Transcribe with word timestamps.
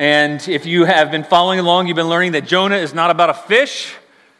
And 0.00 0.48
if 0.48 0.64
you 0.64 0.86
have 0.86 1.10
been 1.10 1.24
following 1.24 1.58
along, 1.58 1.86
you've 1.86 1.94
been 1.94 2.08
learning 2.08 2.32
that 2.32 2.46
Jonah 2.46 2.78
is 2.78 2.94
not 2.94 3.10
about 3.10 3.28
a 3.28 3.34
fish. 3.34 3.94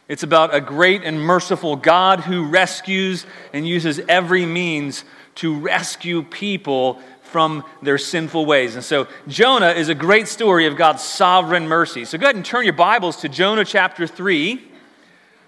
It's 0.07 0.23
about 0.23 0.55
a 0.55 0.59
great 0.59 1.03
and 1.03 1.21
merciful 1.21 1.75
God 1.75 2.21
who 2.21 2.47
rescues 2.47 3.27
and 3.53 3.67
uses 3.67 4.01
every 4.09 4.43
means 4.47 5.03
to 5.35 5.55
rescue 5.59 6.23
people 6.23 6.99
from 7.21 7.63
their 7.83 7.99
sinful 7.99 8.47
ways. 8.47 8.73
And 8.73 8.83
so 8.83 9.07
Jonah 9.27 9.69
is 9.69 9.87
a 9.87 9.93
great 9.93 10.27
story 10.27 10.65
of 10.65 10.77
God's 10.77 11.03
sovereign 11.03 11.67
mercy. 11.67 12.05
So 12.05 12.17
go 12.17 12.25
ahead 12.25 12.35
and 12.35 12.43
turn 12.43 12.63
your 12.63 12.73
Bibles 12.73 13.17
to 13.17 13.29
Jonah 13.29 13.63
chapter 13.63 14.07
3. 14.07 14.70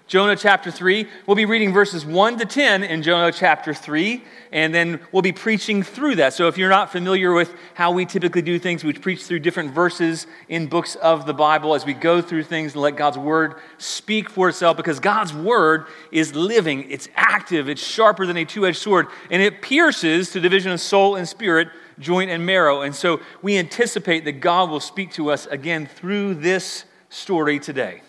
Jonah 0.06 0.36
chapter 0.36 0.70
3. 0.70 1.08
We'll 1.26 1.34
be 1.34 1.46
reading 1.46 1.72
verses 1.72 2.04
1 2.04 2.38
to 2.38 2.44
10 2.44 2.82
in 2.82 3.02
Jonah 3.02 3.32
chapter 3.32 3.72
3, 3.72 4.22
and 4.52 4.74
then 4.74 5.00
we'll 5.12 5.22
be 5.22 5.32
preaching 5.32 5.82
through 5.82 6.16
that. 6.16 6.34
So 6.34 6.46
if 6.46 6.58
you're 6.58 6.68
not 6.68 6.92
familiar 6.92 7.32
with 7.32 7.54
how 7.72 7.90
we 7.90 8.04
typically 8.04 8.42
do 8.42 8.58
things, 8.58 8.84
we 8.84 8.92
preach 8.92 9.24
through 9.24 9.38
different 9.38 9.72
verses 9.72 10.26
in 10.50 10.66
books 10.66 10.94
of 10.96 11.24
the 11.24 11.32
Bible 11.32 11.74
as 11.74 11.86
we 11.86 11.94
go 11.94 12.20
through 12.20 12.42
things 12.42 12.74
and 12.74 12.82
let 12.82 12.96
God's 12.96 13.16
word 13.16 13.54
speak 13.78 14.28
for 14.28 14.50
itself 14.50 14.76
because 14.76 15.00
God's 15.00 15.32
word 15.32 15.86
is 16.12 16.34
living, 16.34 16.90
it's 16.90 17.08
active, 17.14 17.70
it's 17.70 17.82
sharper 17.82 18.26
than 18.26 18.36
a 18.36 18.44
two 18.44 18.66
edged 18.66 18.76
sword, 18.76 19.06
and 19.30 19.40
it 19.40 19.62
pierces 19.62 20.28
to 20.32 20.34
the 20.34 20.42
division 20.42 20.70
of 20.70 20.82
soul 20.82 21.16
and 21.16 21.26
spirit, 21.26 21.68
joint 21.98 22.30
and 22.30 22.44
marrow. 22.44 22.82
And 22.82 22.94
so 22.94 23.22
we 23.40 23.56
anticipate 23.56 24.26
that 24.26 24.40
God 24.40 24.68
will 24.68 24.80
speak 24.80 25.12
to 25.12 25.30
us 25.30 25.46
again 25.46 25.86
through 25.86 26.34
this 26.34 26.84
story 27.08 27.58
today. 27.58 28.02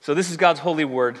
So 0.00 0.12
this 0.12 0.28
is 0.28 0.36
God's 0.36 0.58
holy 0.58 0.84
word. 0.84 1.20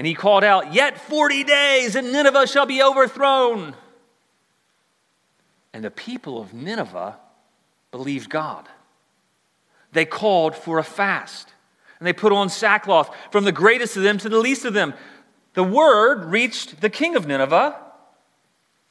And 0.00 0.06
he 0.06 0.14
called 0.14 0.44
out, 0.44 0.72
Yet 0.72 0.98
40 0.98 1.44
days, 1.44 1.94
and 1.94 2.10
Nineveh 2.10 2.46
shall 2.46 2.64
be 2.64 2.82
overthrown. 2.82 3.76
And 5.74 5.84
the 5.84 5.90
people 5.90 6.40
of 6.40 6.54
Nineveh 6.54 7.18
believed 7.90 8.30
God. 8.30 8.66
They 9.92 10.06
called 10.06 10.56
for 10.56 10.78
a 10.78 10.82
fast, 10.82 11.52
and 11.98 12.06
they 12.06 12.14
put 12.14 12.32
on 12.32 12.48
sackcloth 12.48 13.14
from 13.30 13.44
the 13.44 13.52
greatest 13.52 13.94
of 13.98 14.02
them 14.02 14.16
to 14.16 14.30
the 14.30 14.38
least 14.38 14.64
of 14.64 14.72
them. 14.72 14.94
The 15.52 15.64
word 15.64 16.24
reached 16.24 16.80
the 16.80 16.88
king 16.88 17.14
of 17.14 17.26
Nineveh, 17.26 17.76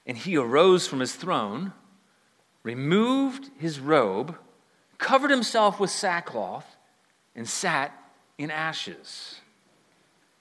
and 0.06 0.16
he 0.16 0.38
arose 0.38 0.86
from 0.86 1.00
his 1.00 1.16
throne, 1.16 1.74
removed 2.62 3.50
his 3.58 3.80
robe, 3.80 4.38
covered 5.00 5.32
himself 5.32 5.80
with 5.80 5.90
sackcloth, 5.90 6.78
and 7.36 7.50
sat 7.50 8.00
in 8.38 8.52
ashes. 8.52 9.39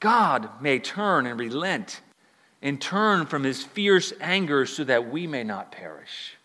God 0.00 0.48
may 0.60 0.78
turn 0.78 1.26
and 1.26 1.38
relent 1.38 2.00
and 2.62 2.80
turn 2.80 3.26
from 3.26 3.44
his 3.44 3.62
fierce 3.62 4.12
anger 4.20 4.66
so 4.66 4.84
that 4.84 5.10
we 5.10 5.26
may 5.26 5.44
not 5.44 5.72
perish. 5.72 6.36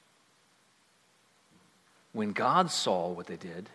When 2.13 2.31
God 2.31 2.69
saw 2.69 3.09
what 3.09 3.27
they 3.27 3.35
did, 3.35 3.69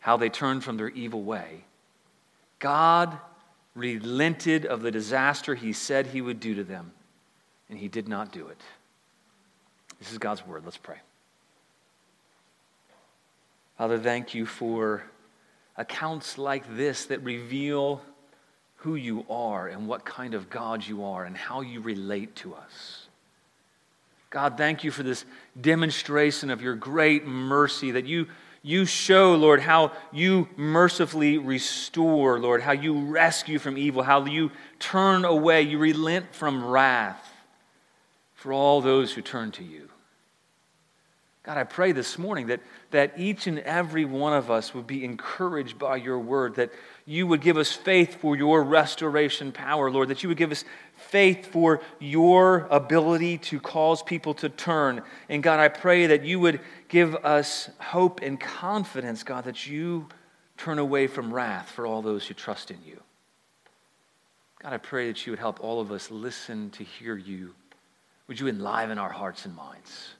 how 0.00 0.16
they 0.16 0.28
turned 0.28 0.64
from 0.64 0.76
their 0.76 0.88
evil 0.90 1.22
way, 1.22 1.64
God 2.58 3.18
relented 3.74 4.64
of 4.64 4.82
the 4.82 4.90
disaster 4.90 5.54
he 5.54 5.72
said 5.72 6.06
he 6.06 6.20
would 6.20 6.40
do 6.40 6.54
to 6.54 6.64
them, 6.64 6.92
and 7.68 7.78
he 7.78 7.88
did 7.88 8.08
not 8.08 8.32
do 8.32 8.48
it. 8.48 8.60
This 9.98 10.12
is 10.12 10.18
God's 10.18 10.46
word. 10.46 10.62
Let's 10.64 10.76
pray. 10.76 10.98
Father, 13.76 13.98
thank 13.98 14.34
you 14.34 14.46
for 14.46 15.02
accounts 15.76 16.38
like 16.38 16.76
this 16.76 17.06
that 17.06 17.22
reveal 17.22 18.00
who 18.84 18.96
you 18.96 19.24
are 19.30 19.66
and 19.66 19.88
what 19.88 20.04
kind 20.04 20.34
of 20.34 20.50
God 20.50 20.86
you 20.86 21.04
are 21.04 21.24
and 21.24 21.34
how 21.34 21.62
you 21.62 21.80
relate 21.80 22.36
to 22.36 22.54
us. 22.54 23.06
God, 24.28 24.58
thank 24.58 24.84
you 24.84 24.90
for 24.90 25.02
this 25.02 25.24
demonstration 25.58 26.50
of 26.50 26.60
your 26.60 26.74
great 26.74 27.26
mercy 27.26 27.92
that 27.92 28.04
you, 28.04 28.26
you 28.62 28.84
show, 28.84 29.36
Lord, 29.36 29.62
how 29.62 29.92
you 30.12 30.50
mercifully 30.56 31.38
restore, 31.38 32.38
Lord, 32.38 32.60
how 32.60 32.72
you 32.72 33.06
rescue 33.06 33.58
from 33.58 33.78
evil, 33.78 34.02
how 34.02 34.26
you 34.26 34.50
turn 34.78 35.24
away, 35.24 35.62
you 35.62 35.78
relent 35.78 36.34
from 36.34 36.62
wrath 36.62 37.32
for 38.34 38.52
all 38.52 38.82
those 38.82 39.14
who 39.14 39.22
turn 39.22 39.50
to 39.52 39.64
you. 39.64 39.88
God, 41.44 41.58
I 41.58 41.64
pray 41.64 41.92
this 41.92 42.18
morning 42.18 42.48
that, 42.48 42.60
that 42.90 43.12
each 43.18 43.46
and 43.46 43.58
every 43.60 44.04
one 44.04 44.32
of 44.32 44.50
us 44.50 44.74
would 44.74 44.86
be 44.86 45.04
encouraged 45.04 45.78
by 45.78 45.96
your 45.96 46.18
word, 46.18 46.56
that 46.56 46.70
you 47.06 47.26
would 47.26 47.42
give 47.42 47.58
us 47.58 47.70
faith 47.70 48.20
for 48.20 48.34
your 48.34 48.62
restoration 48.62 49.52
power, 49.52 49.90
Lord, 49.90 50.08
that 50.08 50.22
you 50.22 50.28
would 50.30 50.38
give 50.38 50.52
us 50.52 50.64
faith 50.96 51.46
for 51.46 51.82
your 52.00 52.66
ability 52.70 53.38
to 53.38 53.60
cause 53.60 54.02
people 54.02 54.32
to 54.34 54.48
turn. 54.48 55.02
And 55.28 55.42
God, 55.42 55.60
I 55.60 55.68
pray 55.68 56.06
that 56.06 56.24
you 56.24 56.40
would 56.40 56.60
give 56.88 57.14
us 57.16 57.68
hope 57.78 58.22
and 58.22 58.40
confidence, 58.40 59.22
God, 59.22 59.44
that 59.44 59.66
you 59.66 60.08
turn 60.56 60.78
away 60.78 61.06
from 61.06 61.32
wrath 61.32 61.70
for 61.70 61.86
all 61.86 62.00
those 62.00 62.26
who 62.26 62.34
trust 62.34 62.70
in 62.70 62.78
you. 62.84 63.00
God, 64.62 64.72
I 64.72 64.78
pray 64.78 65.08
that 65.08 65.26
you 65.26 65.32
would 65.32 65.38
help 65.38 65.62
all 65.62 65.80
of 65.80 65.92
us 65.92 66.10
listen 66.10 66.70
to 66.70 66.84
hear 66.84 67.16
you. 67.16 67.54
Would 68.28 68.40
you 68.40 68.48
enliven 68.48 68.96
our 68.96 69.10
hearts 69.10 69.44
and 69.44 69.54
minds? 69.54 70.14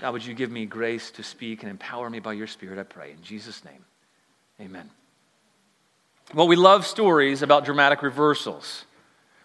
God, 0.00 0.14
would 0.14 0.24
you 0.24 0.32
give 0.32 0.50
me 0.50 0.64
grace 0.64 1.10
to 1.12 1.22
speak 1.22 1.62
and 1.62 1.70
empower 1.70 2.08
me 2.08 2.18
by 2.20 2.32
your 2.32 2.46
Spirit, 2.46 2.78
I 2.78 2.84
pray. 2.84 3.10
In 3.10 3.22
Jesus' 3.22 3.62
name, 3.64 3.84
amen. 4.58 4.88
Well, 6.34 6.46
we 6.46 6.56
love 6.56 6.86
stories 6.86 7.40
about 7.40 7.64
dramatic 7.64 8.02
reversals. 8.02 8.84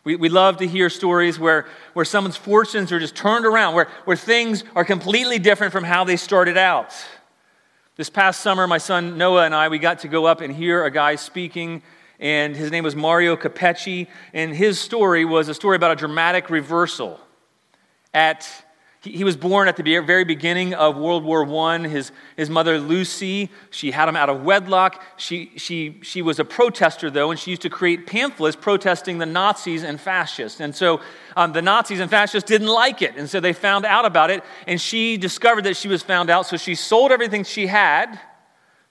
We, 0.04 0.18
we 0.18 0.28
love 0.28 0.58
to 0.58 0.68
hear 0.68 0.90
stories 0.90 1.40
where, 1.40 1.66
where 1.94 2.04
someone's 2.04 2.36
fortunes 2.36 2.92
are 2.92 3.00
just 3.00 3.16
turned 3.16 3.46
around, 3.46 3.74
where, 3.74 3.88
where 4.04 4.18
things 4.18 4.66
are 4.76 4.84
completely 4.84 5.40
different 5.40 5.72
from 5.72 5.86
how 5.86 6.04
they 6.04 6.18
started 6.18 6.58
out. 6.58 6.94
This 7.96 8.10
past 8.10 8.42
summer, 8.42 8.68
my 8.68 8.80
son 8.80 9.18
Noah 9.18 9.46
and 9.46 9.56
I, 9.56 9.70
we 9.70 9.80
got 9.80 10.00
to 10.00 10.10
go 10.10 10.26
up 10.26 10.42
and 10.42 10.54
hear 10.54 10.84
a 10.84 10.92
guy 10.92 11.16
speaking, 11.16 11.84
and 12.20 12.54
his 12.54 12.70
name 12.70 12.84
was 12.84 12.98
Mario 12.98 13.38
Capecchi, 13.38 14.08
and 14.34 14.54
his 14.54 14.78
story 14.78 15.24
was 15.24 15.48
a 15.48 15.54
story 15.54 15.78
about 15.78 15.92
a 15.92 15.96
dramatic 15.96 16.50
reversal. 16.50 17.18
At 18.14 18.46
he, 19.04 19.26
was 19.26 19.36
born 19.36 19.68
at 19.68 19.76
the 19.76 19.84
very 19.84 20.24
beginning 20.24 20.74
of 20.74 20.96
World 20.96 21.26
War 21.26 21.46
I. 21.68 21.80
His, 21.90 22.14
his 22.38 22.50
mother, 22.50 22.80
Lucy, 22.80 23.50
she 23.70 23.92
had 23.92 24.08
him 24.08 24.16
out 24.16 24.30
of 24.30 24.44
wedlock. 24.44 25.04
She, 25.18 25.52
she, 25.58 26.00
she 26.04 26.22
was 26.22 26.40
a 26.40 26.46
protester, 26.46 27.10
though, 27.10 27.30
and 27.30 27.38
she 27.38 27.52
used 27.52 27.64
to 27.64 27.70
create 27.70 28.08
pamphlets 28.08 28.56
protesting 28.56 29.18
the 29.18 29.26
Nazis 29.26 29.84
and 29.84 30.00
fascists. 30.00 30.62
And 30.62 30.74
so 30.74 31.02
um, 31.36 31.52
the 31.52 31.62
Nazis 31.62 32.00
and 32.00 32.10
fascists 32.10 32.48
didn't 32.48 32.70
like 32.70 33.02
it. 33.02 33.18
And 33.18 33.30
so 33.30 33.42
they 33.42 33.52
found 33.52 33.86
out 33.86 34.06
about 34.06 34.30
it, 34.30 34.42
and 34.68 34.80
she 34.80 35.18
discovered 35.18 35.66
that 35.66 35.76
she 35.76 35.90
was 35.90 36.02
found 36.02 36.30
out. 36.30 36.46
So 36.46 36.56
she 36.56 36.74
sold 36.74 37.12
everything 37.12 37.44
she 37.44 37.68
had. 37.68 38.18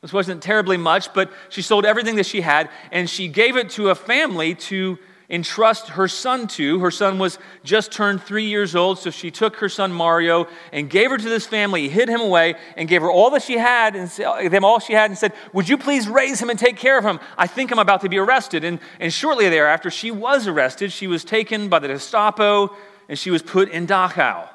This 0.02 0.12
wasn't 0.12 0.42
terribly 0.42 0.76
much, 0.76 1.14
but 1.14 1.32
she 1.48 1.62
sold 1.62 1.86
everything 1.86 2.16
that 2.16 2.26
she 2.26 2.42
had, 2.42 2.68
and 2.90 3.08
she 3.08 3.28
gave 3.28 3.56
it 3.56 3.70
to 3.70 3.88
a 3.88 3.94
family 3.94 4.56
to 4.56 4.98
entrust 5.32 5.88
her 5.88 6.06
son 6.06 6.46
to. 6.46 6.78
Her 6.80 6.90
son 6.90 7.18
was 7.18 7.38
just 7.64 7.90
turned 7.90 8.22
three 8.22 8.44
years 8.44 8.76
old, 8.76 8.98
so 8.98 9.10
she 9.10 9.30
took 9.30 9.56
her 9.56 9.68
son 9.68 9.90
Mario 9.90 10.46
and 10.72 10.90
gave 10.90 11.10
her 11.10 11.16
to 11.16 11.28
this 11.28 11.46
family, 11.46 11.88
hid 11.88 12.10
him 12.10 12.20
away, 12.20 12.54
and 12.76 12.86
gave 12.86 13.00
her 13.00 13.10
all 13.10 13.30
that 13.30 13.42
she 13.42 13.56
had, 13.56 13.96
and 13.96 14.10
them 14.52 14.62
all 14.62 14.78
she 14.78 14.92
had, 14.92 15.10
and 15.10 15.18
said, 15.18 15.32
Would 15.54 15.70
you 15.70 15.78
please 15.78 16.06
raise 16.06 16.40
him 16.40 16.50
and 16.50 16.58
take 16.58 16.76
care 16.76 16.98
of 16.98 17.04
him? 17.04 17.18
I 17.38 17.46
think 17.46 17.72
I'm 17.72 17.78
about 17.78 18.02
to 18.02 18.10
be 18.10 18.18
arrested. 18.18 18.62
And, 18.62 18.78
and 19.00 19.10
shortly 19.10 19.48
thereafter, 19.48 19.90
she 19.90 20.10
was 20.10 20.46
arrested. 20.46 20.92
She 20.92 21.06
was 21.06 21.24
taken 21.24 21.70
by 21.70 21.78
the 21.78 21.88
Gestapo, 21.88 22.76
and 23.08 23.18
she 23.18 23.30
was 23.30 23.40
put 23.42 23.70
in 23.70 23.86
Dachau. 23.86 24.48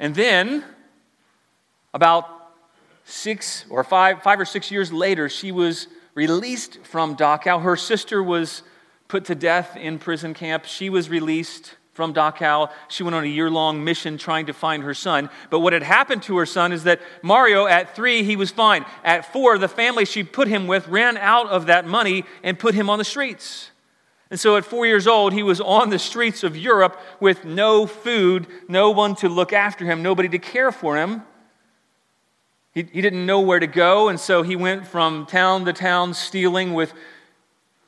And 0.00 0.12
then, 0.14 0.64
about 1.94 2.28
six 3.04 3.64
or 3.70 3.84
five, 3.84 4.22
five 4.24 4.40
or 4.40 4.44
six 4.44 4.72
years 4.72 4.92
later, 4.92 5.28
she 5.28 5.52
was 5.52 5.86
released 6.14 6.84
from 6.84 7.16
Dachau. 7.16 7.62
Her 7.62 7.76
sister 7.76 8.20
was 8.20 8.62
put 9.08 9.24
to 9.26 9.34
death 9.34 9.76
in 9.76 9.98
prison 9.98 10.34
camp. 10.34 10.64
She 10.64 10.90
was 10.90 11.08
released 11.08 11.74
from 11.92 12.14
Dachau. 12.14 12.70
She 12.86 13.02
went 13.02 13.16
on 13.16 13.24
a 13.24 13.26
year 13.26 13.50
long 13.50 13.82
mission 13.82 14.18
trying 14.18 14.46
to 14.46 14.52
find 14.52 14.84
her 14.84 14.94
son. 14.94 15.30
But 15.50 15.60
what 15.60 15.72
had 15.72 15.82
happened 15.82 16.22
to 16.24 16.36
her 16.36 16.46
son 16.46 16.72
is 16.72 16.84
that 16.84 17.00
Mario, 17.22 17.66
at 17.66 17.96
three, 17.96 18.22
he 18.22 18.36
was 18.36 18.52
fine. 18.52 18.86
At 19.02 19.32
four, 19.32 19.58
the 19.58 19.66
family 19.66 20.04
she 20.04 20.22
put 20.22 20.46
him 20.46 20.68
with 20.68 20.86
ran 20.86 21.16
out 21.16 21.48
of 21.48 21.66
that 21.66 21.88
money 21.88 22.24
and 22.44 22.56
put 22.56 22.74
him 22.74 22.88
on 22.88 22.98
the 22.98 23.04
streets. 23.04 23.70
And 24.30 24.38
so 24.38 24.56
at 24.56 24.64
four 24.64 24.86
years 24.86 25.06
old, 25.06 25.32
he 25.32 25.42
was 25.42 25.60
on 25.60 25.90
the 25.90 25.98
streets 25.98 26.44
of 26.44 26.56
Europe 26.56 27.00
with 27.18 27.44
no 27.44 27.86
food, 27.86 28.46
no 28.68 28.90
one 28.90 29.14
to 29.16 29.28
look 29.28 29.52
after 29.52 29.84
him, 29.84 30.02
nobody 30.02 30.28
to 30.28 30.38
care 30.38 30.70
for 30.70 30.96
him. 30.96 31.22
He, 32.72 32.82
he 32.92 33.00
didn't 33.00 33.24
know 33.24 33.40
where 33.40 33.58
to 33.58 33.66
go, 33.66 34.08
and 34.08 34.20
so 34.20 34.42
he 34.42 34.54
went 34.54 34.86
from 34.86 35.26
town 35.26 35.64
to 35.64 35.72
town 35.72 36.14
stealing 36.14 36.74
with, 36.74 36.92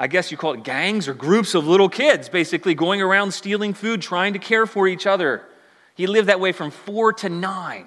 I 0.00 0.06
guess 0.06 0.30
you 0.30 0.38
call 0.38 0.54
it 0.54 0.64
gangs 0.64 1.08
or 1.08 1.12
groups 1.12 1.54
of 1.54 1.68
little 1.68 1.90
kids, 1.90 2.30
basically 2.30 2.74
going 2.74 3.02
around 3.02 3.32
stealing 3.32 3.74
food, 3.74 4.00
trying 4.00 4.32
to 4.32 4.38
care 4.38 4.64
for 4.64 4.88
each 4.88 5.06
other. 5.06 5.42
He 5.94 6.06
lived 6.06 6.30
that 6.30 6.40
way 6.40 6.52
from 6.52 6.70
four 6.70 7.12
to 7.12 7.28
nine. 7.28 7.84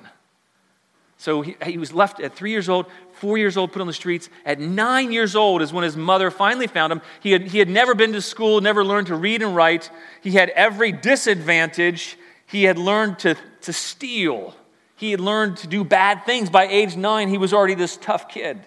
So 1.17 1.41
he, 1.41 1.55
he, 1.65 1.79
was 1.79 1.91
left 1.91 2.19
at 2.19 2.35
three 2.35 2.51
years 2.51 2.69
old, 2.69 2.85
four 3.13 3.39
years 3.39 3.57
old, 3.57 3.71
put 3.71 3.81
on 3.81 3.87
the 3.87 3.93
streets. 3.93 4.29
At 4.45 4.59
nine 4.59 5.11
years 5.11 5.35
old 5.35 5.63
is 5.63 5.73
when 5.73 5.83
his 5.83 5.97
mother 5.97 6.29
finally 6.29 6.67
found 6.67 6.93
him. 6.93 7.01
He 7.19 7.31
had, 7.31 7.47
he 7.47 7.57
had 7.57 7.69
never 7.69 7.95
been 7.95 8.13
to 8.13 8.21
school, 8.21 8.61
never 8.61 8.85
learned 8.85 9.07
to 9.07 9.15
read 9.15 9.41
and 9.41 9.55
write. 9.55 9.89
He 10.21 10.31
had 10.31 10.49
every 10.49 10.91
disadvantage. 10.91 12.15
He 12.45 12.65
had 12.65 12.77
learned 12.77 13.17
to, 13.19 13.35
to 13.61 13.73
steal. 13.73 14.55
He 14.97 15.09
had 15.09 15.19
learned 15.19 15.57
to 15.57 15.67
do 15.67 15.83
bad 15.83 16.25
things. 16.27 16.51
By 16.51 16.67
age 16.67 16.95
nine, 16.95 17.29
he 17.29 17.39
was 17.39 17.53
already 17.53 17.73
this 17.73 17.97
tough 17.97 18.29
kid. 18.29 18.59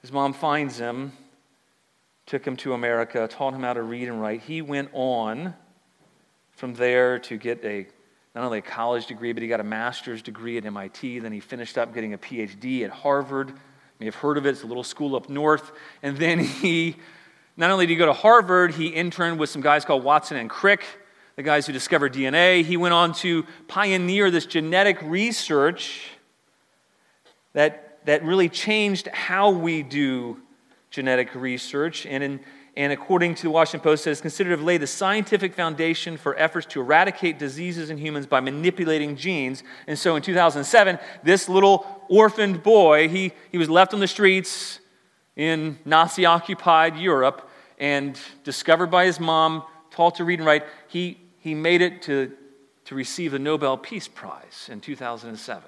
His 0.00 0.12
mom 0.12 0.32
finds 0.32 0.78
him, 0.78 1.12
took 2.30 2.46
him 2.46 2.54
to 2.54 2.74
America, 2.74 3.26
taught 3.26 3.52
him 3.52 3.64
how 3.64 3.72
to 3.72 3.82
read 3.82 4.06
and 4.06 4.22
write. 4.22 4.40
He 4.40 4.62
went 4.62 4.88
on 4.92 5.52
from 6.52 6.74
there 6.74 7.18
to 7.18 7.36
get 7.36 7.64
a 7.64 7.88
not 8.36 8.44
only 8.44 8.58
a 8.58 8.62
college 8.62 9.06
degree, 9.06 9.32
but 9.32 9.42
he 9.42 9.48
got 9.48 9.58
a 9.58 9.64
master's 9.64 10.22
degree 10.22 10.56
at 10.56 10.64
MIT. 10.64 11.18
Then 11.18 11.32
he 11.32 11.40
finished 11.40 11.76
up 11.76 11.92
getting 11.92 12.14
a 12.14 12.18
PhD 12.18 12.84
at 12.84 12.90
Harvard. 12.90 13.48
You 13.48 13.54
may 13.98 14.06
have 14.06 14.14
heard 14.14 14.38
of 14.38 14.46
it, 14.46 14.50
it's 14.50 14.62
a 14.62 14.66
little 14.66 14.84
school 14.84 15.16
up 15.16 15.28
north. 15.28 15.72
And 16.04 16.16
then 16.18 16.38
he, 16.38 16.94
not 17.56 17.72
only 17.72 17.86
did 17.86 17.94
he 17.94 17.98
go 17.98 18.06
to 18.06 18.12
Harvard, 18.12 18.74
he 18.74 18.86
interned 18.86 19.40
with 19.40 19.50
some 19.50 19.60
guys 19.60 19.84
called 19.84 20.04
Watson 20.04 20.36
and 20.36 20.48
Crick 20.48 20.84
the 21.34 21.42
guys 21.42 21.66
who 21.66 21.72
discovered 21.72 22.14
DNA. 22.14 22.62
He 22.62 22.76
went 22.76 22.94
on 22.94 23.12
to 23.14 23.44
pioneer 23.66 24.30
this 24.30 24.46
genetic 24.46 25.02
research 25.02 26.10
that, 27.54 27.98
that 28.06 28.22
really 28.22 28.48
changed 28.48 29.08
how 29.08 29.50
we 29.50 29.82
do 29.82 30.40
genetic 30.90 31.34
research. 31.34 32.06
And, 32.06 32.22
in, 32.22 32.40
and 32.76 32.92
according 32.92 33.34
to 33.36 33.42
the 33.44 33.50
Washington 33.50 33.80
Post, 33.80 34.04
says 34.04 34.20
considered 34.20 34.56
to 34.56 34.62
laid 34.62 34.82
the 34.82 34.86
scientific 34.86 35.54
foundation 35.54 36.16
for 36.16 36.36
efforts 36.36 36.66
to 36.66 36.80
eradicate 36.80 37.38
diseases 37.38 37.90
in 37.90 37.98
humans 37.98 38.26
by 38.26 38.40
manipulating 38.40 39.16
genes. 39.16 39.62
And 39.86 39.98
so 39.98 40.16
in 40.16 40.22
2007, 40.22 40.98
this 41.22 41.48
little 41.48 42.04
orphaned 42.08 42.62
boy, 42.62 43.08
he, 43.08 43.32
he 43.50 43.58
was 43.58 43.70
left 43.70 43.94
on 43.94 44.00
the 44.00 44.08
streets 44.08 44.80
in 45.36 45.78
Nazi 45.84 46.26
occupied 46.26 46.96
Europe 46.96 47.48
and 47.78 48.18
discovered 48.44 48.90
by 48.90 49.06
his 49.06 49.18
mom, 49.18 49.64
taught 49.90 50.16
to 50.16 50.24
read 50.24 50.38
and 50.38 50.46
write. 50.46 50.64
He, 50.88 51.18
he 51.38 51.54
made 51.54 51.80
it 51.80 52.02
to, 52.02 52.32
to 52.84 52.94
receive 52.94 53.32
the 53.32 53.38
Nobel 53.38 53.78
Peace 53.78 54.06
Prize 54.06 54.68
in 54.70 54.80
2007. 54.80 55.62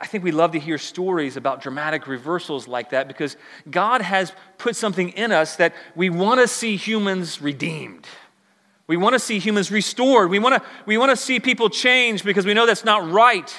I 0.00 0.06
think 0.06 0.24
we 0.24 0.32
love 0.32 0.52
to 0.52 0.58
hear 0.58 0.78
stories 0.78 1.36
about 1.36 1.62
dramatic 1.62 2.06
reversals 2.06 2.66
like 2.66 2.90
that 2.90 3.08
because 3.08 3.36
God 3.70 4.02
has 4.02 4.32
put 4.58 4.76
something 4.76 5.10
in 5.10 5.32
us 5.32 5.56
that 5.56 5.74
we 5.94 6.10
want 6.10 6.40
to 6.40 6.48
see 6.48 6.76
humans 6.76 7.40
redeemed. 7.40 8.06
We 8.86 8.96
want 8.96 9.14
to 9.14 9.18
see 9.18 9.38
humans 9.38 9.70
restored. 9.70 10.30
We 10.30 10.38
want 10.38 10.62
to, 10.62 10.68
we 10.84 10.98
want 10.98 11.10
to 11.10 11.16
see 11.16 11.40
people 11.40 11.70
change 11.70 12.24
because 12.24 12.44
we 12.44 12.54
know 12.54 12.66
that's 12.66 12.84
not 12.84 13.10
right. 13.10 13.54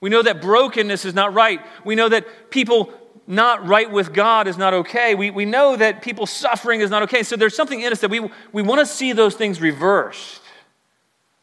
We 0.00 0.08
know 0.08 0.22
that 0.22 0.40
brokenness 0.40 1.04
is 1.04 1.14
not 1.14 1.34
right. 1.34 1.60
We 1.84 1.94
know 1.94 2.08
that 2.08 2.50
people 2.50 2.92
not 3.26 3.66
right 3.66 3.90
with 3.90 4.12
God 4.12 4.48
is 4.48 4.56
not 4.56 4.72
okay. 4.72 5.14
We, 5.14 5.30
we 5.30 5.44
know 5.44 5.76
that 5.76 6.02
people 6.02 6.26
suffering 6.26 6.80
is 6.80 6.90
not 6.90 7.02
okay. 7.04 7.22
So 7.22 7.36
there's 7.36 7.54
something 7.54 7.80
in 7.80 7.92
us 7.92 8.00
that 8.00 8.10
we, 8.10 8.28
we 8.52 8.62
want 8.62 8.80
to 8.80 8.86
see 8.86 9.12
those 9.12 9.34
things 9.34 9.60
reversed. 9.60 10.40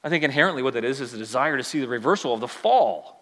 I 0.03 0.09
think 0.09 0.23
inherently 0.23 0.63
what 0.63 0.73
that 0.73 0.83
is 0.83 1.01
is 1.01 1.11
the 1.11 1.17
desire 1.17 1.57
to 1.57 1.63
see 1.63 1.79
the 1.79 1.87
reversal 1.87 2.33
of 2.33 2.39
the 2.39 2.47
fall. 2.47 3.16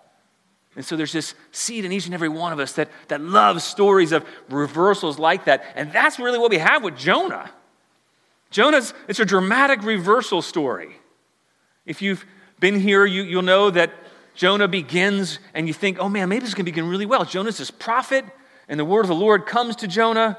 And 0.76 0.84
so 0.84 0.98
there's 0.98 1.14
this 1.14 1.36
seed 1.52 1.86
in 1.86 1.92
each 1.92 2.06
and 2.06 2.14
every 2.14 2.30
one 2.30 2.52
of 2.52 2.60
us 2.60 2.74
that, 2.74 2.90
that 3.08 3.22
loves 3.22 3.64
stories 3.64 4.12
of 4.12 4.26
reversals 4.50 5.18
like 5.18 5.46
that. 5.46 5.64
And 5.76 5.92
that's 5.92 6.20
really 6.20 6.38
what 6.38 6.52
we 6.52 6.58
have 6.58 6.84
with 6.84 6.98
Jonah. 6.98 7.50
Jonah's, 8.50 8.94
it's 9.08 9.20
a 9.20 9.26
dramatic 9.26 9.84
reversal 9.84 10.42
story. 10.42 10.98
If 11.86 12.02
you've 12.02 12.26
been 12.60 12.80
here, 12.80 13.06
you, 13.06 13.24
you'll 13.24 13.42
know 13.42 13.70
that 13.70 13.92
Jonah 14.36 14.68
begins 14.68 15.40
and 15.54 15.68
you 15.68 15.74
think, 15.74 15.98
oh 16.00 16.10
man, 16.10 16.28
maybe 16.28 16.42
this 16.42 16.50
is 16.50 16.56
going 16.56 16.66
to 16.66 16.72
begin 16.72 16.90
really 16.90 17.06
well. 17.06 17.24
Jonah's 17.24 17.58
this 17.58 17.72
prophet 17.72 18.26
and 18.68 18.80
the 18.80 18.86
word 18.86 19.02
of 19.02 19.08
the 19.08 19.16
Lord 19.16 19.46
comes 19.46 19.78
to 19.78 19.88
Jonah, 19.88 20.38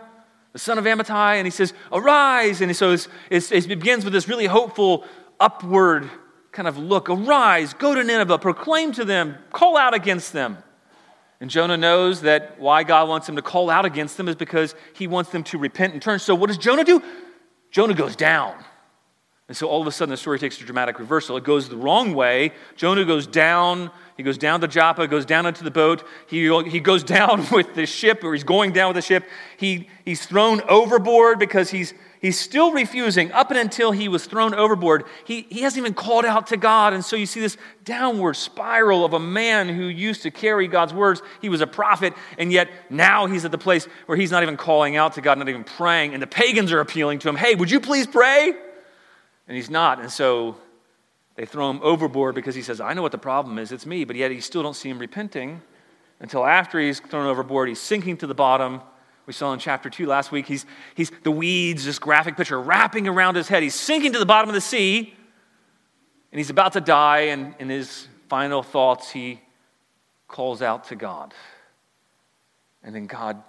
the 0.52 0.58
son 0.58 0.78
of 0.78 0.84
Amittai, 0.84 1.36
and 1.36 1.46
he 1.46 1.50
says, 1.50 1.72
Arise. 1.92 2.60
And 2.60 2.74
so 2.76 2.96
it 3.30 3.68
begins 3.68 4.04
with 4.04 4.12
this 4.12 4.28
really 4.28 4.46
hopeful, 4.46 5.04
upward 5.40 6.10
kind 6.56 6.66
of 6.66 6.78
look. 6.78 7.10
Arise, 7.10 7.74
go 7.74 7.94
to 7.94 8.02
Nineveh, 8.02 8.38
proclaim 8.38 8.90
to 8.92 9.04
them, 9.04 9.36
call 9.52 9.76
out 9.76 9.92
against 9.92 10.32
them. 10.32 10.56
And 11.38 11.50
Jonah 11.50 11.76
knows 11.76 12.22
that 12.22 12.58
why 12.58 12.82
God 12.82 13.10
wants 13.10 13.28
him 13.28 13.36
to 13.36 13.42
call 13.42 13.68
out 13.68 13.84
against 13.84 14.16
them 14.16 14.26
is 14.26 14.36
because 14.36 14.74
he 14.94 15.06
wants 15.06 15.30
them 15.30 15.44
to 15.44 15.58
repent 15.58 15.92
and 15.92 16.00
turn. 16.00 16.18
So 16.18 16.34
what 16.34 16.46
does 16.46 16.56
Jonah 16.56 16.82
do? 16.82 17.02
Jonah 17.70 17.92
goes 17.92 18.16
down. 18.16 18.54
And 19.48 19.56
so 19.56 19.68
all 19.68 19.82
of 19.82 19.86
a 19.86 19.92
sudden 19.92 20.10
the 20.10 20.16
story 20.16 20.38
takes 20.38 20.58
a 20.58 20.64
dramatic 20.64 20.98
reversal. 20.98 21.36
It 21.36 21.44
goes 21.44 21.68
the 21.68 21.76
wrong 21.76 22.14
way. 22.14 22.52
Jonah 22.74 23.04
goes 23.04 23.26
down 23.26 23.90
he 24.16 24.22
goes 24.22 24.38
down 24.38 24.62
to 24.62 24.68
Joppa, 24.68 25.06
goes 25.06 25.26
down 25.26 25.44
into 25.44 25.62
the 25.62 25.70
boat. 25.70 26.02
He, 26.26 26.48
he 26.68 26.80
goes 26.80 27.04
down 27.16 27.46
with 27.52 27.74
the 27.74 27.86
ship, 27.86 28.24
or 28.24 28.32
he's 28.32 28.44
going 28.44 28.72
down 28.72 28.88
with 28.88 28.96
the 28.96 29.02
ship. 29.02 29.24
He, 29.58 29.88
he's 30.04 30.24
thrown 30.24 30.62
overboard 30.62 31.38
because 31.38 31.70
he's, 31.70 31.92
he's 32.22 32.40
still 32.40 32.72
refusing. 32.72 33.30
Up 33.32 33.50
and 33.50 33.58
until 33.58 33.92
he 33.92 34.08
was 34.08 34.24
thrown 34.24 34.54
overboard, 34.54 35.04
he, 35.26 35.42
he 35.50 35.60
hasn't 35.60 35.78
even 35.78 35.92
called 35.92 36.24
out 36.24 36.46
to 36.48 36.56
God. 36.56 36.94
And 36.94 37.04
so 37.04 37.14
you 37.14 37.26
see 37.26 37.40
this 37.40 37.58
downward 37.84 38.34
spiral 38.34 39.04
of 39.04 39.12
a 39.12 39.20
man 39.20 39.68
who 39.68 39.84
used 39.84 40.22
to 40.22 40.30
carry 40.30 40.66
God's 40.66 40.94
words. 40.94 41.20
He 41.42 41.50
was 41.50 41.60
a 41.60 41.66
prophet, 41.66 42.14
and 42.38 42.50
yet 42.50 42.70
now 42.88 43.26
he's 43.26 43.44
at 43.44 43.50
the 43.50 43.58
place 43.58 43.84
where 44.06 44.16
he's 44.16 44.30
not 44.30 44.42
even 44.42 44.56
calling 44.56 44.96
out 44.96 45.14
to 45.14 45.20
God, 45.20 45.36
not 45.36 45.50
even 45.50 45.64
praying. 45.64 46.14
And 46.14 46.22
the 46.22 46.26
pagans 46.26 46.72
are 46.72 46.80
appealing 46.80 47.18
to 47.20 47.28
him, 47.28 47.36
Hey, 47.36 47.54
would 47.54 47.70
you 47.70 47.80
please 47.80 48.06
pray? 48.06 48.54
And 49.46 49.56
he's 49.56 49.70
not. 49.70 50.00
And 50.00 50.10
so 50.10 50.56
they 51.36 51.44
throw 51.44 51.70
him 51.70 51.80
overboard 51.82 52.34
because 52.34 52.54
he 52.54 52.62
says, 52.62 52.80
I 52.80 52.94
know 52.94 53.02
what 53.02 53.12
the 53.12 53.18
problem 53.18 53.58
is, 53.58 53.70
it's 53.70 53.86
me, 53.86 54.04
but 54.04 54.16
yet 54.16 54.34
you 54.34 54.40
still 54.40 54.62
don't 54.62 54.74
see 54.74 54.88
him 54.88 54.98
repenting 54.98 55.62
until 56.18 56.46
after 56.46 56.80
he's 56.80 56.98
thrown 56.98 57.26
overboard, 57.26 57.68
he's 57.68 57.80
sinking 57.80 58.16
to 58.18 58.26
the 58.26 58.34
bottom. 58.34 58.80
We 59.26 59.32
saw 59.32 59.52
in 59.52 59.58
chapter 59.58 59.90
2 59.90 60.06
last 60.06 60.32
week, 60.32 60.46
he's, 60.46 60.64
he's 60.94 61.10
the 61.22 61.30
weeds, 61.30 61.84
this 61.84 61.98
graphic 61.98 62.36
picture, 62.36 62.60
wrapping 62.60 63.06
around 63.06 63.36
his 63.36 63.48
head. 63.48 63.62
He's 63.62 63.74
sinking 63.74 64.12
to 64.14 64.18
the 64.18 64.26
bottom 64.26 64.48
of 64.48 64.54
the 64.54 64.60
sea, 64.60 65.14
and 66.32 66.38
he's 66.38 66.50
about 66.50 66.72
to 66.72 66.80
die, 66.80 67.20
and 67.28 67.54
in 67.58 67.68
his 67.68 68.08
final 68.28 68.62
thoughts, 68.62 69.10
he 69.10 69.40
calls 70.28 70.62
out 70.62 70.84
to 70.84 70.96
God. 70.96 71.34
And 72.82 72.94
then 72.94 73.06
God 73.06 73.42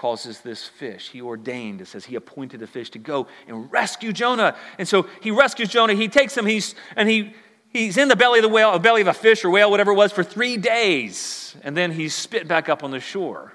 causes 0.00 0.40
this 0.40 0.66
fish. 0.66 1.10
He 1.10 1.20
ordained, 1.20 1.82
it 1.82 1.86
says, 1.86 2.06
he 2.06 2.16
appointed 2.16 2.62
a 2.62 2.66
fish 2.66 2.88
to 2.92 2.98
go 2.98 3.26
and 3.46 3.70
rescue 3.70 4.14
Jonah. 4.14 4.56
And 4.78 4.88
so 4.88 5.06
he 5.20 5.30
rescues 5.30 5.68
Jonah. 5.68 5.92
He 5.92 6.08
takes 6.08 6.34
him, 6.34 6.46
he's, 6.46 6.74
and 6.96 7.06
he, 7.06 7.34
he's 7.68 7.98
in 7.98 8.08
the 8.08 8.16
belly 8.16 8.38
of 8.38 8.44
the 8.44 8.48
whale, 8.48 8.72
the 8.72 8.78
belly 8.78 9.02
of 9.02 9.08
a 9.08 9.12
fish 9.12 9.44
or 9.44 9.50
whale, 9.50 9.70
whatever 9.70 9.92
it 9.92 9.96
was, 9.96 10.10
for 10.10 10.24
three 10.24 10.56
days. 10.56 11.54
And 11.62 11.76
then 11.76 11.92
he's 11.92 12.14
spit 12.14 12.48
back 12.48 12.70
up 12.70 12.82
on 12.82 12.92
the 12.92 12.98
shore. 12.98 13.52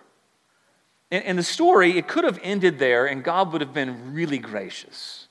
And, 1.10 1.24
and 1.24 1.40
the 1.40 1.44
story, 1.44 1.98
it 1.98 2.08
could 2.08 2.26
have 2.26 2.40
ended 2.44 2.78
there, 2.78 3.08
and 3.08 3.24
God 3.24 3.52
would 3.52 3.62
have 3.62 3.74
been 3.74 4.14
really 4.14 4.38
gracious. 4.38 5.28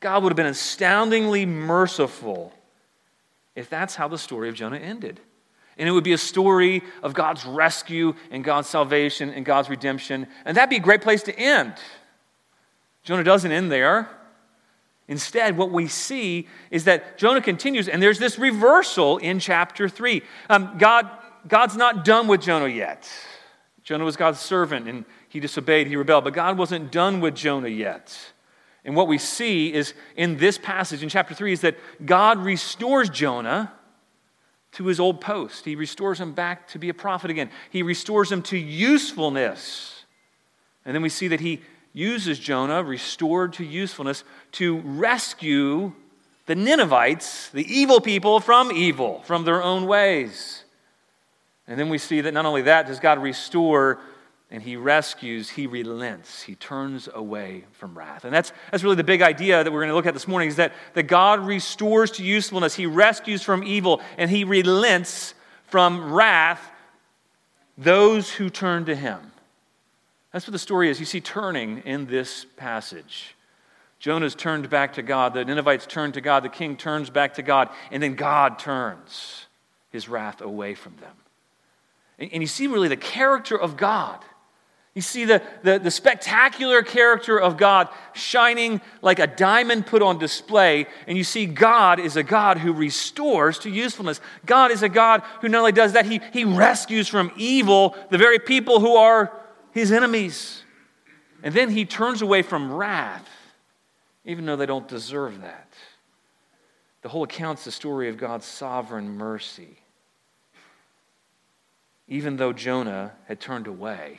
God 0.00 0.22
would 0.22 0.30
have 0.30 0.36
been 0.36 0.44
astoundingly 0.44 1.46
merciful 1.46 2.52
if 3.56 3.70
that's 3.70 3.94
how 3.94 4.08
the 4.08 4.18
story 4.18 4.50
of 4.50 4.54
Jonah 4.56 4.76
ended. 4.76 5.20
And 5.82 5.88
it 5.88 5.92
would 5.92 6.04
be 6.04 6.12
a 6.12 6.18
story 6.18 6.84
of 7.02 7.12
God's 7.12 7.44
rescue 7.44 8.14
and 8.30 8.44
God's 8.44 8.68
salvation 8.68 9.30
and 9.30 9.44
God's 9.44 9.68
redemption. 9.68 10.28
And 10.44 10.56
that'd 10.56 10.70
be 10.70 10.76
a 10.76 10.78
great 10.78 11.02
place 11.02 11.24
to 11.24 11.36
end. 11.36 11.74
Jonah 13.02 13.24
doesn't 13.24 13.50
end 13.50 13.72
there. 13.72 14.08
Instead, 15.08 15.56
what 15.56 15.72
we 15.72 15.88
see 15.88 16.46
is 16.70 16.84
that 16.84 17.18
Jonah 17.18 17.40
continues, 17.40 17.88
and 17.88 18.00
there's 18.00 18.20
this 18.20 18.38
reversal 18.38 19.18
in 19.18 19.40
chapter 19.40 19.88
3. 19.88 20.22
Um, 20.48 20.76
God, 20.78 21.10
God's 21.48 21.76
not 21.76 22.04
done 22.04 22.28
with 22.28 22.42
Jonah 22.42 22.68
yet. 22.68 23.10
Jonah 23.82 24.04
was 24.04 24.16
God's 24.16 24.38
servant, 24.38 24.86
and 24.86 25.04
he 25.30 25.40
disobeyed, 25.40 25.88
he 25.88 25.96
rebelled, 25.96 26.22
but 26.22 26.32
God 26.32 26.56
wasn't 26.58 26.92
done 26.92 27.20
with 27.20 27.34
Jonah 27.34 27.66
yet. 27.66 28.16
And 28.84 28.94
what 28.94 29.08
we 29.08 29.18
see 29.18 29.74
is 29.74 29.94
in 30.14 30.36
this 30.36 30.58
passage 30.58 31.02
in 31.02 31.08
chapter 31.08 31.34
3 31.34 31.52
is 31.52 31.62
that 31.62 31.76
God 32.06 32.38
restores 32.38 33.10
Jonah 33.10 33.72
to 34.72 34.86
his 34.86 34.98
old 34.98 35.20
post. 35.20 35.64
He 35.64 35.76
restores 35.76 36.18
him 36.18 36.32
back 36.32 36.68
to 36.68 36.78
be 36.78 36.88
a 36.88 36.94
prophet 36.94 37.30
again. 37.30 37.50
He 37.70 37.82
restores 37.82 38.32
him 38.32 38.42
to 38.42 38.56
usefulness. 38.56 40.04
And 40.84 40.94
then 40.94 41.02
we 41.02 41.08
see 41.08 41.28
that 41.28 41.40
he 41.40 41.60
uses 41.92 42.38
Jonah, 42.38 42.82
restored 42.82 43.52
to 43.54 43.64
usefulness, 43.64 44.24
to 44.52 44.78
rescue 44.80 45.92
the 46.46 46.54
Ninevites, 46.54 47.50
the 47.50 47.64
evil 47.72 48.00
people, 48.00 48.40
from 48.40 48.72
evil, 48.72 49.22
from 49.24 49.44
their 49.44 49.62
own 49.62 49.86
ways. 49.86 50.64
And 51.68 51.78
then 51.78 51.88
we 51.88 51.98
see 51.98 52.20
that 52.22 52.34
not 52.34 52.46
only 52.46 52.62
that 52.62 52.86
does 52.86 52.98
God 52.98 53.22
restore 53.22 54.00
and 54.52 54.62
he 54.62 54.76
rescues, 54.76 55.48
he 55.48 55.66
relents, 55.66 56.42
he 56.42 56.54
turns 56.54 57.08
away 57.12 57.64
from 57.72 57.96
wrath. 57.96 58.26
And 58.26 58.34
that's, 58.34 58.52
that's 58.70 58.84
really 58.84 58.96
the 58.96 59.02
big 59.02 59.22
idea 59.22 59.64
that 59.64 59.72
we're 59.72 59.80
going 59.80 59.88
to 59.88 59.94
look 59.94 60.04
at 60.04 60.12
this 60.12 60.28
morning 60.28 60.50
is 60.50 60.56
that, 60.56 60.74
that 60.92 61.04
God 61.04 61.40
restores 61.40 62.10
to 62.12 62.22
usefulness, 62.22 62.74
he 62.74 62.84
rescues 62.84 63.42
from 63.42 63.64
evil, 63.64 64.02
and 64.18 64.30
he 64.30 64.44
relents 64.44 65.32
from 65.68 66.12
wrath 66.12 66.60
those 67.78 68.30
who 68.30 68.50
turn 68.50 68.84
to 68.84 68.94
him. 68.94 69.18
That's 70.32 70.46
what 70.46 70.52
the 70.52 70.58
story 70.58 70.90
is. 70.90 71.00
You 71.00 71.06
see 71.06 71.22
turning 71.22 71.78
in 71.86 72.04
this 72.04 72.44
passage. 72.58 73.34
Jonah's 74.00 74.34
turned 74.34 74.68
back 74.68 74.92
to 74.94 75.02
God, 75.02 75.32
the 75.32 75.46
Ninevites 75.46 75.86
turned 75.86 76.12
to 76.14 76.20
God, 76.20 76.42
the 76.42 76.50
king 76.50 76.76
turns 76.76 77.08
back 77.08 77.34
to 77.34 77.42
God, 77.42 77.70
and 77.90 78.02
then 78.02 78.16
God 78.16 78.58
turns 78.58 79.46
his 79.88 80.10
wrath 80.10 80.42
away 80.42 80.74
from 80.74 80.94
them. 80.96 81.14
And, 82.18 82.30
and 82.34 82.42
you 82.42 82.46
see 82.46 82.66
really 82.66 82.88
the 82.88 82.96
character 82.96 83.58
of 83.58 83.78
God 83.78 84.22
you 84.94 85.00
see 85.00 85.24
the, 85.24 85.42
the, 85.62 85.78
the, 85.78 85.90
spectacular 85.90 86.82
character 86.82 87.40
of 87.40 87.56
God 87.56 87.88
shining 88.12 88.82
like 89.00 89.20
a 89.20 89.26
diamond 89.26 89.86
put 89.86 90.02
on 90.02 90.18
display, 90.18 90.86
and 91.06 91.16
you 91.16 91.24
see 91.24 91.46
God 91.46 91.98
is 91.98 92.16
a 92.16 92.22
God 92.22 92.58
who 92.58 92.74
restores 92.74 93.58
to 93.60 93.70
usefulness. 93.70 94.20
God 94.44 94.70
is 94.70 94.82
a 94.82 94.90
God 94.90 95.22
who 95.40 95.48
not 95.48 95.60
only 95.60 95.72
does 95.72 95.94
that, 95.94 96.04
he, 96.04 96.20
he 96.34 96.44
rescues 96.44 97.08
from 97.08 97.32
evil 97.36 97.96
the 98.10 98.18
very 98.18 98.38
people 98.38 98.80
who 98.80 98.96
are 98.96 99.32
his 99.70 99.92
enemies. 99.92 100.62
And 101.42 101.54
then 101.54 101.70
he 101.70 101.86
turns 101.86 102.20
away 102.20 102.42
from 102.42 102.70
wrath, 102.70 103.28
even 104.26 104.44
though 104.44 104.56
they 104.56 104.66
don't 104.66 104.86
deserve 104.86 105.40
that. 105.40 105.72
The 107.00 107.08
whole 107.08 107.22
account's 107.22 107.64
the 107.64 107.72
story 107.72 108.10
of 108.10 108.18
God's 108.18 108.44
sovereign 108.44 109.16
mercy. 109.16 109.78
Even 112.08 112.36
though 112.36 112.52
Jonah 112.52 113.14
had 113.26 113.40
turned 113.40 113.66
away, 113.66 114.18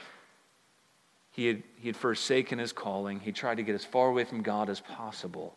he 1.34 1.48
had, 1.48 1.63
he 1.78 1.88
had 1.88 1.98
forsaken 1.98 2.60
his 2.60 2.72
calling. 2.72 3.20
He 3.20 3.32
tried 3.32 3.58
to 3.58 3.63
get 3.63 3.74
as 3.74 3.84
far 3.84 4.08
away 4.08 4.24
from 4.24 4.44
God 4.44 4.70
as 4.70 4.80
possible. 4.80 5.56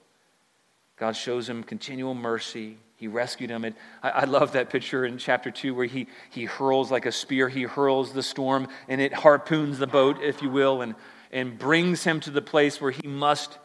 God 0.97 1.15
shows 1.15 1.49
him 1.49 1.63
continual 1.63 2.15
mercy. 2.15 2.79
He 2.97 3.09
rescued 3.09 3.51
him. 3.51 3.63
And 3.63 3.75
I, 4.03 4.09
I, 4.11 4.25
love 4.25 4.53
that 4.53 4.71
picture 4.71 5.05
in 5.05 5.19
chapter 5.19 5.51
2 5.51 5.75
where 5.75 5.85
he, 5.85 6.07
he 6.31 6.47
hurls 6.47 6.91
like 6.91 7.05
a 7.05 7.13
spear. 7.13 7.51
He 7.51 7.65
hurls 7.65 8.15
the 8.15 8.23
storm 8.23 8.69
and 8.89 9.03
it 9.03 9.13
harpoons 9.13 9.79
the 9.79 9.87
boat, 9.87 10.17
if 10.23 10.41
you 10.41 10.49
will, 10.49 10.81
and, 10.81 10.95
and 11.31 11.59
brings 11.59 12.05
him 12.05 12.21
to 12.21 12.31
the 12.31 12.41
place 12.41 12.81
where 12.81 12.91
he 12.91 13.07
must, 13.07 13.59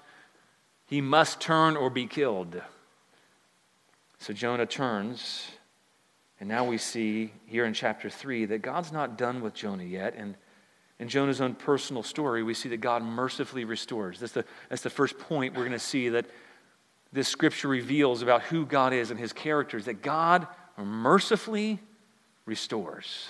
he 0.88 1.00
must 1.00 1.40
turn 1.40 1.78
or 1.78 1.90
be 1.90 2.08
killed. 2.08 2.62
So 4.20 4.34
Jonah 4.34 4.66
turns. 4.66 5.48
And 6.42 6.50
now 6.50 6.66
we 6.66 6.78
see 6.78 7.32
here 7.46 7.64
in 7.64 7.74
chapter 7.74 8.10
3 8.10 8.46
that 8.48 8.62
God's 8.62 8.92
not 8.92 9.18
done 9.18 9.42
with 9.42 9.54
Jonah 9.54 9.86
yet. 9.86 10.14
And 10.18 10.36
in 11.02 11.10
Jonah's 11.10 11.42
own 11.42 11.56
personal 11.56 12.04
story, 12.04 12.44
we 12.44 12.54
see 12.54 12.70
that 12.70 12.78
God 12.78 13.02
mercifully 13.02 13.66
restores. 13.66 14.20
That's 14.20 14.34
the, 14.34 14.46
that's 14.70 14.84
the 14.84 14.90
first 14.92 15.18
point 15.18 15.56
we're 15.56 15.64
going 15.64 15.72
to 15.72 15.80
see 15.80 16.10
that 16.10 16.28
this 17.12 17.28
scripture 17.28 17.68
reveals 17.68 18.22
about 18.22 18.44
who 18.44 18.68
God 18.68 18.94
is 18.94 19.10
and 19.10 19.20
his 19.20 19.34
characters, 19.34 19.86
that 19.86 20.04
God 20.04 20.46
mercifully 20.78 21.80
restores. 22.46 23.30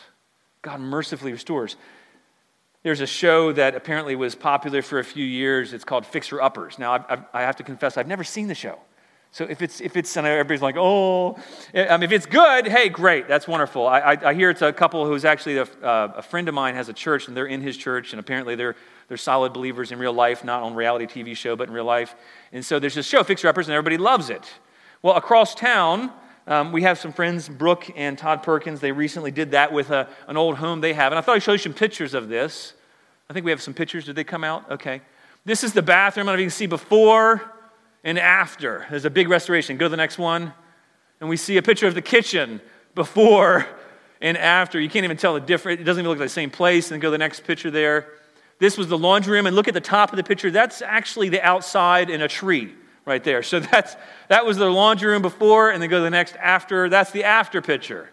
God 0.62 0.82
mercifully 0.82 1.32
restores. 1.32 1.78
There's 2.84 3.00
a 3.00 3.08
show 3.08 3.54
that 3.54 3.74
apparently 3.74 4.18
was 4.18 4.36
popular 4.36 4.82
for 4.82 5.00
a 5.00 5.04
few 5.06 5.26
years. 5.26 5.72
It's 5.72 5.86
called 5.86 6.06
Fixer 6.06 6.42
Uppers. 6.42 6.78
Now, 6.78 6.92
I've, 6.92 7.06
I've, 7.08 7.24
I 7.34 7.42
have 7.44 7.56
to 7.56 7.64
confess, 7.64 7.96
I've 7.96 8.06
never 8.06 8.26
seen 8.26 8.48
the 8.48 8.56
show. 8.56 8.80
So 9.34 9.46
if 9.46 9.62
it's, 9.62 9.80
if 9.80 9.96
it's, 9.96 10.18
and 10.18 10.28
everybody's 10.28 10.62
like, 10.62 10.76
oh, 10.78 11.38
um, 11.90 12.04
if 12.04 12.12
it's 12.12 12.26
good, 12.26 12.68
hey, 12.68 12.90
great, 12.90 13.30
that's 13.30 13.48
wonderful. 13.48 13.88
I, 13.88 14.00
I, 14.00 14.30
I 14.30 14.34
hear 14.34 14.50
it's 14.50 14.62
a 14.62 14.74
couple 14.74 15.06
who's 15.06 15.24
actually 15.24 15.58
a, 15.58 15.64
uh, 15.64 16.14
a, 16.18 16.22
friend 16.22 16.50
of 16.50 16.54
mine 16.54 16.76
has 16.76 16.90
a 16.90 16.94
church, 16.94 17.30
and 17.30 17.38
they're 17.38 17.46
in 17.46 17.62
his 17.62 17.78
church, 17.78 18.12
and 18.12 18.20
apparently 18.20 18.56
they're, 18.56 18.76
they're 19.08 19.16
solid 19.16 19.54
believers 19.54 19.94
in 19.94 20.00
real 20.00 20.12
life, 20.12 20.44
not 20.44 20.64
on 20.64 20.76
reality 20.76 21.06
TV 21.06 21.34
show, 21.34 21.56
but 21.56 21.70
in 21.70 21.74
real 21.74 21.86
life. 21.86 22.14
And 22.52 22.66
so 22.66 22.78
there's 22.78 22.96
this 22.96 23.08
show, 23.08 23.24
Fixer 23.24 23.48
Uppers, 23.48 23.70
and 23.70 23.74
everybody 23.74 23.98
loves 23.98 24.30
it. 24.30 24.44
Well, 25.02 25.16
across 25.16 25.56
town, 25.56 26.12
um, 26.46 26.74
we 26.74 26.82
have 26.82 27.00
some 27.00 27.14
friends, 27.14 27.48
Brooke 27.48 27.90
and 27.96 28.18
Todd 28.18 28.44
Perkins. 28.44 28.82
They 28.82 28.92
recently 28.92 29.32
did 29.32 29.52
that 29.52 29.72
with 29.72 29.92
a, 29.92 30.10
an 30.28 30.36
old 30.36 30.58
home 30.58 30.82
they 30.82 30.92
have. 30.92 31.14
And 31.14 31.20
I 31.20 31.22
thought 31.22 31.38
I'd 31.38 31.44
show 31.44 31.54
you 31.54 31.58
some 31.58 31.74
pictures 31.74 32.14
of 32.14 32.28
this. 32.28 32.74
I 33.30 33.34
think 33.34 33.46
we 33.46 33.52
have 33.52 33.62
some 33.62 33.74
pictures. 33.74 34.04
Did 34.04 34.18
they 34.18 34.26
come 34.26 34.44
out? 34.44 34.70
Okay. 34.72 35.02
This 35.46 35.64
is 35.64 35.72
the 35.72 35.82
bathroom. 35.82 36.28
I 36.28 36.34
don't 36.34 36.40
know 36.40 36.42
if 36.42 36.44
you 36.44 36.46
can 36.48 36.52
see 36.52 36.66
before 36.66 37.50
and 38.04 38.18
after. 38.18 38.86
There's 38.90 39.06
a 39.06 39.10
big 39.10 39.30
restoration. 39.30 39.78
Go 39.78 39.86
to 39.86 39.90
the 39.90 39.98
next 39.98 40.18
one. 40.18 40.54
And 41.20 41.30
we 41.30 41.38
see 41.38 41.58
a 41.58 41.62
picture 41.62 41.88
of 41.88 41.94
the 41.94 42.02
kitchen 42.02 42.62
before 42.96 43.68
and 44.22 44.38
after. 44.38 44.80
You 44.80 44.90
can't 44.90 45.04
even 45.04 45.18
tell 45.18 45.36
the 45.36 45.40
difference. 45.40 45.80
It 45.80 45.84
doesn't 45.84 46.02
even 46.02 46.10
look 46.10 46.20
like 46.20 46.26
the 46.28 46.34
same 46.34 46.50
place. 46.50 46.92
And 46.92 47.02
go 47.02 47.08
to 47.08 47.12
the 47.12 47.18
next 47.18 47.44
picture 47.44 47.70
there. 47.70 48.08
This 48.60 48.78
was 48.78 48.88
the 48.88 48.98
laundry 48.98 49.34
room. 49.34 49.46
And 49.46 49.56
look 49.56 49.68
at 49.68 49.74
the 49.74 49.82
top 49.82 50.12
of 50.12 50.18
the 50.18 50.24
picture. 50.24 50.50
That's 50.52 50.82
actually 50.82 51.30
the 51.30 51.42
outside 51.42 52.10
in 52.10 52.22
a 52.22 52.28
tree 52.28 52.74
right 53.06 53.24
there. 53.24 53.44
So 53.44 53.60
that's, 53.72 53.96
that 54.30 54.46
was 54.46 54.58
the 54.58 54.70
laundry 54.70 55.12
room 55.12 55.22
before. 55.22 55.70
And 55.70 55.82
then 55.82 55.90
go 55.90 55.98
to 55.98 56.04
the 56.04 56.10
next 56.10 56.36
after. 56.38 56.90
That's 56.90 57.12
the 57.12 57.24
after 57.24 57.62
picture. 57.62 58.10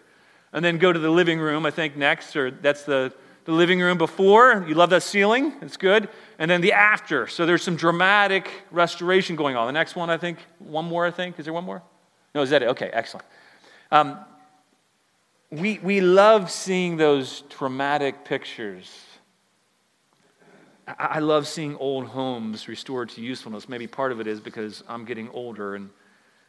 And 0.53 0.63
then 0.63 0.77
go 0.77 0.91
to 0.91 0.99
the 0.99 1.11
living 1.11 1.39
room, 1.39 1.65
I 1.65 1.71
think, 1.71 1.95
next. 1.95 2.35
Or 2.35 2.51
that's 2.51 2.83
the, 2.83 3.13
the 3.45 3.51
living 3.51 3.79
room 3.79 3.97
before. 3.97 4.65
You 4.67 4.75
love 4.75 4.91
that 4.91 5.03
ceiling. 5.03 5.53
It's 5.61 5.77
good 5.77 6.09
and 6.39 6.49
then 6.49 6.61
the 6.61 6.71
after. 6.71 7.27
So 7.27 7.45
there's 7.45 7.61
some 7.61 7.75
dramatic 7.75 8.49
restoration 8.71 9.35
going 9.35 9.57
on. 9.57 9.67
The 9.67 9.73
next 9.73 9.95
one, 9.95 10.09
I 10.09 10.17
think, 10.17 10.39
one 10.57 10.85
more, 10.85 11.05
I 11.05 11.11
think. 11.11 11.37
Is 11.37 11.45
there 11.45 11.53
one 11.53 11.65
more? 11.65 11.83
No, 12.33 12.41
is 12.41 12.49
that 12.49 12.63
it? 12.63 12.69
Okay, 12.69 12.89
excellent. 12.91 13.27
Um, 13.91 14.17
we, 15.51 15.79
we 15.79 15.99
love 15.99 16.49
seeing 16.49 16.95
those 16.95 17.41
dramatic 17.49 18.23
pictures. 18.23 18.89
I, 20.87 20.93
I 20.97 21.19
love 21.19 21.45
seeing 21.45 21.75
old 21.75 22.05
homes 22.05 22.69
restored 22.69 23.09
to 23.09 23.21
usefulness. 23.21 23.67
Maybe 23.67 23.85
part 23.85 24.13
of 24.13 24.21
it 24.21 24.27
is 24.27 24.39
because 24.39 24.81
I'm 24.87 25.03
getting 25.03 25.29
older 25.31 25.75
and, 25.75 25.89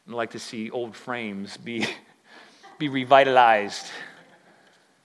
and 0.06 0.14
like 0.14 0.30
to 0.30 0.38
see 0.38 0.70
old 0.70 0.94
frames 0.94 1.56
be, 1.56 1.85
be 2.78 2.88
revitalized. 2.88 3.87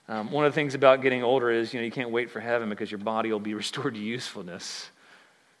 Um, 0.08 0.30
one 0.30 0.44
of 0.44 0.52
the 0.52 0.54
things 0.54 0.74
about 0.74 1.02
getting 1.02 1.24
older 1.24 1.50
is, 1.50 1.74
you 1.74 1.80
know, 1.80 1.84
you 1.84 1.90
can't 1.90 2.10
wait 2.10 2.30
for 2.30 2.40
heaven 2.40 2.68
because 2.68 2.90
your 2.90 2.98
body 2.98 3.32
will 3.32 3.40
be 3.40 3.54
restored 3.64 3.94
to 3.94 4.00
usefulness 4.00 4.90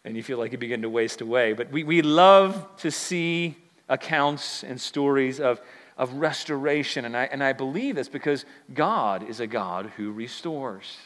and 0.04 0.16
you 0.16 0.22
feel 0.22 0.38
like 0.38 0.52
you 0.52 0.58
begin 0.58 0.82
to 0.82 0.88
waste 0.88 1.20
away. 1.20 1.52
But 1.52 1.72
we, 1.72 1.82
we 1.82 2.00
love 2.00 2.64
to 2.78 2.92
see 2.92 3.56
accounts 3.88 4.62
and 4.62 4.80
stories 4.80 5.40
of, 5.40 5.60
of 5.98 6.12
restoration. 6.14 7.04
And 7.04 7.16
I, 7.16 7.24
and 7.24 7.42
I 7.42 7.52
believe 7.52 7.96
this 7.96 8.08
because 8.08 8.44
God 8.72 9.28
is 9.28 9.40
a 9.40 9.48
God 9.48 9.92
who 9.96 10.12
restores. 10.12 10.96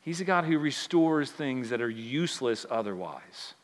He's 0.00 0.22
a 0.22 0.24
God 0.24 0.44
who 0.44 0.58
restores 0.58 1.30
things 1.30 1.68
that 1.68 1.82
are 1.82 1.90
useless 1.90 2.64
otherwise. 2.70 3.54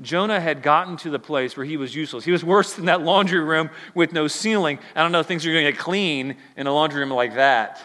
Jonah 0.00 0.40
had 0.40 0.62
gotten 0.62 0.96
to 0.98 1.10
the 1.10 1.18
place 1.18 1.56
where 1.56 1.64
he 1.64 1.76
was 1.76 1.94
useless. 1.94 2.24
He 2.24 2.32
was 2.32 2.44
worse 2.44 2.74
than 2.74 2.86
that 2.86 3.02
laundry 3.02 3.40
room 3.40 3.68
with 3.94 4.12
no 4.12 4.28
ceiling. 4.28 4.78
I 4.94 5.02
don't 5.02 5.12
know 5.12 5.20
if 5.20 5.26
things 5.26 5.44
are 5.44 5.52
going 5.52 5.64
to 5.64 5.72
get 5.72 5.78
clean 5.78 6.36
in 6.56 6.66
a 6.66 6.72
laundry 6.72 7.00
room 7.00 7.10
like 7.10 7.34
that. 7.34 7.82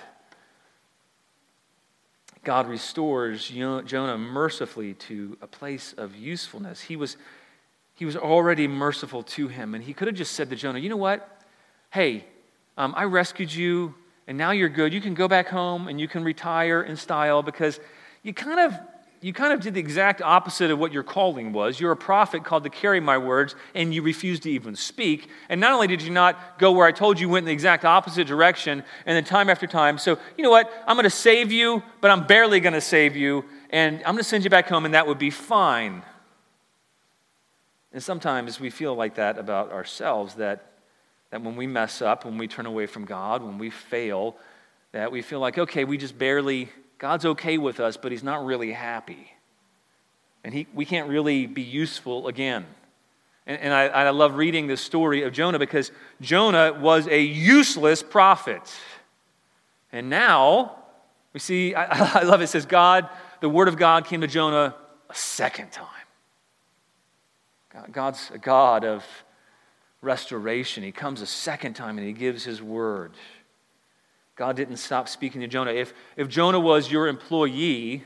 God 2.44 2.68
restores 2.68 3.48
Jonah 3.48 4.18
mercifully 4.18 4.96
to 4.96 5.38
a 5.42 5.48
place 5.48 5.94
of 5.98 6.16
usefulness. 6.16 6.82
He 6.82 6.96
was, 6.96 7.18
he 7.94 8.06
was 8.06 8.18
already 8.18 8.68
merciful 8.68 9.24
to 9.24 9.48
him, 9.48 9.76
and 9.76 9.84
he 9.84 9.94
could 9.94 10.08
have 10.08 10.16
just 10.16 10.34
said 10.34 10.50
to 10.50 10.56
Jonah, 10.56 10.80
You 10.80 10.90
know 10.90 10.98
what? 10.98 11.42
Hey, 11.92 12.26
um, 12.78 12.94
I 12.98 13.04
rescued 13.04 13.54
you, 13.54 13.94
and 14.28 14.38
now 14.38 14.52
you're 14.52 14.70
good. 14.70 14.94
You 14.94 15.02
can 15.02 15.14
go 15.14 15.28
back 15.28 15.48
home 15.50 15.88
and 15.88 16.00
you 16.00 16.08
can 16.08 16.24
retire 16.24 16.82
in 16.82 16.96
style 16.96 17.44
because 17.44 17.80
you 18.24 18.34
kind 18.34 18.60
of 18.60 18.80
you 19.24 19.34
kind 19.34 19.54
of 19.54 19.62
did 19.62 19.76
the 19.76 19.80
exact 19.80 20.20
opposite 20.24 20.72
of 20.72 20.80
what 20.80 20.92
your 20.92 21.04
calling 21.04 21.54
was. 21.54 21.80
You're 21.80 21.92
a 21.92 21.98
prophet 21.98 22.44
called 22.44 22.64
to 22.64 22.72
carry 22.72 23.00
my 23.00 23.20
words, 23.20 23.54
and 23.76 23.94
you 23.94 24.02
refused 24.02 24.44
to 24.44 24.52
even 24.52 24.76
speak. 24.76 25.30
And 25.48 25.62
not 25.62 25.74
only 25.74 25.86
did 25.86 26.02
you 26.02 26.10
not 26.10 26.58
go 26.58 26.72
where 26.72 26.88
I 26.88 26.92
told 26.92 27.20
you, 27.20 27.28
you 27.28 27.32
went 27.32 27.44
in 27.44 27.48
the 27.48 27.54
exact 27.54 27.86
opposite 27.86 28.26
direction, 28.26 28.84
and 29.06 29.16
then 29.16 29.24
time 29.24 29.48
after 29.48 29.68
time. 29.68 30.00
So, 30.00 30.18
you 30.38 30.44
know 30.44 30.50
what? 30.50 30.74
I'm 30.88 30.96
going 30.96 31.04
to 31.04 31.12
save 31.12 31.52
you, 31.52 31.84
but 32.02 32.10
I'm 32.10 32.26
barely 32.26 32.60
going 32.60 32.74
to 32.74 32.82
save 32.82 33.16
you, 33.16 33.46
and 33.70 33.98
I'm 33.98 34.14
going 34.14 34.18
to 34.18 34.24
send 34.24 34.44
you 34.44 34.50
back 34.50 34.68
home, 34.68 34.86
and 34.86 34.96
that 34.96 35.06
would 35.06 35.20
be 35.20 35.30
fine. 35.30 36.02
And 37.94 38.02
sometimes 38.02 38.60
we 38.60 38.72
feel 38.72 38.96
like 38.96 39.16
that 39.16 39.38
about 39.38 39.72
ourselves 39.72 40.36
that, 40.36 40.66
that 41.30 41.44
when 41.44 41.56
we 41.56 41.68
mess 41.68 42.02
up, 42.02 42.26
when 42.26 42.40
we 42.40 42.48
turn 42.48 42.66
away 42.66 42.88
from 42.88 43.06
God, 43.06 43.44
when 43.44 43.60
we 43.60 43.70
fail, 43.70 44.36
that 44.94 45.12
we 45.12 45.22
feel 45.22 45.40
like, 45.40 45.60
okay, 45.60 45.84
we 45.84 45.98
just 45.98 46.18
barely 46.18 46.70
God's 47.02 47.26
okay 47.26 47.58
with 47.58 47.80
us, 47.80 47.98
but 47.98 48.12
He's 48.12 48.22
not 48.22 48.46
really 48.46 48.72
happy. 48.72 49.32
And 50.44 50.54
he, 50.54 50.68
we 50.72 50.86
can't 50.86 51.10
really 51.10 51.48
be 51.48 51.64
useful 51.64 52.28
again. 52.28 52.64
And, 53.48 53.60
and 53.60 53.74
I, 53.74 53.88
I 53.88 54.10
love 54.12 54.36
reading 54.36 54.68
this 54.68 54.82
story 54.82 55.24
of 55.24 55.34
Jonah 55.34 55.58
because 55.58 55.92
Jonah 56.22 56.74
was 56.74 57.08
a 57.08 57.20
useless 57.20 58.04
prophet. 58.04 58.62
And 59.92 60.12
now, 60.12 60.76
we 61.34 61.40
see, 61.40 61.74
I, 61.74 61.86
I 62.20 62.24
love 62.24 62.42
it, 62.42 62.44
it 62.44 62.48
says, 62.48 62.68
God, 62.68 63.10
the 63.40 63.50
word 63.50 63.68
of 63.68 63.78
God 63.78 64.06
came 64.06 64.22
to 64.22 64.28
Jonah 64.28 64.76
a 65.10 65.16
second 65.16 65.72
time. 65.72 65.88
God's 67.92 68.30
a 68.32 68.38
God 68.38 68.86
of 68.86 69.04
restoration. 70.04 70.84
He 70.84 70.92
comes 70.92 71.22
a 71.22 71.26
second 71.26 71.74
time 71.74 71.98
and 71.98 72.06
he 72.06 72.14
gives 72.14 72.44
his 72.44 72.62
word. 72.62 73.14
God 74.36 74.56
didn't 74.56 74.78
stop 74.78 75.10
speaking 75.10 75.42
to 75.42 75.48
Jonah. 75.48 75.72
If, 75.72 75.94
if 76.16 76.28
Jonah 76.28 76.60
was 76.60 76.92
your 76.92 77.08
employee 77.08 78.04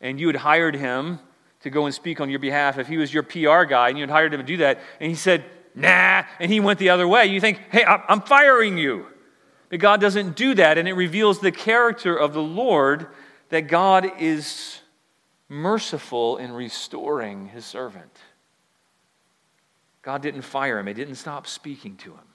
and 0.00 0.20
you 0.20 0.28
had 0.28 0.36
hired 0.36 0.74
him 0.74 1.18
to 1.60 1.70
go 1.70 1.86
and 1.86 1.94
speak 1.94 2.20
on 2.20 2.30
your 2.30 2.38
behalf, 2.38 2.78
if 2.78 2.86
he 2.86 2.96
was 2.96 3.12
your 3.12 3.22
PR 3.22 3.64
guy 3.64 3.88
and 3.88 3.98
you 3.98 4.02
had 4.02 4.10
hired 4.10 4.32
him 4.32 4.40
to 4.40 4.46
do 4.46 4.58
that, 4.58 4.78
and 5.00 5.10
he 5.10 5.16
said, 5.16 5.44
nah, 5.74 6.22
and 6.38 6.50
he 6.50 6.60
went 6.60 6.78
the 6.78 6.90
other 6.90 7.06
way, 7.06 7.26
you 7.26 7.40
think, 7.40 7.60
hey, 7.70 7.84
I'm 7.84 8.20
firing 8.22 8.78
you. 8.78 9.06
But 9.68 9.80
God 9.80 10.00
doesn't 10.00 10.36
do 10.36 10.54
that, 10.54 10.78
and 10.78 10.88
it 10.88 10.94
reveals 10.94 11.40
the 11.40 11.52
character 11.52 12.16
of 12.16 12.32
the 12.32 12.42
Lord 12.42 13.08
that 13.50 13.62
God 13.62 14.10
is 14.18 14.80
merciful 15.48 16.38
in 16.38 16.52
restoring 16.52 17.48
his 17.48 17.64
servant. 17.64 18.16
God 20.02 20.22
didn't 20.22 20.42
fire 20.42 20.78
him, 20.78 20.86
he 20.86 20.94
didn't 20.94 21.16
stop 21.16 21.46
speaking 21.46 21.96
to 21.98 22.12
him. 22.12 22.27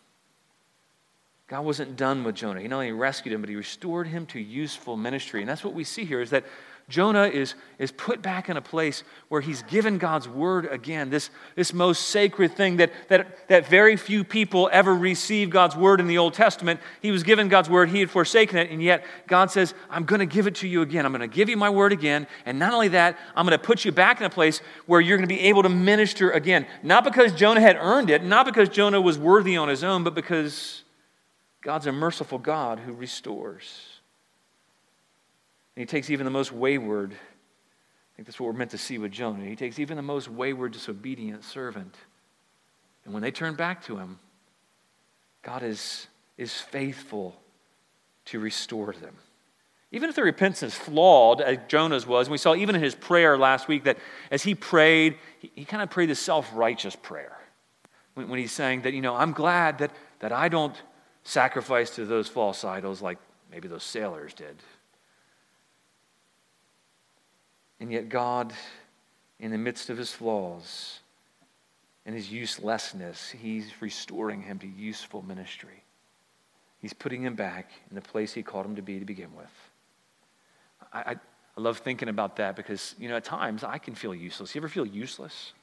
God 1.54 1.66
wasn't 1.66 1.96
done 1.96 2.24
with 2.24 2.34
Jonah. 2.34 2.62
He 2.62 2.68
not 2.68 2.78
only 2.78 2.92
rescued 2.94 3.32
him, 3.32 3.40
but 3.40 3.48
he 3.48 3.56
restored 3.56 4.08
him 4.08 4.26
to 4.26 4.40
useful 4.40 4.98
ministry. 4.98 5.42
And 5.42 5.48
that's 5.48 5.64
what 5.64 5.76
we 5.76 5.84
see 5.84 6.04
here 6.04 6.20
is 6.20 6.32
that 6.32 6.46
Jonah 6.90 7.26
is, 7.26 7.54
is 7.78 7.92
put 7.92 8.24
back 8.24 8.50
in 8.50 8.58
a 8.58 8.62
place 8.62 9.04
where 9.30 9.40
he's 9.40 9.62
given 9.62 10.00
God's 10.00 10.28
word 10.28 10.66
again, 10.66 11.12
this, 11.12 11.30
this 11.56 11.72
most 11.72 12.10
sacred 12.10 12.58
thing 12.58 12.78
that, 12.78 12.92
that, 13.08 13.48
that 13.50 13.68
very 13.68 13.98
few 13.98 14.24
people 14.24 14.68
ever 14.74 14.96
received 14.96 15.52
God's 15.52 15.76
word 15.76 16.00
in 16.00 16.08
the 16.08 16.18
Old 16.18 16.34
Testament. 16.34 16.80
He 17.04 17.12
was 17.12 17.22
given 17.22 17.50
God's 17.50 17.70
word, 17.70 17.90
he 17.90 18.00
had 18.00 18.10
forsaken 18.10 18.58
it, 18.58 18.72
and 18.72 18.82
yet 18.82 19.06
God 19.28 19.52
says, 19.52 19.76
I'm 19.92 20.06
going 20.06 20.22
to 20.22 20.26
give 20.26 20.48
it 20.48 20.56
to 20.56 20.68
you 20.68 20.82
again. 20.82 21.06
I'm 21.06 21.12
going 21.12 21.22
to 21.22 21.28
give 21.28 21.50
you 21.50 21.58
my 21.58 21.70
word 21.70 21.92
again. 21.92 22.26
And 22.48 22.58
not 22.58 22.74
only 22.74 22.88
that, 22.88 23.16
I'm 23.36 23.46
going 23.46 23.60
to 23.60 23.64
put 23.64 23.86
you 23.86 23.92
back 23.92 24.20
in 24.20 24.26
a 24.26 24.32
place 24.32 24.60
where 24.88 25.00
you're 25.00 25.18
going 25.18 25.30
to 25.30 25.36
be 25.36 25.42
able 25.42 25.62
to 25.62 25.70
minister 25.70 26.32
again. 26.32 26.66
Not 26.82 27.04
because 27.04 27.32
Jonah 27.32 27.62
had 27.62 27.78
earned 27.80 28.10
it, 28.10 28.24
not 28.24 28.48
because 28.48 28.70
Jonah 28.70 29.00
was 29.00 29.20
worthy 29.20 29.56
on 29.56 29.70
his 29.70 29.84
own, 29.84 30.04
but 30.04 30.16
because 30.16 30.83
God's 31.64 31.88
a 31.88 31.92
merciful 31.92 32.38
God 32.38 32.80
who 32.80 32.94
restores. 32.94 33.94
And 35.76 35.82
he 35.82 35.86
takes 35.86 36.10
even 36.10 36.26
the 36.26 36.32
most 36.32 36.52
wayward, 36.52 37.14
I 37.14 38.16
think 38.16 38.28
that's 38.28 38.40
what 38.40 38.48
we're 38.48 38.54
meant 38.60 38.72
to 38.72 38.78
see 38.78 38.98
with 38.98 39.12
Jonah. 39.12 39.46
He 39.46 39.56
takes 39.56 39.80
even 39.80 39.98
the 39.98 40.04
most 40.04 40.30
wayward, 40.30 40.74
disobedient 40.74 41.44
servant. 41.44 41.96
And 43.06 43.14
when 43.14 43.24
they 43.24 43.32
turn 43.32 43.56
back 43.56 43.84
to 43.86 43.98
him, 43.98 44.20
God 45.42 45.64
is, 45.64 46.08
is 46.38 46.54
faithful 46.54 47.36
to 48.26 48.40
restore 48.40 48.94
them. 48.94 49.16
Even 49.92 50.10
if 50.10 50.16
their 50.16 50.26
repentance 50.26 50.64
is 50.64 50.74
flawed, 50.74 51.40
as 51.40 51.58
Jonah's 51.68 52.06
was, 52.06 52.28
and 52.28 52.32
we 52.32 52.38
saw 52.38 52.56
even 52.56 52.76
in 52.76 52.82
his 52.82 52.96
prayer 52.96 53.38
last 53.38 53.68
week 53.68 53.84
that 53.84 53.98
as 54.32 54.44
he 54.44 54.56
prayed, 54.56 55.18
he, 55.40 55.52
he 55.56 55.66
kind 55.66 55.84
of 55.84 55.90
prayed 55.90 56.10
a 56.10 56.16
self 56.16 56.50
righteous 56.54 56.96
prayer. 56.96 57.38
When, 58.16 58.28
when 58.28 58.40
he's 58.40 58.52
saying 58.52 58.84
that, 58.84 58.94
you 58.94 59.02
know, 59.02 59.16
I'm 59.16 59.34
glad 59.34 59.80
that, 59.80 59.92
that 60.20 60.32
I 60.32 60.50
don't 60.50 60.76
sacrifice 61.24 61.92
to 61.96 62.06
those 62.06 62.28
false 62.28 62.64
idols 62.64 63.02
like 63.02 63.18
maybe 63.52 63.68
those 63.68 63.84
sailors 63.84 64.34
did. 64.34 64.56
And 67.80 67.92
yet, 67.92 68.10
God, 68.10 68.54
in 69.40 69.52
the 69.52 69.58
midst 69.58 69.90
of 69.90 69.98
his 69.98 70.12
flaws 70.12 71.00
and 72.06 72.16
his 72.16 72.32
uselessness, 72.32 73.30
he's 73.30 73.82
restoring 73.82 74.42
him 74.42 74.60
to 74.60 74.68
useful 74.68 75.22
ministry. 75.22 75.84
He's 76.80 76.94
putting 76.94 77.24
him 77.24 77.36
back 77.36 77.72
in 77.90 77.96
the 77.96 78.02
place 78.02 78.34
he 78.34 78.44
called 78.44 78.66
him 78.66 78.76
to 78.76 78.82
be 78.82 79.00
to 79.00 79.06
begin 79.06 79.36
with. 79.36 79.52
I, 80.92 81.00
I, 81.00 81.16
I 81.58 81.62
love 81.62 81.80
thinking 81.80 82.10
about 82.10 82.38
that 82.38 82.56
because, 82.56 82.96
you 83.00 83.08
know, 83.08 83.16
at 83.16 83.24
times 83.24 83.64
I 83.64 83.78
can 83.78 83.96
feel 83.96 84.14
useless. 84.14 84.54
You 84.56 84.60
ever 84.60 84.68
feel 84.68 84.86
useless? 84.86 85.54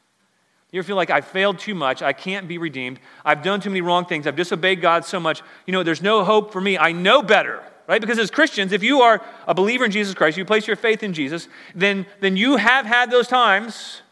You 0.73 0.79
ever 0.79 0.87
feel 0.87 0.97
like 0.97 1.11
I 1.11 1.21
failed 1.21 1.59
too 1.59 1.75
much? 1.75 2.01
I 2.01 2.13
can't 2.13 2.47
be 2.47 2.59
redeemed. 2.59 3.01
I've 3.25 3.43
done 3.43 3.61
too 3.61 3.71
many 3.71 3.81
wrong 3.81 4.05
things. 4.05 4.27
I've 4.27 4.37
disobeyed 4.37 4.81
God 4.81 5.05
so 5.05 5.19
much. 5.19 5.43
You 5.67 5.73
know, 5.73 5.83
there's 5.83 6.03
no 6.03 6.25
hope 6.25 6.53
for 6.53 6.61
me. 6.61 6.79
I 6.79 6.93
know 6.93 7.23
better 7.23 7.63
right? 7.91 8.01
Because 8.01 8.21
as 8.21 8.31
Christians, 8.31 8.71
if 8.71 8.85
you 8.85 9.01
are 9.01 9.21
a 9.49 9.53
believer 9.53 9.85
in 9.85 9.91
Jesus 9.91 10.15
Christ, 10.15 10.39
you 10.39 10.45
place 10.45 10.65
your 10.69 10.77
faith 10.77 11.03
in 11.03 11.13
Jesus, 11.13 11.49
then, 11.75 12.07
then 12.21 12.37
you 12.37 12.55
have 12.55 12.87
had 12.87 13.11
those 13.11 13.27
times 13.27 14.03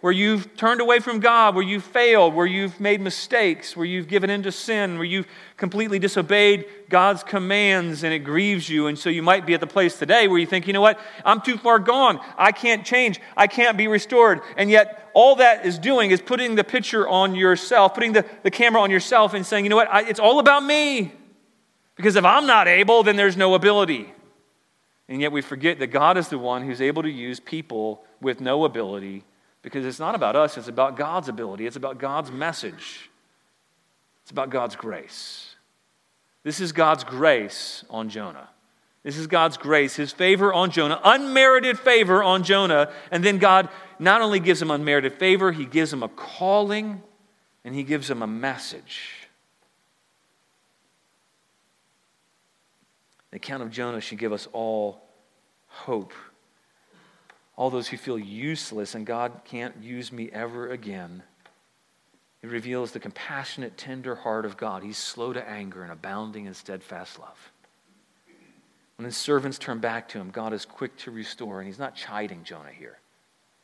where 0.00 0.12
you've 0.12 0.56
turned 0.56 0.80
away 0.80 1.00
from 1.00 1.20
God, 1.20 1.54
where 1.54 1.64
you've 1.64 1.84
failed, 1.84 2.34
where 2.34 2.46
you've 2.46 2.78
made 2.78 3.00
mistakes, 3.00 3.76
where 3.76 3.86
you've 3.86 4.08
given 4.08 4.30
into 4.30 4.52
sin, 4.52 4.96
where 4.96 5.04
you've 5.04 5.26
completely 5.56 5.98
disobeyed 5.98 6.66
God's 6.88 7.22
commands 7.24 8.04
and 8.04 8.12
it 8.12 8.20
grieves 8.20 8.68
you. 8.68 8.86
And 8.86 8.98
so 8.98 9.08
you 9.08 9.22
might 9.22 9.46
be 9.46 9.54
at 9.54 9.60
the 9.60 9.66
place 9.66 9.98
today 9.98 10.28
where 10.28 10.38
you 10.38 10.46
think, 10.46 10.66
you 10.66 10.72
know 10.72 10.80
what, 10.80 11.00
I'm 11.24 11.40
too 11.40 11.56
far 11.56 11.78
gone. 11.78 12.20
I 12.36 12.52
can't 12.52 12.84
change. 12.84 13.20
I 13.36 13.46
can't 13.46 13.76
be 13.76 13.88
restored. 13.88 14.40
And 14.56 14.70
yet, 14.70 15.10
all 15.14 15.36
that 15.36 15.64
is 15.64 15.78
doing 15.78 16.10
is 16.10 16.20
putting 16.20 16.56
the 16.56 16.64
picture 16.64 17.08
on 17.08 17.34
yourself, 17.34 17.94
putting 17.94 18.12
the, 18.12 18.26
the 18.42 18.50
camera 18.50 18.82
on 18.82 18.90
yourself 18.90 19.32
and 19.32 19.46
saying, 19.46 19.64
you 19.64 19.70
know 19.70 19.76
what, 19.76 19.90
I, 19.90 20.02
it's 20.02 20.20
all 20.20 20.38
about 20.40 20.62
me. 20.62 21.12
Because 21.96 22.16
if 22.16 22.24
I'm 22.24 22.46
not 22.46 22.68
able, 22.68 23.02
then 23.02 23.16
there's 23.16 23.36
no 23.36 23.54
ability. 23.54 24.12
And 25.08 25.20
yet 25.20 25.32
we 25.32 25.40
forget 25.40 25.78
that 25.78 25.86
God 25.86 26.18
is 26.18 26.28
the 26.28 26.38
one 26.38 26.66
who's 26.66 26.80
able 26.80 27.02
to 27.02 27.10
use 27.10 27.40
people 27.40 28.04
with 28.20 28.40
no 28.40 28.64
ability 28.64 29.24
because 29.66 29.84
it's 29.84 29.98
not 29.98 30.14
about 30.14 30.36
us, 30.36 30.56
it's 30.56 30.68
about 30.68 30.96
God's 30.96 31.28
ability, 31.28 31.66
it's 31.66 31.74
about 31.74 31.98
God's 31.98 32.30
message, 32.30 33.10
it's 34.22 34.30
about 34.30 34.48
God's 34.48 34.76
grace. 34.76 35.56
This 36.44 36.60
is 36.60 36.70
God's 36.70 37.02
grace 37.02 37.84
on 37.90 38.08
Jonah. 38.08 38.48
This 39.02 39.16
is 39.16 39.26
God's 39.26 39.56
grace, 39.56 39.96
his 39.96 40.12
favor 40.12 40.54
on 40.54 40.70
Jonah, 40.70 41.00
unmerited 41.02 41.80
favor 41.80 42.22
on 42.22 42.44
Jonah. 42.44 42.92
And 43.10 43.24
then 43.24 43.38
God 43.38 43.68
not 43.98 44.22
only 44.22 44.38
gives 44.38 44.62
him 44.62 44.70
unmerited 44.70 45.14
favor, 45.14 45.50
he 45.50 45.64
gives 45.64 45.92
him 45.92 46.04
a 46.04 46.08
calling 46.10 47.02
and 47.64 47.74
he 47.74 47.82
gives 47.82 48.08
him 48.08 48.22
a 48.22 48.26
message. 48.28 49.26
The 53.32 53.38
account 53.38 53.64
of 53.64 53.72
Jonah 53.72 54.00
should 54.00 54.18
give 54.18 54.32
us 54.32 54.46
all 54.52 55.02
hope. 55.66 56.12
All 57.56 57.70
those 57.70 57.88
who 57.88 57.96
feel 57.96 58.18
useless 58.18 58.94
and 58.94 59.06
God 59.06 59.32
can't 59.44 59.82
use 59.82 60.12
me 60.12 60.30
ever 60.30 60.68
again. 60.68 61.22
It 62.42 62.48
reveals 62.48 62.92
the 62.92 63.00
compassionate, 63.00 63.76
tender 63.76 64.14
heart 64.14 64.44
of 64.44 64.56
God. 64.56 64.82
He's 64.82 64.98
slow 64.98 65.32
to 65.32 65.48
anger 65.48 65.82
and 65.82 65.90
abounding 65.90 66.46
in 66.46 66.54
steadfast 66.54 67.18
love. 67.18 67.52
When 68.96 69.04
his 69.04 69.16
servants 69.16 69.58
turn 69.58 69.78
back 69.78 70.08
to 70.10 70.18
him, 70.18 70.30
God 70.30 70.52
is 70.52 70.64
quick 70.64 70.96
to 70.98 71.10
restore, 71.10 71.58
and 71.58 71.66
he's 71.66 71.78
not 71.78 71.96
chiding 71.96 72.44
Jonah 72.44 72.70
here. 72.70 72.98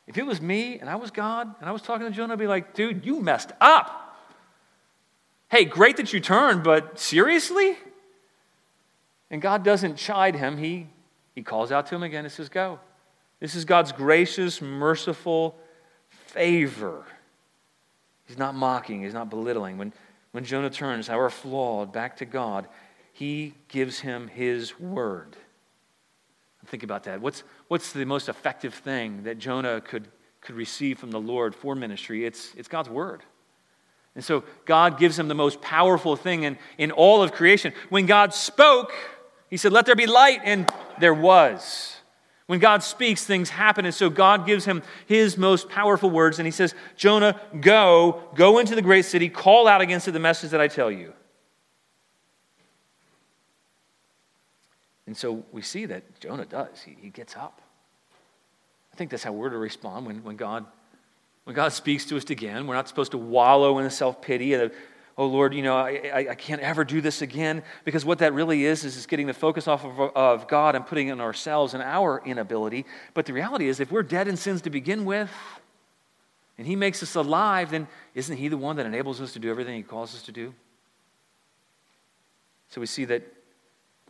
If 0.05 0.17
it 0.17 0.25
was 0.25 0.41
me 0.41 0.79
and 0.79 0.89
I 0.89 0.95
was 0.95 1.11
God 1.11 1.55
and 1.59 1.69
I 1.69 1.71
was 1.71 1.81
talking 1.81 2.05
to 2.05 2.11
Jonah, 2.11 2.33
I'd 2.33 2.39
be 2.39 2.47
like, 2.47 2.73
dude, 2.73 3.05
you 3.05 3.21
messed 3.21 3.51
up. 3.61 4.17
Hey, 5.49 5.65
great 5.65 5.97
that 5.97 6.11
you 6.11 6.19
turned, 6.19 6.63
but 6.63 6.99
seriously? 6.99 7.77
And 9.29 9.41
God 9.41 9.63
doesn't 9.63 9.95
chide 9.95 10.35
him, 10.35 10.57
he, 10.57 10.87
he 11.35 11.41
calls 11.41 11.71
out 11.71 11.87
to 11.87 11.95
him 11.95 12.03
again 12.03 12.25
and 12.25 12.31
says, 12.31 12.49
Go. 12.49 12.79
This 13.43 13.55
is 13.55 13.65
God's 13.65 13.91
gracious, 13.91 14.61
merciful 14.61 15.59
favor. 16.27 17.03
He's 18.25 18.37
not 18.37 18.55
mocking, 18.55 19.03
he's 19.03 19.13
not 19.13 19.29
belittling. 19.29 19.77
When, 19.77 19.91
when 20.31 20.45
Jonah 20.45 20.69
turns, 20.69 21.07
however 21.07 21.29
flawed, 21.29 21.91
back 21.91 22.15
to 22.19 22.25
God, 22.25 22.69
he 23.11 23.53
gives 23.67 23.99
him 23.99 24.29
his 24.29 24.79
word. 24.79 25.35
Think 26.67 26.83
about 26.83 27.03
that. 27.03 27.19
What's, 27.19 27.43
what's 27.67 27.91
the 27.91 28.05
most 28.05 28.29
effective 28.29 28.73
thing 28.73 29.23
that 29.23 29.39
Jonah 29.39 29.81
could, 29.81 30.07
could 30.39 30.55
receive 30.55 30.97
from 30.97 31.11
the 31.11 31.19
Lord 31.19 31.53
for 31.53 31.75
ministry? 31.75 32.25
It's, 32.25 32.53
it's 32.55 32.69
God's 32.69 32.87
word. 32.87 33.23
And 34.15 34.23
so 34.23 34.45
God 34.63 34.97
gives 34.97 35.19
him 35.19 35.27
the 35.27 35.35
most 35.35 35.59
powerful 35.59 36.15
thing 36.15 36.43
in, 36.43 36.57
in 36.77 36.91
all 36.91 37.21
of 37.21 37.33
creation. 37.33 37.73
When 37.89 38.05
God 38.05 38.33
spoke, 38.33 38.93
he 39.49 39.57
said, 39.57 39.73
Let 39.73 39.85
there 39.85 39.97
be 39.97 40.07
light, 40.07 40.39
and 40.45 40.71
there 40.97 41.13
was. 41.13 41.97
When 42.47 42.59
God 42.59 42.83
speaks, 42.83 43.23
things 43.25 43.49
happen. 43.49 43.85
And 43.85 43.93
so 43.93 44.09
God 44.09 44.45
gives 44.45 44.65
him 44.65 44.83
his 45.05 45.37
most 45.37 45.69
powerful 45.69 46.09
words. 46.09 46.39
And 46.39 46.45
he 46.45 46.51
says, 46.51 46.75
Jonah, 46.97 47.39
go, 47.61 48.21
go 48.35 48.59
into 48.59 48.75
the 48.75 48.81
great 48.81 49.05
city, 49.05 49.29
call 49.29 49.67
out 49.67 49.81
against 49.81 50.07
it 50.07 50.11
the 50.11 50.19
message 50.19 50.51
that 50.51 50.59
I 50.59 50.67
tell 50.67 50.91
you. 50.91 51.13
And 55.05 55.15
so 55.15 55.43
we 55.51 55.61
see 55.61 55.85
that 55.85 56.19
Jonah 56.19 56.45
does. 56.45 56.81
He, 56.81 56.97
he 56.99 57.09
gets 57.09 57.35
up. 57.35 57.61
I 58.91 58.95
think 58.95 59.11
that's 59.11 59.23
how 59.23 59.31
we're 59.31 59.49
to 59.49 59.57
respond 59.57 60.05
when, 60.05 60.23
when, 60.23 60.35
God, 60.35 60.65
when 61.45 61.55
God 61.55 61.73
speaks 61.73 62.05
to 62.05 62.17
us 62.17 62.29
again. 62.29 62.67
We're 62.67 62.75
not 62.75 62.87
supposed 62.87 63.11
to 63.11 63.17
wallow 63.17 63.79
in 63.79 63.89
self 63.89 64.21
pity 64.21 64.53
oh 65.17 65.27
Lord, 65.27 65.53
you 65.53 65.61
know, 65.61 65.75
I, 65.75 66.27
I 66.29 66.35
can't 66.35 66.61
ever 66.61 66.83
do 66.83 67.01
this 67.01 67.21
again. 67.21 67.63
Because 67.85 68.03
what 68.05 68.19
that 68.19 68.33
really 68.33 68.65
is, 68.65 68.83
is 68.83 68.97
it's 68.97 69.05
getting 69.05 69.27
the 69.27 69.33
focus 69.33 69.67
off 69.67 69.85
of, 69.85 69.99
of 69.99 70.47
God 70.47 70.75
and 70.75 70.85
putting 70.85 71.07
it 71.07 71.11
on 71.11 71.21
ourselves 71.21 71.73
and 71.73 71.83
our 71.83 72.21
inability. 72.25 72.85
But 73.13 73.25
the 73.25 73.33
reality 73.33 73.67
is, 73.67 73.79
if 73.79 73.91
we're 73.91 74.03
dead 74.03 74.27
in 74.27 74.37
sins 74.37 74.61
to 74.63 74.69
begin 74.69 75.05
with, 75.05 75.31
and 76.57 76.67
he 76.67 76.75
makes 76.75 77.01
us 77.01 77.15
alive, 77.15 77.71
then 77.71 77.87
isn't 78.13 78.37
he 78.37 78.47
the 78.47 78.57
one 78.57 78.75
that 78.75 78.85
enables 78.85 79.19
us 79.21 79.33
to 79.33 79.39
do 79.39 79.49
everything 79.49 79.75
he 79.75 79.83
calls 79.83 80.13
us 80.13 80.21
to 80.23 80.31
do? 80.31 80.53
So 82.69 82.81
we 82.81 82.87
see 82.87 83.05
that 83.05 83.23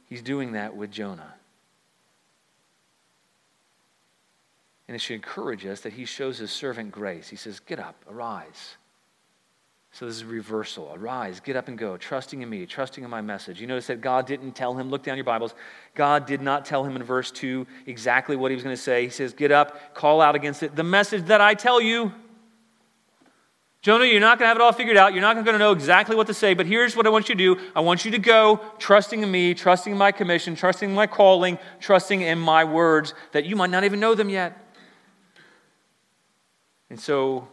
he's 0.07 0.21
doing 0.21 0.53
that 0.53 0.75
with 0.75 0.91
Jonah. 0.91 1.33
And 4.87 4.95
it 4.95 4.99
should 4.99 5.15
encourage 5.15 5.65
us 5.65 5.81
that 5.81 5.93
he 5.93 6.05
shows 6.05 6.37
his 6.37 6.51
servant 6.51 6.91
grace. 6.91 7.29
He 7.29 7.35
says, 7.35 7.59
Get 7.59 7.79
up, 7.79 7.95
arise. 8.09 8.75
So 9.93 10.07
this 10.07 10.15
is 10.15 10.25
reversal. 10.25 10.91
Arise, 10.91 11.39
get 11.39 11.55
up 11.55 11.67
and 11.67 11.77
go, 11.77 11.97
trusting 11.97 12.41
in 12.41 12.49
me, 12.49 12.65
trusting 12.65 13.03
in 13.03 13.11
my 13.11 13.21
message. 13.21 13.61
You 13.61 13.67
notice 13.67 13.85
that 13.87 14.01
God 14.01 14.25
didn't 14.25 14.53
tell 14.53 14.75
him, 14.75 14.89
look 14.89 15.03
down 15.03 15.17
your 15.17 15.23
Bibles, 15.23 15.53
God 15.93 16.25
did 16.25 16.41
not 16.41 16.65
tell 16.65 16.83
him 16.83 16.95
in 16.95 17.03
verse 17.03 17.29
2 17.29 17.67
exactly 17.85 18.35
what 18.35 18.49
he 18.49 18.55
was 18.55 18.63
going 18.63 18.75
to 18.75 18.81
say. 18.81 19.03
He 19.03 19.11
says, 19.11 19.33
Get 19.33 19.51
up, 19.51 19.93
call 19.93 20.19
out 20.19 20.33
against 20.33 20.63
it. 20.63 20.75
The 20.75 20.83
message 20.83 21.25
that 21.25 21.41
I 21.41 21.53
tell 21.53 21.79
you. 21.79 22.11
Jonah, 23.83 24.05
you're 24.05 24.19
not 24.19 24.39
going 24.39 24.45
to 24.45 24.47
have 24.47 24.57
it 24.57 24.61
all 24.61 24.71
figured 24.71 24.97
out. 24.97 25.13
You're 25.13 25.21
not 25.21 25.35
going 25.35 25.45
to 25.45 25.59
know 25.59 25.73
exactly 25.73 26.15
what 26.15 26.25
to 26.27 26.33
say, 26.33 26.55
but 26.55 26.65
here's 26.65 26.95
what 26.95 27.05
I 27.05 27.09
want 27.09 27.29
you 27.29 27.35
to 27.35 27.55
do. 27.55 27.61
I 27.75 27.81
want 27.81 28.03
you 28.03 28.11
to 28.11 28.17
go 28.17 28.61
trusting 28.79 29.21
in 29.21 29.29
me, 29.29 29.53
trusting 29.53 29.91
in 29.91 29.99
my 29.99 30.11
commission, 30.11 30.55
trusting 30.55 30.89
in 30.89 30.95
my 30.95 31.05
calling, 31.05 31.59
trusting 31.79 32.21
in 32.21 32.39
my 32.39 32.63
words 32.63 33.13
that 33.33 33.45
you 33.45 33.55
might 33.55 33.69
not 33.69 33.83
even 33.83 33.99
know 33.99 34.15
them 34.15 34.29
yet. 34.29 34.57
And 36.89 36.99
so 36.99 37.47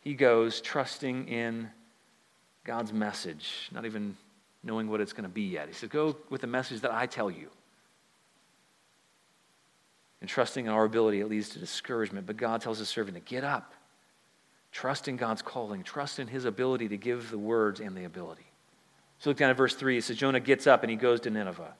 he 0.00 0.14
goes 0.14 0.60
trusting 0.60 1.28
in 1.28 1.70
God's 2.64 2.92
message, 2.92 3.68
not 3.72 3.84
even 3.84 4.16
knowing 4.62 4.88
what 4.88 5.00
it's 5.00 5.12
going 5.12 5.24
to 5.24 5.28
be 5.28 5.42
yet. 5.42 5.68
He 5.68 5.74
says, 5.74 5.88
Go 5.88 6.16
with 6.28 6.40
the 6.40 6.46
message 6.46 6.80
that 6.80 6.92
I 6.92 7.06
tell 7.06 7.30
you. 7.30 7.48
And 10.20 10.28
trusting 10.28 10.66
in 10.66 10.70
our 10.70 10.84
ability, 10.84 11.20
it 11.20 11.28
leads 11.28 11.48
to 11.50 11.58
discouragement. 11.58 12.26
But 12.26 12.36
God 12.36 12.60
tells 12.60 12.78
his 12.78 12.88
servant 12.88 13.16
to 13.16 13.22
get 13.22 13.42
up, 13.42 13.72
trust 14.70 15.08
in 15.08 15.16
God's 15.16 15.40
calling, 15.40 15.82
trust 15.82 16.18
in 16.18 16.26
his 16.26 16.44
ability 16.44 16.88
to 16.88 16.98
give 16.98 17.30
the 17.30 17.38
words 17.38 17.80
and 17.80 17.96
the 17.96 18.04
ability. 18.04 18.44
So 19.18 19.30
look 19.30 19.38
down 19.38 19.50
at 19.50 19.56
verse 19.56 19.74
3. 19.74 19.98
It 19.98 20.04
says, 20.04 20.16
Jonah 20.16 20.40
gets 20.40 20.66
up 20.66 20.82
and 20.82 20.90
he 20.90 20.96
goes 20.96 21.20
to 21.20 21.30
Nineveh. 21.30 21.74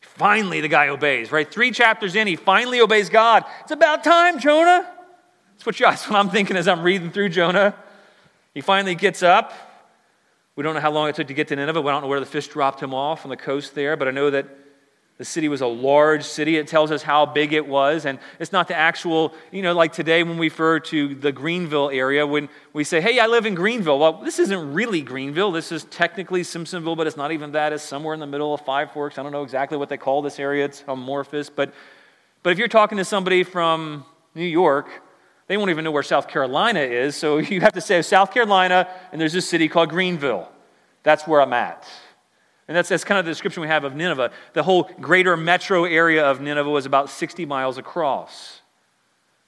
Finally, 0.00 0.60
the 0.60 0.68
guy 0.68 0.88
obeys, 0.88 1.32
right? 1.32 1.50
Three 1.50 1.70
chapters 1.70 2.14
in, 2.14 2.26
he 2.26 2.36
finally 2.36 2.80
obeys 2.80 3.08
God. 3.08 3.44
It's 3.62 3.72
about 3.72 4.04
time, 4.04 4.38
Jonah. 4.38 4.93
That's 5.54 5.66
what, 5.66 5.76
that's 5.90 6.08
what 6.08 6.18
I'm 6.18 6.30
thinking 6.30 6.56
as 6.56 6.68
I'm 6.68 6.82
reading 6.82 7.10
through 7.10 7.30
Jonah. 7.30 7.74
He 8.52 8.60
finally 8.60 8.94
gets 8.94 9.22
up. 9.22 9.52
We 10.56 10.62
don't 10.62 10.74
know 10.74 10.80
how 10.80 10.92
long 10.92 11.08
it 11.08 11.16
took 11.16 11.26
to 11.26 11.34
get 11.34 11.48
to 11.48 11.56
Nineveh. 11.56 11.80
We 11.80 11.90
don't 11.90 12.02
know 12.02 12.08
where 12.08 12.20
the 12.20 12.26
fish 12.26 12.46
dropped 12.46 12.80
him 12.80 12.94
off 12.94 13.24
on 13.24 13.30
the 13.30 13.36
coast 13.36 13.74
there, 13.74 13.96
but 13.96 14.06
I 14.06 14.12
know 14.12 14.30
that 14.30 14.46
the 15.16 15.24
city 15.24 15.48
was 15.48 15.60
a 15.60 15.66
large 15.66 16.24
city. 16.24 16.56
It 16.56 16.66
tells 16.66 16.90
us 16.90 17.02
how 17.02 17.24
big 17.24 17.52
it 17.52 17.66
was. 17.66 18.04
And 18.04 18.18
it's 18.40 18.50
not 18.50 18.66
the 18.66 18.74
actual, 18.74 19.32
you 19.52 19.62
know, 19.62 19.72
like 19.72 19.92
today 19.92 20.24
when 20.24 20.38
we 20.38 20.46
refer 20.46 20.80
to 20.80 21.14
the 21.14 21.30
Greenville 21.30 21.88
area, 21.90 22.26
when 22.26 22.48
we 22.72 22.82
say, 22.82 23.00
hey, 23.00 23.20
I 23.20 23.26
live 23.26 23.46
in 23.46 23.54
Greenville. 23.54 23.98
Well, 24.00 24.14
this 24.24 24.40
isn't 24.40 24.74
really 24.74 25.02
Greenville. 25.02 25.52
This 25.52 25.70
is 25.70 25.84
technically 25.84 26.42
Simpsonville, 26.42 26.96
but 26.96 27.06
it's 27.06 27.16
not 27.16 27.30
even 27.30 27.52
that. 27.52 27.72
It's 27.72 27.84
somewhere 27.84 28.14
in 28.14 28.20
the 28.20 28.26
middle 28.26 28.54
of 28.54 28.60
Five 28.62 28.92
Forks. 28.92 29.16
I 29.16 29.22
don't 29.22 29.30
know 29.30 29.44
exactly 29.44 29.78
what 29.78 29.88
they 29.88 29.96
call 29.96 30.20
this 30.20 30.40
area. 30.40 30.64
It's 30.64 30.82
amorphous. 30.88 31.48
But, 31.48 31.72
but 32.42 32.50
if 32.50 32.58
you're 32.58 32.66
talking 32.66 32.98
to 32.98 33.04
somebody 33.04 33.44
from 33.44 34.04
New 34.34 34.44
York, 34.44 34.88
they 35.46 35.56
won't 35.56 35.70
even 35.70 35.84
know 35.84 35.90
where 35.90 36.02
South 36.02 36.28
Carolina 36.28 36.80
is. 36.80 37.16
So 37.16 37.38
you 37.38 37.60
have 37.60 37.72
to 37.74 37.80
say 37.80 38.00
South 38.02 38.32
Carolina, 38.32 38.88
and 39.12 39.20
there's 39.20 39.32
this 39.32 39.48
city 39.48 39.68
called 39.68 39.90
Greenville. 39.90 40.48
That's 41.02 41.26
where 41.26 41.40
I'm 41.40 41.52
at. 41.52 41.86
And 42.66 42.76
that's, 42.76 42.88
that's 42.88 43.04
kind 43.04 43.18
of 43.18 43.26
the 43.26 43.30
description 43.30 43.60
we 43.60 43.68
have 43.68 43.84
of 43.84 43.94
Nineveh. 43.94 44.30
The 44.54 44.62
whole 44.62 44.84
greater 45.00 45.36
metro 45.36 45.84
area 45.84 46.24
of 46.24 46.40
Nineveh 46.40 46.70
was 46.70 46.86
about 46.86 47.10
60 47.10 47.44
miles 47.44 47.76
across. 47.76 48.62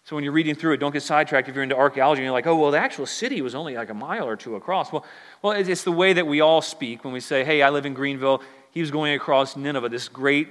So 0.05 0.15
when 0.15 0.23
you're 0.23 0.35
reading 0.35 0.55
through 0.55 0.75
it, 0.75 0.77
don't 0.77 0.93
get 0.93 1.03
sidetracked 1.03 1.49
if 1.49 1.55
you're 1.55 1.65
into 1.65 1.77
archaeology 1.77 2.21
and 2.21 2.27
you're 2.27 2.33
like, 2.33 2.47
oh, 2.47 2.57
well, 2.57 2.71
the 2.71 2.79
actual 2.79 3.07
city 3.07 3.41
was 3.41 3.55
only 3.55 3.75
like 3.75 3.89
a 3.89 3.95
mile 3.95 4.29
or 4.29 4.37
two 4.37 4.55
across. 4.55 4.93
Well, 4.93 5.05
well 5.43 5.53
it's 5.53 5.83
the 5.83 5.91
way 5.91 6.13
that 6.13 6.27
we 6.27 6.43
all 6.43 6.63
speak 6.63 7.05
when 7.05 7.13
we 7.13 7.21
say, 7.21 7.43
hey, 7.43 7.63
I 7.63 7.71
live 7.71 7.87
in 7.87 7.95
Greenville. 7.95 8.43
He 8.71 8.81
was 8.81 8.91
going 8.91 9.15
across 9.15 9.57
Nineveh, 9.57 9.89
this 9.89 10.09
great 10.09 10.49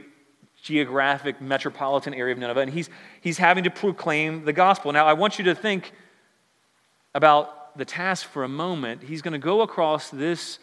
geographic 0.61 1.41
metropolitan 1.41 2.13
area 2.13 2.33
of 2.33 2.39
Nineveh, 2.39 2.61
and 2.61 2.71
he's, 2.71 2.89
he's 3.21 3.37
having 3.37 3.63
to 3.63 3.69
proclaim 3.69 4.45
the 4.45 4.53
gospel. 4.53 4.91
Now, 4.91 5.05
I 5.05 5.13
want 5.13 5.37
you 5.37 5.45
to 5.45 5.55
think 5.55 5.91
about 7.13 7.77
the 7.77 7.85
task 7.85 8.27
for 8.27 8.43
a 8.43 8.47
moment. 8.47 9.03
He's 9.03 9.21
going 9.21 9.33
to 9.33 9.39
go 9.39 9.61
across 9.61 10.09
this 10.09 10.59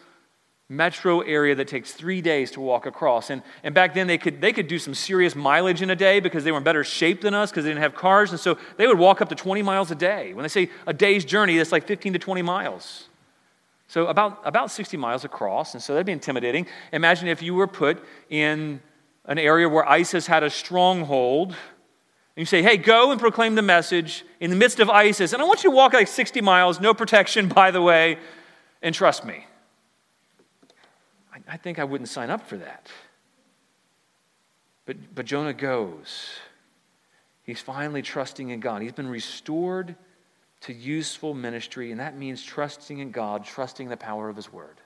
metro 0.69 1.21
area 1.21 1.53
that 1.55 1.67
takes 1.67 1.91
three 1.91 2.21
days 2.21 2.51
to 2.51 2.61
walk 2.61 2.85
across. 2.85 3.29
And, 3.29 3.43
and 3.63 3.75
back 3.75 3.93
then, 3.93 4.07
they 4.07 4.17
could, 4.17 4.41
they 4.41 4.53
could 4.53 4.67
do 4.67 4.79
some 4.79 4.93
serious 4.93 5.35
mileage 5.35 5.81
in 5.81 5.89
a 5.89 5.95
day 5.95 6.19
because 6.19 6.43
they 6.43 6.51
were 6.51 6.57
in 6.57 6.63
better 6.63 6.83
shape 6.83 7.21
than 7.21 7.33
us 7.33 7.51
because 7.51 7.65
they 7.65 7.69
didn't 7.69 7.83
have 7.83 7.95
cars. 7.95 8.31
And 8.31 8.39
so 8.39 8.57
they 8.77 8.87
would 8.87 8.97
walk 8.97 9.21
up 9.21 9.29
to 9.29 9.35
20 9.35 9.61
miles 9.61 9.91
a 9.91 9.95
day. 9.95 10.33
When 10.33 10.43
they 10.43 10.49
say 10.49 10.69
a 10.87 10.93
day's 10.93 11.25
journey, 11.25 11.57
that's 11.57 11.71
like 11.71 11.85
15 11.85 12.13
to 12.13 12.19
20 12.19 12.41
miles. 12.41 13.09
So 13.87 14.07
about, 14.07 14.41
about 14.45 14.71
60 14.71 14.97
miles 14.97 15.23
across. 15.23 15.73
And 15.73 15.83
so 15.83 15.93
that'd 15.93 16.05
be 16.05 16.13
intimidating. 16.13 16.65
Imagine 16.91 17.27
if 17.27 17.41
you 17.41 17.53
were 17.53 17.67
put 17.67 18.03
in 18.29 18.81
an 19.25 19.37
area 19.37 19.69
where 19.69 19.87
ISIS 19.87 20.27
had 20.27 20.43
a 20.43 20.49
stronghold. 20.49 21.49
And 21.49 22.41
you 22.41 22.45
say, 22.45 22.61
hey, 22.61 22.77
go 22.77 23.11
and 23.11 23.19
proclaim 23.19 23.55
the 23.55 23.61
message 23.61 24.25
in 24.39 24.49
the 24.49 24.55
midst 24.55 24.79
of 24.79 24.89
ISIS. 24.89 25.33
And 25.33 25.41
I 25.41 25.45
want 25.45 25.63
you 25.63 25.69
to 25.69 25.75
walk 25.75 25.93
like 25.93 26.07
60 26.07 26.41
miles, 26.41 26.79
no 26.79 26.93
protection, 26.93 27.47
by 27.47 27.71
the 27.71 27.81
way, 27.81 28.17
and 28.81 28.93
trust 28.93 29.23
me. 29.23 29.45
I, 31.33 31.53
I 31.53 31.57
think 31.57 31.79
I 31.79 31.83
wouldn't 31.83 32.09
sign 32.09 32.29
up 32.29 32.47
for 32.47 32.57
that. 32.57 32.89
But, 34.85 35.15
but 35.15 35.25
Jonah 35.25 35.53
goes. 35.53 36.29
He's 37.43 37.61
finally 37.61 38.01
trusting 38.01 38.49
in 38.49 38.59
God. 38.59 38.81
He's 38.81 38.91
been 38.91 39.07
restored 39.07 39.95
to 40.61 40.73
useful 40.73 41.33
ministry, 41.33 41.91
and 41.91 41.99
that 41.99 42.17
means 42.17 42.41
trusting 42.43 42.99
in 42.99 43.11
God, 43.11 43.43
trusting 43.45 43.89
the 43.89 43.97
power 43.97 44.29
of 44.29 44.35
His 44.35 44.51
word. 44.51 44.77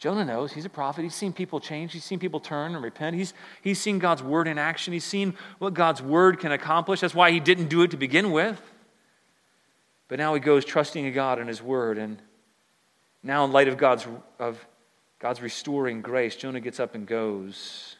Jonah 0.00 0.24
knows. 0.24 0.52
He's 0.52 0.64
a 0.64 0.70
prophet. 0.70 1.02
He's 1.02 1.14
seen 1.14 1.34
people 1.34 1.60
change. 1.60 1.92
He's 1.92 2.04
seen 2.04 2.18
people 2.18 2.40
turn 2.40 2.74
and 2.74 2.82
repent. 2.82 3.14
He's, 3.14 3.34
he's 3.60 3.78
seen 3.78 3.98
God's 3.98 4.22
word 4.22 4.48
in 4.48 4.56
action. 4.56 4.94
He's 4.94 5.04
seen 5.04 5.34
what 5.58 5.74
God's 5.74 6.00
word 6.00 6.40
can 6.40 6.52
accomplish. 6.52 7.00
That's 7.00 7.14
why 7.14 7.30
he 7.30 7.38
didn't 7.38 7.68
do 7.68 7.82
it 7.82 7.90
to 7.90 7.98
begin 7.98 8.32
with. 8.32 8.60
But 10.08 10.18
now 10.18 10.32
he 10.32 10.40
goes 10.40 10.64
trusting 10.64 11.04
in 11.04 11.12
God 11.12 11.38
and 11.38 11.48
his 11.48 11.62
word. 11.62 11.98
And 11.98 12.20
now, 13.22 13.44
in 13.44 13.52
light 13.52 13.68
of 13.68 13.76
God's, 13.76 14.06
of 14.38 14.66
God's 15.18 15.42
restoring 15.42 16.00
grace, 16.00 16.34
Jonah 16.34 16.60
gets 16.60 16.80
up 16.80 16.94
and 16.94 17.06
goes. 17.06 17.96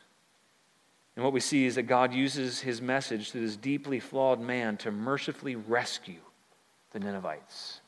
And 1.16 1.22
what 1.22 1.34
we 1.34 1.40
see 1.40 1.66
is 1.66 1.74
that 1.74 1.82
God 1.82 2.14
uses 2.14 2.60
his 2.60 2.80
message 2.80 3.30
to 3.32 3.40
this 3.40 3.56
deeply 3.56 4.00
flawed 4.00 4.40
man 4.40 4.78
to 4.78 4.90
mercifully 4.90 5.54
rescue 5.54 6.20
the 6.92 6.98
Ninevites. 6.98 7.79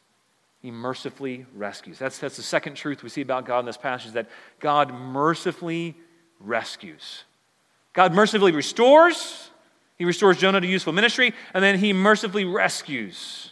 He 0.62 0.70
mercifully 0.70 1.44
rescues. 1.56 1.98
That's, 1.98 2.18
that's 2.18 2.36
the 2.36 2.42
second 2.42 2.76
truth 2.76 3.02
we 3.02 3.08
see 3.08 3.20
about 3.20 3.44
God 3.44 3.58
in 3.60 3.66
this 3.66 3.76
passage 3.76 4.12
that 4.12 4.28
God 4.60 4.94
mercifully 4.94 5.96
rescues. 6.38 7.24
God 7.92 8.14
mercifully 8.14 8.52
restores. 8.52 9.50
He 9.98 10.04
restores 10.04 10.38
Jonah 10.38 10.60
to 10.60 10.66
useful 10.66 10.92
ministry, 10.92 11.34
and 11.52 11.62
then 11.62 11.78
he 11.78 11.92
mercifully 11.92 12.44
rescues. 12.44 13.50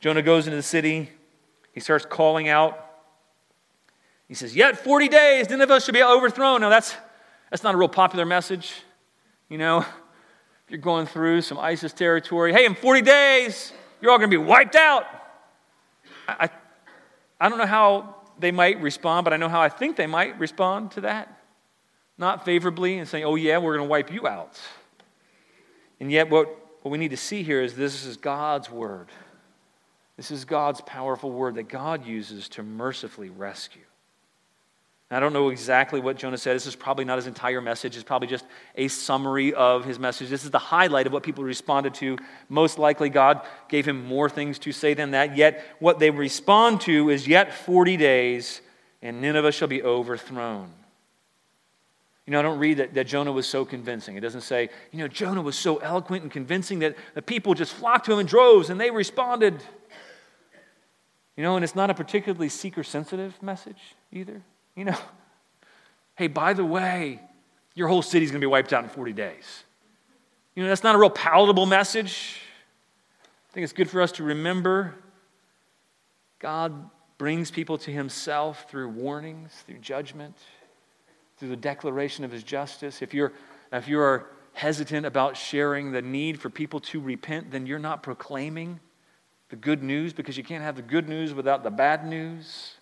Jonah 0.00 0.20
goes 0.20 0.46
into 0.46 0.56
the 0.56 0.62
city. 0.62 1.10
He 1.72 1.78
starts 1.78 2.04
calling 2.04 2.48
out. 2.48 2.80
He 4.26 4.34
says, 4.34 4.54
Yet 4.54 4.82
40 4.82 5.08
days, 5.08 5.48
Nineveh 5.48 5.80
should 5.80 5.94
be 5.94 6.02
overthrown. 6.02 6.60
Now, 6.60 6.70
that's, 6.70 6.94
that's 7.50 7.62
not 7.62 7.74
a 7.74 7.78
real 7.78 7.88
popular 7.88 8.26
message. 8.26 8.82
You 9.48 9.58
know, 9.58 9.78
if 9.78 10.70
you're 10.70 10.78
going 10.78 11.06
through 11.06 11.42
some 11.42 11.58
ISIS 11.58 11.92
territory, 11.92 12.52
hey, 12.52 12.64
in 12.64 12.74
40 12.74 13.02
days, 13.02 13.72
you're 14.00 14.10
all 14.10 14.18
going 14.18 14.30
to 14.30 14.36
be 14.36 14.44
wiped 14.44 14.74
out. 14.74 15.06
I, 16.28 16.48
I 17.40 17.48
don't 17.48 17.58
know 17.58 17.66
how 17.66 18.16
they 18.38 18.50
might 18.50 18.80
respond, 18.80 19.24
but 19.24 19.32
I 19.32 19.36
know 19.36 19.48
how 19.48 19.60
I 19.60 19.68
think 19.68 19.96
they 19.96 20.06
might 20.06 20.38
respond 20.38 20.92
to 20.92 21.02
that. 21.02 21.40
Not 22.16 22.44
favorably 22.44 22.98
and 22.98 23.08
saying, 23.08 23.24
oh, 23.24 23.34
yeah, 23.34 23.58
we're 23.58 23.76
going 23.76 23.86
to 23.86 23.90
wipe 23.90 24.12
you 24.12 24.26
out. 24.26 24.60
And 26.00 26.10
yet, 26.10 26.30
what, 26.30 26.48
what 26.82 26.90
we 26.90 26.98
need 26.98 27.10
to 27.10 27.16
see 27.16 27.42
here 27.42 27.60
is 27.60 27.74
this 27.74 28.04
is 28.04 28.16
God's 28.16 28.70
word. 28.70 29.08
This 30.16 30.30
is 30.30 30.44
God's 30.44 30.80
powerful 30.80 31.32
word 31.32 31.56
that 31.56 31.68
God 31.68 32.06
uses 32.06 32.48
to 32.50 32.62
mercifully 32.62 33.30
rescue. 33.30 33.82
I 35.10 35.20
don't 35.20 35.32
know 35.32 35.50
exactly 35.50 36.00
what 36.00 36.16
Jonah 36.16 36.38
said. 36.38 36.56
This 36.56 36.66
is 36.66 36.74
probably 36.74 37.04
not 37.04 37.16
his 37.16 37.26
entire 37.26 37.60
message. 37.60 37.94
It's 37.94 38.04
probably 38.04 38.26
just 38.26 38.44
a 38.74 38.88
summary 38.88 39.52
of 39.54 39.84
his 39.84 39.98
message. 39.98 40.28
This 40.28 40.44
is 40.44 40.50
the 40.50 40.58
highlight 40.58 41.06
of 41.06 41.12
what 41.12 41.22
people 41.22 41.44
responded 41.44 41.94
to. 41.94 42.18
Most 42.48 42.78
likely, 42.78 43.10
God 43.10 43.42
gave 43.68 43.86
him 43.86 44.06
more 44.06 44.30
things 44.30 44.58
to 44.60 44.72
say 44.72 44.94
than 44.94 45.12
that. 45.12 45.36
Yet, 45.36 45.64
what 45.78 45.98
they 45.98 46.10
respond 46.10 46.80
to 46.82 47.10
is 47.10 47.28
yet 47.28 47.54
40 47.54 47.96
days, 47.96 48.60
and 49.02 49.20
Nineveh 49.20 49.52
shall 49.52 49.68
be 49.68 49.82
overthrown. 49.82 50.72
You 52.26 52.32
know, 52.32 52.38
I 52.38 52.42
don't 52.42 52.58
read 52.58 52.78
that, 52.78 52.94
that 52.94 53.06
Jonah 53.06 53.32
was 53.32 53.46
so 53.46 53.66
convincing. 53.66 54.16
It 54.16 54.20
doesn't 54.20 54.40
say, 54.40 54.70
you 54.90 54.98
know, 54.98 55.08
Jonah 55.08 55.42
was 55.42 55.58
so 55.58 55.76
eloquent 55.76 56.22
and 56.22 56.32
convincing 56.32 56.78
that 56.78 56.96
the 57.14 57.20
people 57.20 57.52
just 57.52 57.74
flocked 57.74 58.06
to 58.06 58.14
him 58.14 58.18
in 58.18 58.26
droves 58.26 58.70
and 58.70 58.80
they 58.80 58.90
responded. 58.90 59.62
You 61.36 61.42
know, 61.42 61.56
and 61.56 61.62
it's 61.64 61.74
not 61.74 61.90
a 61.90 61.94
particularly 61.94 62.48
seeker 62.48 62.82
sensitive 62.82 63.40
message 63.42 63.94
either. 64.10 64.40
You 64.76 64.86
know, 64.86 64.98
hey, 66.16 66.26
by 66.26 66.52
the 66.52 66.64
way, 66.64 67.20
your 67.74 67.88
whole 67.88 68.02
city's 68.02 68.30
going 68.30 68.40
to 68.40 68.44
be 68.44 68.50
wiped 68.50 68.72
out 68.72 68.84
in 68.84 68.90
40 68.90 69.12
days. 69.12 69.64
You 70.54 70.62
know, 70.62 70.68
that's 70.68 70.82
not 70.82 70.94
a 70.94 70.98
real 70.98 71.10
palatable 71.10 71.66
message. 71.66 72.40
I 73.50 73.52
think 73.52 73.64
it's 73.64 73.72
good 73.72 73.90
for 73.90 74.00
us 74.00 74.12
to 74.12 74.24
remember 74.24 74.94
God 76.40 76.90
brings 77.16 77.50
people 77.50 77.78
to 77.78 77.90
himself 77.90 78.68
through 78.68 78.88
warnings, 78.90 79.52
through 79.66 79.78
judgment, 79.78 80.36
through 81.38 81.48
the 81.48 81.56
declaration 81.56 82.24
of 82.24 82.30
his 82.30 82.42
justice. 82.42 83.00
If 83.00 83.14
you're, 83.14 83.32
if 83.72 83.88
you 83.88 83.98
are 84.00 84.26
hesitant 84.52 85.06
about 85.06 85.36
sharing 85.36 85.92
the 85.92 86.02
need 86.02 86.40
for 86.40 86.50
people 86.50 86.80
to 86.80 87.00
repent, 87.00 87.50
then 87.50 87.66
you're 87.66 87.78
not 87.78 88.02
proclaiming 88.02 88.78
the 89.48 89.56
good 89.56 89.82
news 89.82 90.12
because 90.12 90.36
you 90.36 90.44
can't 90.44 90.62
have 90.62 90.76
the 90.76 90.82
good 90.82 91.08
news 91.08 91.32
without 91.32 91.62
the 91.62 91.70
bad 91.70 92.06
news. 92.06 92.74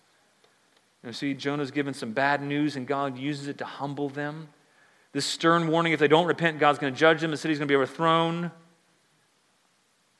You 1.03 1.07
know, 1.07 1.11
see, 1.11 1.33
Jonah's 1.33 1.71
given 1.71 1.93
some 1.93 2.13
bad 2.13 2.41
news, 2.41 2.75
and 2.75 2.87
God 2.87 3.17
uses 3.17 3.47
it 3.47 3.57
to 3.57 3.65
humble 3.65 4.09
them. 4.09 4.47
This 5.11 5.25
stern 5.25 5.67
warning 5.67 5.93
if 5.93 5.99
they 5.99 6.07
don't 6.07 6.25
repent, 6.25 6.59
God's 6.59 6.79
going 6.79 6.93
to 6.93 6.99
judge 6.99 7.21
them, 7.21 7.29
the 7.29 7.37
city's 7.37 7.59
going 7.59 7.67
to 7.67 7.71
be 7.71 7.75
overthrown. 7.75 8.51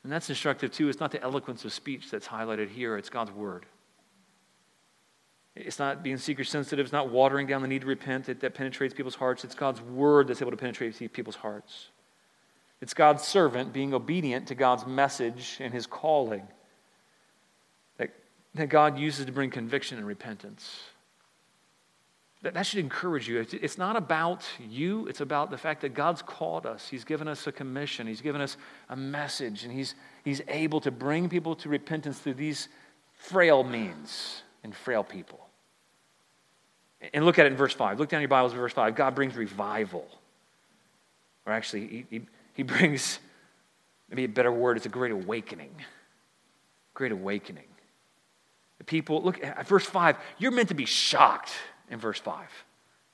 And 0.04 0.12
that's 0.12 0.30
instructive 0.30 0.72
too. 0.72 0.90
It's 0.90 1.00
not 1.00 1.12
the 1.12 1.24
eloquence 1.24 1.64
of 1.64 1.72
speech 1.72 2.12
that's 2.12 2.28
highlighted 2.28 2.70
here, 2.70 2.98
it's 2.98 3.10
God's 3.10 3.32
word. 3.32 3.66
It's 5.56 5.80
not 5.80 6.04
being 6.04 6.18
seeker 6.18 6.44
sensitive. 6.44 6.84
It's 6.84 6.94
not 6.94 7.10
watering 7.10 7.46
down 7.46 7.62
the 7.62 7.68
need 7.68 7.82
to 7.82 7.88
repent 7.88 8.26
that 8.26 8.54
penetrates 8.56 8.94
people's 8.94 9.16
hearts. 9.16 9.44
It's 9.44 9.54
God's 9.54 9.82
word 9.82 10.28
that's 10.28 10.42
able 10.42 10.52
to 10.52 10.58
penetrate 10.58 11.14
people's 11.14 11.36
hearts. 11.36 11.90
It's 12.82 12.96
God's 12.96 13.24
servant 13.24 13.72
being 13.72 13.94
obedient 13.94 14.48
to 14.48 14.56
God's 14.56 14.88
message 14.88 15.58
and 15.60 15.72
his 15.72 15.86
calling 15.86 16.48
that, 18.56 18.70
God 18.70 18.98
uses 18.98 19.26
to 19.26 19.32
bring 19.32 19.50
conviction 19.50 19.98
and 19.98 20.06
repentance. 20.06 20.80
That, 22.44 22.54
that 22.56 22.66
should 22.66 22.80
encourage 22.80 23.28
you. 23.28 23.40
It's, 23.40 23.54
it's 23.54 23.78
not 23.78 23.96
about 23.96 24.46
you, 24.60 25.08
it's 25.08 25.22
about 25.22 25.50
the 25.50 25.58
fact 25.58 25.82
that 25.82 25.94
God's 25.94 26.22
called 26.22 26.66
us. 26.66 26.88
He's 26.88 27.06
given 27.06 27.28
us 27.28 27.48
a 27.48 27.52
commission, 27.52 28.06
He's 28.06 28.22
given 28.22 28.42
us 28.42 28.58
a 28.90 28.96
message, 28.96 29.64
and 29.64 29.72
He's, 29.72 29.96
he's 30.24 30.42
able 30.48 30.82
to 30.82 30.92
bring 30.92 31.30
people 31.30 31.56
to 31.56 31.70
repentance 31.70 32.20
through 32.20 32.36
these 32.36 32.68
frail 33.14 33.64
means 33.64 34.44
and 34.64 34.76
frail 34.76 35.04
people. 35.04 35.40
And 37.14 37.26
look 37.26 37.40
at 37.40 37.46
it 37.46 37.52
in 37.52 37.58
verse 37.58 37.74
5. 37.74 38.00
Look 38.00 38.10
down 38.10 38.22
your 38.22 38.30
Bibles 38.30 38.54
in 38.54 38.60
verse 38.60 38.72
5. 38.74 38.96
God 38.96 39.16
brings 39.16 39.36
revival. 39.36 40.08
Or 41.46 41.52
actually, 41.52 41.88
he, 41.88 42.06
he, 42.10 42.22
he 42.54 42.64
brings, 42.64 43.20
maybe 44.10 44.24
a 44.24 44.30
better 44.30 44.52
word, 44.52 44.78
it's 44.78 44.86
a 44.86 44.90
great 44.90 45.12
awakening. 45.12 45.76
Great 46.94 47.12
awakening. 47.12 47.66
People, 48.86 49.24
look 49.24 49.42
at 49.44 49.68
verse 49.68 49.86
5. 49.86 50.18
You're 50.38 50.52
meant 50.52 50.70
to 50.70 50.76
be 50.76 50.86
shocked 50.86 51.52
in 51.90 52.00
verse 52.00 52.20
5. 52.20 52.48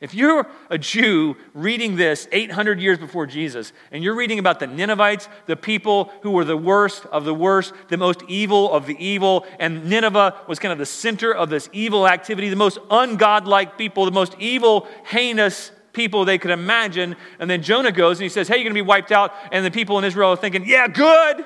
If 0.01 0.13
you're 0.13 0.47
a 0.69 0.77
Jew 0.77 1.35
reading 1.53 1.97
this 1.97 2.27
800 2.31 2.79
years 2.79 2.97
before 2.97 3.27
Jesus, 3.27 3.73
and 3.91 4.01
you're 4.01 4.15
reading 4.15 4.39
about 4.39 4.61
the 4.61 4.67
Ninevites, 4.67 5.27
the 5.45 5.57
people 5.57 6.11
who 6.21 6.31
were 6.31 6.45
the 6.45 6.55
worst 6.55 7.05
of 7.07 7.25
the 7.25 7.33
worst, 7.33 7.73
the 7.89 7.97
most 7.97 8.23
evil 8.29 8.71
of 8.71 8.85
the 8.85 8.95
evil, 8.97 9.45
and 9.59 9.89
Nineveh 9.89 10.35
was 10.47 10.57
kind 10.57 10.71
of 10.71 10.77
the 10.77 10.85
center 10.85 11.33
of 11.33 11.49
this 11.49 11.69
evil 11.73 12.07
activity, 12.07 12.47
the 12.47 12.55
most 12.55 12.77
ungodlike 12.89 13.77
people, 13.77 14.05
the 14.05 14.11
most 14.11 14.35
evil, 14.39 14.87
heinous 15.05 15.71
people 15.91 16.23
they 16.23 16.37
could 16.37 16.51
imagine. 16.51 17.17
And 17.37 17.49
then 17.49 17.61
Jonah 17.61 17.91
goes 17.91 18.19
and 18.19 18.23
he 18.23 18.29
says, 18.29 18.47
Hey, 18.47 18.55
you're 18.55 18.63
going 18.63 18.75
to 18.75 18.81
be 18.81 18.87
wiped 18.87 19.11
out. 19.11 19.33
And 19.51 19.65
the 19.65 19.71
people 19.71 19.97
in 19.99 20.05
Israel 20.05 20.29
are 20.29 20.37
thinking, 20.37 20.65
Yeah, 20.65 20.87
good. 20.87 21.45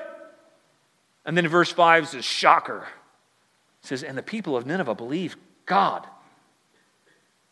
And 1.26 1.36
then 1.36 1.48
verse 1.48 1.72
5 1.72 2.04
is 2.04 2.14
a 2.14 2.22
shocker. 2.22 2.86
It 3.84 3.88
says, 3.88 4.02
And 4.02 4.18
the 4.18 4.22
people 4.22 4.56
of 4.56 4.66
Nineveh 4.66 4.96
believed 4.96 5.38
God 5.66 6.06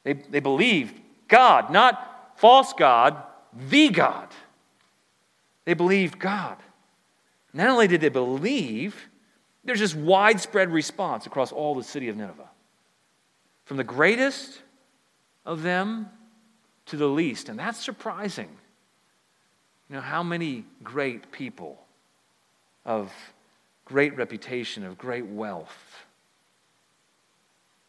they, 0.05 0.15
they 0.15 0.41
believed 0.41 1.01
God, 1.29 1.71
not 1.71 2.33
false 2.37 2.73
God, 2.73 3.23
the 3.69 3.89
God. 3.89 4.29
They 5.65 5.75
believed 5.75 6.19
God. 6.19 6.57
Not 7.53 7.69
only 7.69 7.87
did 7.87 8.01
they 8.01 8.09
believe, 8.09 9.09
there's 9.65 9.81
this 9.81 9.95
widespread 9.95 10.73
response 10.73 11.27
across 11.27 11.53
all 11.53 11.75
the 11.75 11.85
city 11.85 12.09
of 12.09 12.17
Nineveh. 12.17 12.49
From 13.65 13.77
the 13.77 13.85
greatest 13.85 14.61
of 15.47 15.63
them 15.63 16.09
to 16.87 16.97
the 16.97 17.07
least. 17.07 17.49
And 17.49 17.59
that's 17.59 17.79
surprising. 17.79 18.49
You 19.89 19.97
know, 19.97 20.03
how 20.03 20.23
many 20.23 20.65
great 20.83 21.31
people 21.31 21.79
of 22.85 23.13
great 23.85 24.17
reputation, 24.17 24.85
of 24.85 24.99
great 24.99 25.27
wealth, 25.27 26.05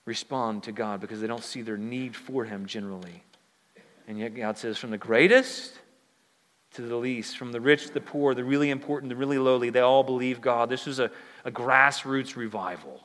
respond 0.06 0.63
to 0.63 0.72
God 0.72 1.00
because 1.00 1.22
they 1.22 1.28
don't 1.28 1.44
see 1.44 1.62
their 1.62 1.78
need 1.78 2.16
for 2.16 2.46
Him 2.46 2.66
generally. 2.66 3.24
And 4.08 4.20
yet 4.20 4.36
God 4.36 4.58
says, 4.58 4.78
from 4.78 4.92
the 4.92 4.98
greatest 4.98 5.74
to 6.74 6.82
the 6.82 6.96
least, 6.96 7.38
from 7.38 7.52
the 7.52 7.62
rich 7.62 7.88
to 7.88 7.94
the 7.94 8.02
poor, 8.02 8.34
the 8.34 8.44
really 8.44 8.70
important, 8.70 9.10
the 9.10 9.16
really 9.16 9.38
lowly, 9.38 9.70
they 9.70 9.80
all 9.80 10.04
believe 10.04 10.42
God. 10.42 10.70
This 10.70 10.86
was 10.86 11.00
a, 11.00 11.10
a 11.46 11.52
grassroots 11.52 12.36
revival. 12.36 13.00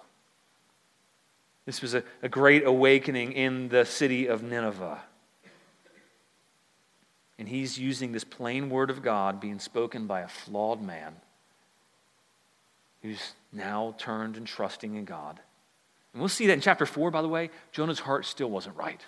This 1.66 1.82
was 1.82 1.94
a, 1.94 2.02
a 2.22 2.28
great 2.28 2.66
awakening 2.66 3.32
in 3.32 3.68
the 3.68 3.84
city 3.84 4.26
of 4.26 4.42
Nineveh. 4.42 5.00
And 7.38 7.48
he's 7.48 7.78
using 7.78 8.10
this 8.10 8.24
plain 8.24 8.70
word 8.70 8.90
of 8.90 9.02
God 9.02 9.38
being 9.38 9.60
spoken 9.60 10.06
by 10.06 10.22
a 10.22 10.28
flawed 10.28 10.82
man 10.82 11.14
who's 13.02 13.34
now 13.52 13.94
turned 13.98 14.36
and 14.36 14.46
trusting 14.46 14.96
in 14.96 15.04
God 15.04 15.38
and 16.12 16.20
we'll 16.20 16.28
see 16.28 16.46
that 16.46 16.54
in 16.54 16.60
chapter 16.60 16.86
4, 16.86 17.10
by 17.10 17.22
the 17.22 17.28
way, 17.28 17.50
Jonah's 17.72 18.00
heart 18.00 18.24
still 18.24 18.50
wasn't 18.50 18.76
right. 18.76 19.00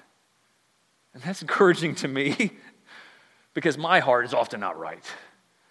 And 1.15 1.23
that's 1.23 1.43
encouraging 1.43 1.95
to 1.97 2.09
me 2.09 2.53
because 3.55 3.79
my 3.79 4.01
heart 4.01 4.25
is 4.25 4.35
often 4.35 4.61
not 4.61 4.79
right. 4.79 5.05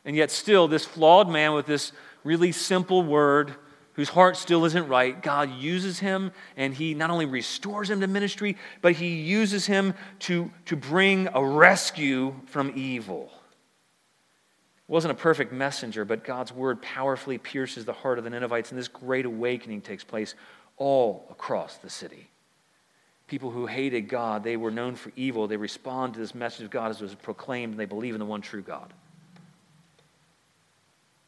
And 0.05 0.15
yet, 0.15 0.31
still, 0.31 0.67
this 0.67 0.85
flawed 0.85 1.29
man 1.29 1.53
with 1.53 1.65
this 1.65 1.91
really 2.23 2.51
simple 2.51 3.03
word, 3.03 3.53
whose 3.93 4.09
heart 4.09 4.37
still 4.37 4.63
isn't 4.63 4.87
right, 4.87 5.21
God 5.21 5.51
uses 5.51 5.99
him 5.99 6.31
and 6.55 6.73
he 6.73 6.93
not 6.93 7.09
only 7.09 7.25
restores 7.25 7.89
him 7.89 7.99
to 7.99 8.07
ministry, 8.07 8.55
but 8.81 8.93
he 8.93 9.15
uses 9.15 9.65
him 9.65 9.93
to, 10.19 10.49
to 10.67 10.77
bring 10.77 11.27
a 11.33 11.43
rescue 11.43 12.33
from 12.45 12.71
evil. 12.75 13.29
It 14.87 14.91
wasn't 14.91 15.11
a 15.11 15.15
perfect 15.15 15.51
messenger, 15.51 16.05
but 16.05 16.23
God's 16.23 16.53
word 16.53 16.81
powerfully 16.81 17.37
pierces 17.37 17.83
the 17.83 17.93
heart 17.93 18.17
of 18.17 18.23
the 18.23 18.29
Ninevites, 18.29 18.71
and 18.71 18.79
this 18.79 18.87
great 18.87 19.25
awakening 19.25 19.81
takes 19.81 20.03
place 20.03 20.33
all 20.79 21.27
across 21.29 21.77
the 21.77 21.89
city. 21.89 22.29
People 23.27 23.51
who 23.51 23.67
hated 23.67 24.09
God, 24.09 24.43
they 24.43 24.57
were 24.57 24.71
known 24.71 24.95
for 24.95 25.11
evil. 25.15 25.47
They 25.47 25.57
respond 25.57 26.15
to 26.15 26.19
this 26.19 26.33
message 26.33 26.65
of 26.65 26.71
God 26.71 26.89
as 26.89 26.99
it 26.99 27.03
was 27.03 27.13
proclaimed, 27.13 27.73
and 27.73 27.79
they 27.79 27.85
believe 27.85 28.15
in 28.15 28.19
the 28.19 28.25
one 28.25 28.41
true 28.41 28.63
God. 28.63 28.91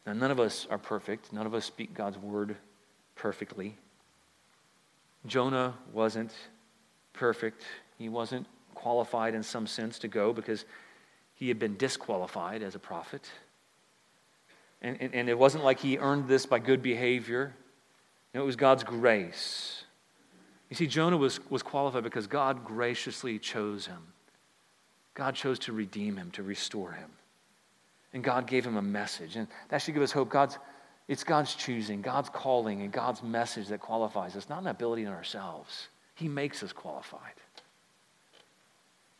Now, 0.04 0.14
none 0.14 0.32
of 0.32 0.40
us 0.40 0.66
are 0.68 0.78
perfect. 0.78 1.32
None 1.32 1.46
of 1.46 1.54
us 1.54 1.64
speak 1.64 1.94
God's 1.94 2.18
word 2.18 2.56
perfectly. 3.14 3.76
Jonah 5.26 5.74
wasn't 5.92 6.32
perfect. 7.12 7.62
He 7.98 8.08
wasn't 8.08 8.46
qualified 8.74 9.34
in 9.34 9.44
some 9.44 9.68
sense 9.68 10.00
to 10.00 10.08
go 10.08 10.32
because 10.32 10.64
he 11.34 11.46
had 11.48 11.58
been 11.58 11.76
disqualified 11.76 12.62
as 12.62 12.74
a 12.74 12.80
prophet. 12.80 13.30
And, 14.80 15.00
and, 15.00 15.14
and, 15.14 15.28
it 15.28 15.38
wasn't 15.38 15.62
like 15.62 15.78
he 15.78 15.98
earned 15.98 16.26
this 16.26 16.46
by 16.46 16.58
good 16.58 16.82
behavior. 16.82 17.54
It 18.34 18.40
was 18.40 18.56
God's 18.56 18.84
grace. 18.84 19.84
You 20.70 20.76
see, 20.76 20.86
Jonah 20.86 21.16
was, 21.16 21.38
was 21.50 21.62
qualified 21.62 22.02
because 22.02 22.26
God 22.26 22.64
graciously 22.64 23.38
chose 23.38 23.86
him. 23.86 24.12
God 25.14 25.34
chose 25.34 25.58
to 25.60 25.72
redeem 25.72 26.16
him, 26.16 26.30
to 26.30 26.42
restore 26.42 26.92
him. 26.92 27.10
And 28.14 28.24
God 28.24 28.46
gave 28.46 28.66
him 28.66 28.76
a 28.76 28.82
message. 28.82 29.36
And 29.36 29.48
that 29.68 29.82
should 29.82 29.94
give 29.94 30.02
us 30.02 30.12
hope. 30.12 30.30
God's, 30.30 30.58
it's 31.08 31.24
God's 31.24 31.54
choosing, 31.54 32.00
God's 32.00 32.30
calling, 32.30 32.80
and 32.80 32.90
God's 32.90 33.22
message 33.22 33.68
that 33.68 33.80
qualifies 33.80 34.34
us, 34.34 34.48
not 34.48 34.62
an 34.62 34.68
ability 34.68 35.02
in 35.02 35.08
ourselves. 35.08 35.88
He 36.14 36.28
makes 36.28 36.62
us 36.62 36.72
qualified. 36.72 37.34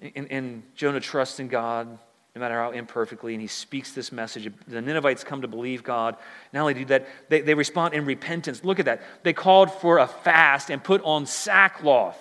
And, 0.00 0.30
and 0.30 0.62
Jonah 0.74 1.00
trusts 1.00 1.38
in 1.38 1.48
God 1.48 1.98
no 2.34 2.40
matter 2.40 2.54
how 2.54 2.70
imperfectly, 2.70 3.34
and 3.34 3.42
he 3.42 3.46
speaks 3.46 3.92
this 3.92 4.10
message. 4.10 4.50
The 4.66 4.80
Ninevites 4.80 5.22
come 5.22 5.42
to 5.42 5.48
believe 5.48 5.82
God. 5.82 6.16
Not 6.52 6.62
only 6.62 6.74
do 6.74 6.84
that, 6.86 7.06
they, 7.28 7.42
they 7.42 7.54
respond 7.54 7.92
in 7.92 8.06
repentance. 8.06 8.64
Look 8.64 8.78
at 8.78 8.86
that. 8.86 9.02
They 9.22 9.34
called 9.34 9.70
for 9.70 9.98
a 9.98 10.06
fast 10.06 10.70
and 10.70 10.82
put 10.82 11.02
on 11.04 11.26
sackcloth. 11.26 12.18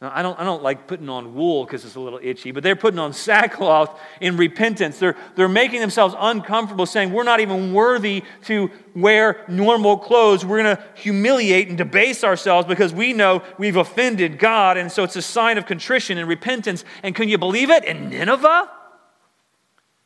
Now, 0.00 0.10
I 0.14 0.22
don't, 0.22 0.38
I 0.40 0.44
don't 0.44 0.62
like 0.62 0.86
putting 0.86 1.10
on 1.10 1.34
wool 1.34 1.66
because 1.66 1.84
it's 1.84 1.94
a 1.94 2.00
little 2.00 2.20
itchy, 2.22 2.52
but 2.52 2.62
they're 2.62 2.76
putting 2.76 2.98
on 2.98 3.12
sackcloth 3.28 3.98
in 4.20 4.38
repentance. 4.38 4.98
They're, 4.98 5.16
they're 5.36 5.48
making 5.48 5.80
themselves 5.80 6.14
uncomfortable, 6.18 6.86
saying, 6.86 7.12
We're 7.12 7.24
not 7.24 7.40
even 7.40 7.74
worthy 7.74 8.24
to 8.44 8.70
wear 8.96 9.44
normal 9.46 9.98
clothes. 9.98 10.44
We're 10.44 10.62
going 10.62 10.76
to 10.76 10.82
humiliate 10.94 11.68
and 11.68 11.76
debase 11.76 12.24
ourselves 12.24 12.66
because 12.66 12.94
we 12.94 13.12
know 13.12 13.42
we've 13.58 13.76
offended 13.76 14.38
God. 14.38 14.78
And 14.78 14.90
so 14.90 15.04
it's 15.04 15.16
a 15.16 15.22
sign 15.22 15.58
of 15.58 15.66
contrition 15.66 16.16
and 16.16 16.26
repentance. 16.26 16.82
And 17.02 17.14
can 17.14 17.28
you 17.28 17.36
believe 17.36 17.68
it? 17.68 17.84
In 17.84 18.08
Nineveh? 18.08 18.70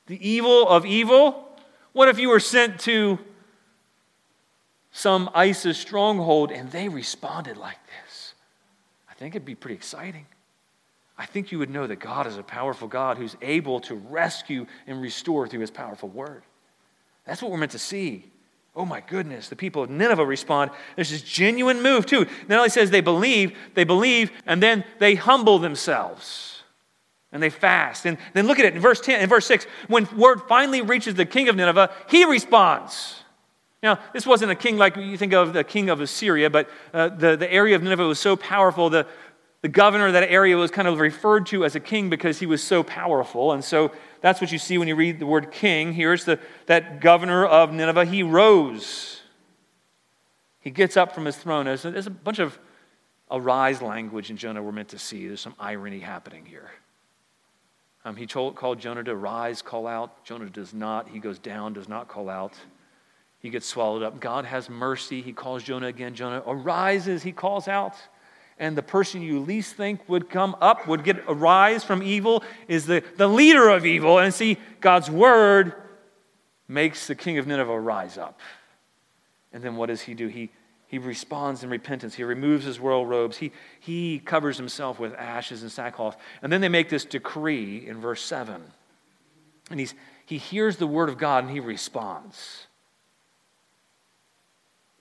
The 0.07 0.29
evil 0.29 0.69
of 0.69 0.85
evil? 0.85 1.49
What 1.93 2.09
if 2.09 2.19
you 2.19 2.31
were 2.31 2.41
sent 2.41 2.81
to 2.81 3.21
some 4.91 5.31
ISIS 5.35 5.79
stronghold 5.79 6.51
and 6.51 6.71
they 6.73 6.89
responded 6.89 7.57
like 7.57 7.79
I 9.15 9.19
think 9.19 9.35
it'd 9.35 9.47
be 9.47 9.55
pretty 9.55 9.77
exciting. 9.77 10.27
I 11.17 11.27
think 11.27 11.53
you 11.53 11.61
would 11.61 11.71
know 11.71 11.87
that 11.87 12.01
God 12.01 12.27
is 12.27 12.37
a 12.37 12.43
powerful 12.43 12.89
God 12.89 13.17
who's 13.17 13.37
able 13.41 13.79
to 13.81 13.95
rescue 13.95 14.67
and 14.89 15.01
restore 15.01 15.47
through 15.47 15.61
his 15.61 15.71
powerful 15.71 16.09
word. 16.09 16.43
That's 17.25 17.41
what 17.41 17.53
we're 17.53 17.59
meant 17.59 17.73
to 17.73 17.79
see. 17.79 18.31
Oh 18.75 18.85
my 18.85 19.01
goodness, 19.01 19.49
the 19.49 19.55
people 19.55 19.85
of 19.85 19.91
Nineveh 19.91 20.27
respond. 20.27 20.73
There's 20.97 21.11
this 21.11 21.23
genuine 21.23 21.81
move, 21.81 22.07
too. 22.07 22.27
Not 22.49 22.59
only 22.59 22.71
says 22.71 22.91
they 22.91 23.01
believe, 23.01 23.57
they 23.75 23.85
believe, 23.85 24.33
and 24.47 24.61
then 24.61 24.83
they 24.99 25.15
humble 25.15 25.61
themselves 25.61 26.63
and 27.31 27.41
they 27.41 27.51
fast. 27.51 28.07
And 28.07 28.19
then 28.33 28.49
look 28.49 28.59
at 28.59 28.65
it 28.65 28.75
in 28.75 28.81
verse 28.81 29.01
10 29.01 29.21
in 29.21 29.29
verse 29.29 29.47
6. 29.47 29.67
When 29.87 30.09
word 30.17 30.43
finally 30.49 30.83
reaches 30.83 31.15
the 31.15 31.27
king 31.27 31.49
of 31.49 31.55
Nineveh, 31.55 31.93
he 32.09 32.25
responds. 32.25 33.24
Now, 33.85 33.99
this 34.15 34.27
wasn't 34.27 34.51
a 34.51 34.55
king 34.55 34.79
like 34.79 34.97
you 34.97 35.19
think 35.19 35.35
of 35.35 35.53
the 35.53 35.63
king 35.63 35.91
of 35.91 36.01
Assyria, 36.01 36.49
but 36.49 36.71
uh, 36.95 37.11
the, 37.11 37.37
the 37.37 37.53
area 37.53 37.77
of 37.77 37.83
Nineveh 37.83 38.07
was 38.07 38.19
so 38.19 38.35
powerful, 38.35 38.89
the, 38.89 39.07
the 39.61 39.69
governor 39.69 40.07
of 40.07 40.15
that 40.15 40.31
area 40.31 40.57
was 40.57 40.71
kind 40.71 40.89
of 40.89 40.99
referred 40.99 41.45
to 41.49 41.67
as 41.67 41.75
a 41.75 41.81
king 41.81 42.09
because 42.09 42.39
he 42.39 42.47
was 42.47 42.63
so 42.63 42.83
powerful. 42.83 43.53
And 43.53 43.63
so 43.63 43.93
that's 44.23 44.41
what 44.41 44.51
you 44.51 44.59
see 44.59 44.79
when 44.79 44.89
you 44.89 44.97
read 44.97 45.19
the 45.19 45.27
word 45.27 45.53
king. 45.53 45.93
Here's 45.93 46.25
the, 46.25 46.41
that 46.65 47.03
governor 47.03 47.45
of 47.45 47.75
Nineveh. 47.75 48.07
He 48.07 48.23
rose. 48.23 49.21
He 50.61 50.71
gets 50.71 50.97
up 50.97 51.15
from 51.15 51.27
his 51.27 51.37
throne. 51.37 51.67
There's, 51.67 51.83
there's 51.83 52.07
a 52.07 52.11
bunch 52.11 52.39
of 52.39 52.59
arise 53.31 53.83
language 53.83 54.31
in 54.31 54.39
Jonah 54.39 54.63
we're 54.63 54.73
meant 54.73 54.89
to 54.89 54.99
see. 54.99 55.27
There's 55.27 55.43
some 55.43 55.57
irony 55.61 56.01
happening 56.01 56.47
here. 56.47 56.71
Um, 58.07 58.17
he 58.17 58.27
told, 58.27 58.57
called 58.57 58.81
Jonah 58.81 59.05
to 59.05 59.15
rise, 59.15 59.61
call 59.61 59.87
out. 59.87 60.25
Jonah 60.25 60.49
does 60.49 60.73
not. 60.73 61.07
He 61.07 61.19
goes 61.19 61.39
down, 61.39 61.75
does 61.75 61.89
not 61.89 62.09
call 62.09 62.31
out. 62.31 62.55
He 63.45 63.51
gets 63.51 63.67
swallowed 63.67 64.03
up. 64.03 64.21
God 64.21 64.47
has 64.47 64.71
mercy. 64.71 65.21
He 65.21 65.35
calls 65.35 65.63
Jonah 65.63 65.89
again. 65.89 66.15
Jonah 66.15 66.43
arises. 66.47 67.23
He 67.23 67.33
calls 67.33 67.69
out 67.69 67.95
and 68.59 68.77
the 68.77 68.83
person 68.83 69.21
you 69.21 69.41
least 69.41 69.75
think 69.75 70.09
would 70.09 70.31
come 70.31 70.57
up, 70.61 70.87
would 70.87 71.03
get 71.03 71.25
arise 71.27 71.83
from 71.83 72.03
evil, 72.03 72.45
is 72.69 72.87
the, 72.87 73.03
the 73.17 73.29
leader 73.29 73.69
of 73.69 73.85
evil. 73.85 74.19
And 74.19 74.33
see, 74.33 74.59
God's 74.81 75.11
word 75.11 75.75
makes 76.69 77.07
the 77.07 77.15
king 77.15 77.39
of 77.39 77.47
Nineveh 77.47 77.79
rise 77.79 78.17
up. 78.17 78.41
And 79.53 79.63
then 79.63 79.77
what 79.77 79.87
does 79.87 80.01
he 80.01 80.15
do? 80.15 80.29
He, 80.29 80.51
he 80.87 80.99
responds 80.99 81.65
in 81.65 81.71
repentance. 81.71 82.15
He 82.15 82.23
removes 82.23 82.65
his 82.65 82.79
royal 82.79 83.05
robes. 83.05 83.37
He, 83.37 83.51
he 83.81 84.21
covers 84.21 84.57
himself 84.57 85.01
with 85.01 85.15
ashes 85.15 85.63
and 85.63 85.71
sackcloth. 85.71 86.17
And 86.41 86.53
then 86.53 86.61
they 86.61 86.69
make 86.69 86.89
this 86.89 87.05
decree 87.05 87.87
in 87.87 88.01
verse 88.01 88.23
7. 88.23 88.63
And 89.71 89.81
he's, 89.81 89.95
he 90.27 90.39
hears 90.39 90.77
the 90.77 90.87
word 90.87 91.09
of 91.09 91.19
God 91.19 91.45
and 91.45 91.53
he 91.53 91.61
responds. 91.61 92.67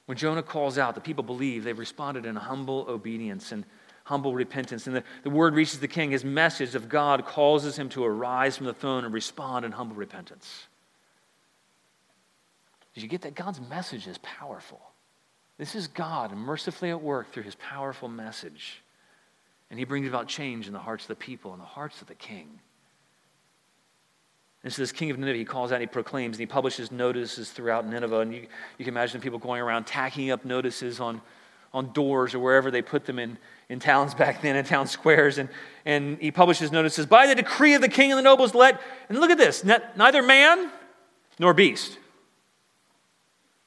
When 0.05 0.17
Jonah 0.17 0.43
calls 0.43 0.77
out, 0.77 0.95
the 0.95 1.01
people 1.01 1.23
believe. 1.23 1.63
They've 1.63 1.77
responded 1.77 2.25
in 2.25 2.35
humble 2.35 2.85
obedience 2.89 3.51
and 3.51 3.65
humble 4.03 4.33
repentance. 4.33 4.85
And 4.87 4.95
the, 4.97 5.03
the 5.23 5.29
word 5.29 5.55
reaches 5.55 5.79
the 5.79 5.87
king. 5.87 6.11
His 6.11 6.25
message 6.25 6.75
of 6.75 6.89
God 6.89 7.25
causes 7.25 7.77
him 7.77 7.89
to 7.89 8.03
arise 8.03 8.57
from 8.57 8.65
the 8.65 8.73
throne 8.73 9.05
and 9.05 9.13
respond 9.13 9.65
in 9.65 9.71
humble 9.71 9.95
repentance. 9.95 10.67
Did 12.93 13.03
you 13.03 13.09
get 13.09 13.21
that? 13.21 13.35
God's 13.35 13.61
message 13.61 14.07
is 14.07 14.17
powerful. 14.19 14.81
This 15.57 15.75
is 15.75 15.87
God 15.87 16.35
mercifully 16.35 16.89
at 16.89 17.01
work 17.01 17.31
through 17.31 17.43
his 17.43 17.55
powerful 17.55 18.09
message. 18.09 18.81
And 19.69 19.79
he 19.79 19.85
brings 19.85 20.07
about 20.07 20.27
change 20.27 20.67
in 20.67 20.73
the 20.73 20.79
hearts 20.79 21.05
of 21.05 21.07
the 21.07 21.15
people 21.15 21.53
and 21.53 21.61
the 21.61 21.65
hearts 21.65 22.01
of 22.01 22.07
the 22.07 22.15
king. 22.15 22.59
And 24.63 24.71
so 24.71 24.81
this 24.81 24.91
king 24.91 25.11
of 25.11 25.19
Nineveh, 25.19 25.37
he 25.37 25.45
calls 25.45 25.71
out 25.71 25.75
and 25.75 25.81
he 25.81 25.87
proclaims 25.87 26.37
and 26.37 26.39
he 26.39 26.45
publishes 26.45 26.91
notices 26.91 27.51
throughout 27.51 27.85
Nineveh. 27.85 28.19
And 28.19 28.33
you, 28.33 28.47
you 28.77 28.85
can 28.85 28.93
imagine 28.93 29.19
people 29.19 29.39
going 29.39 29.61
around 29.61 29.85
tacking 29.85 30.31
up 30.31 30.45
notices 30.45 31.01
on, 31.01 31.21
on 31.73 31.91
doors 31.91 32.33
or 32.33 32.39
wherever 32.39 32.71
they 32.71 32.81
put 32.81 33.05
them 33.05 33.19
in, 33.19 33.37
in 33.67 33.79
towns 33.79 34.13
back 34.15 34.41
then, 34.41 34.55
in 34.55 34.63
town 34.63 34.87
squares. 34.87 35.37
And, 35.37 35.49
and 35.85 36.17
he 36.19 36.31
publishes 36.31 36.71
notices 36.71 37.05
by 37.05 37.27
the 37.27 37.35
decree 37.35 37.73
of 37.73 37.81
the 37.81 37.89
king 37.89 38.11
and 38.11 38.17
the 38.17 38.23
nobles 38.23 38.55
let, 38.55 38.81
and 39.09 39.19
look 39.19 39.31
at 39.31 39.37
this, 39.37 39.65
neither 39.65 40.21
man 40.21 40.71
nor 41.39 41.53
beast, 41.53 41.97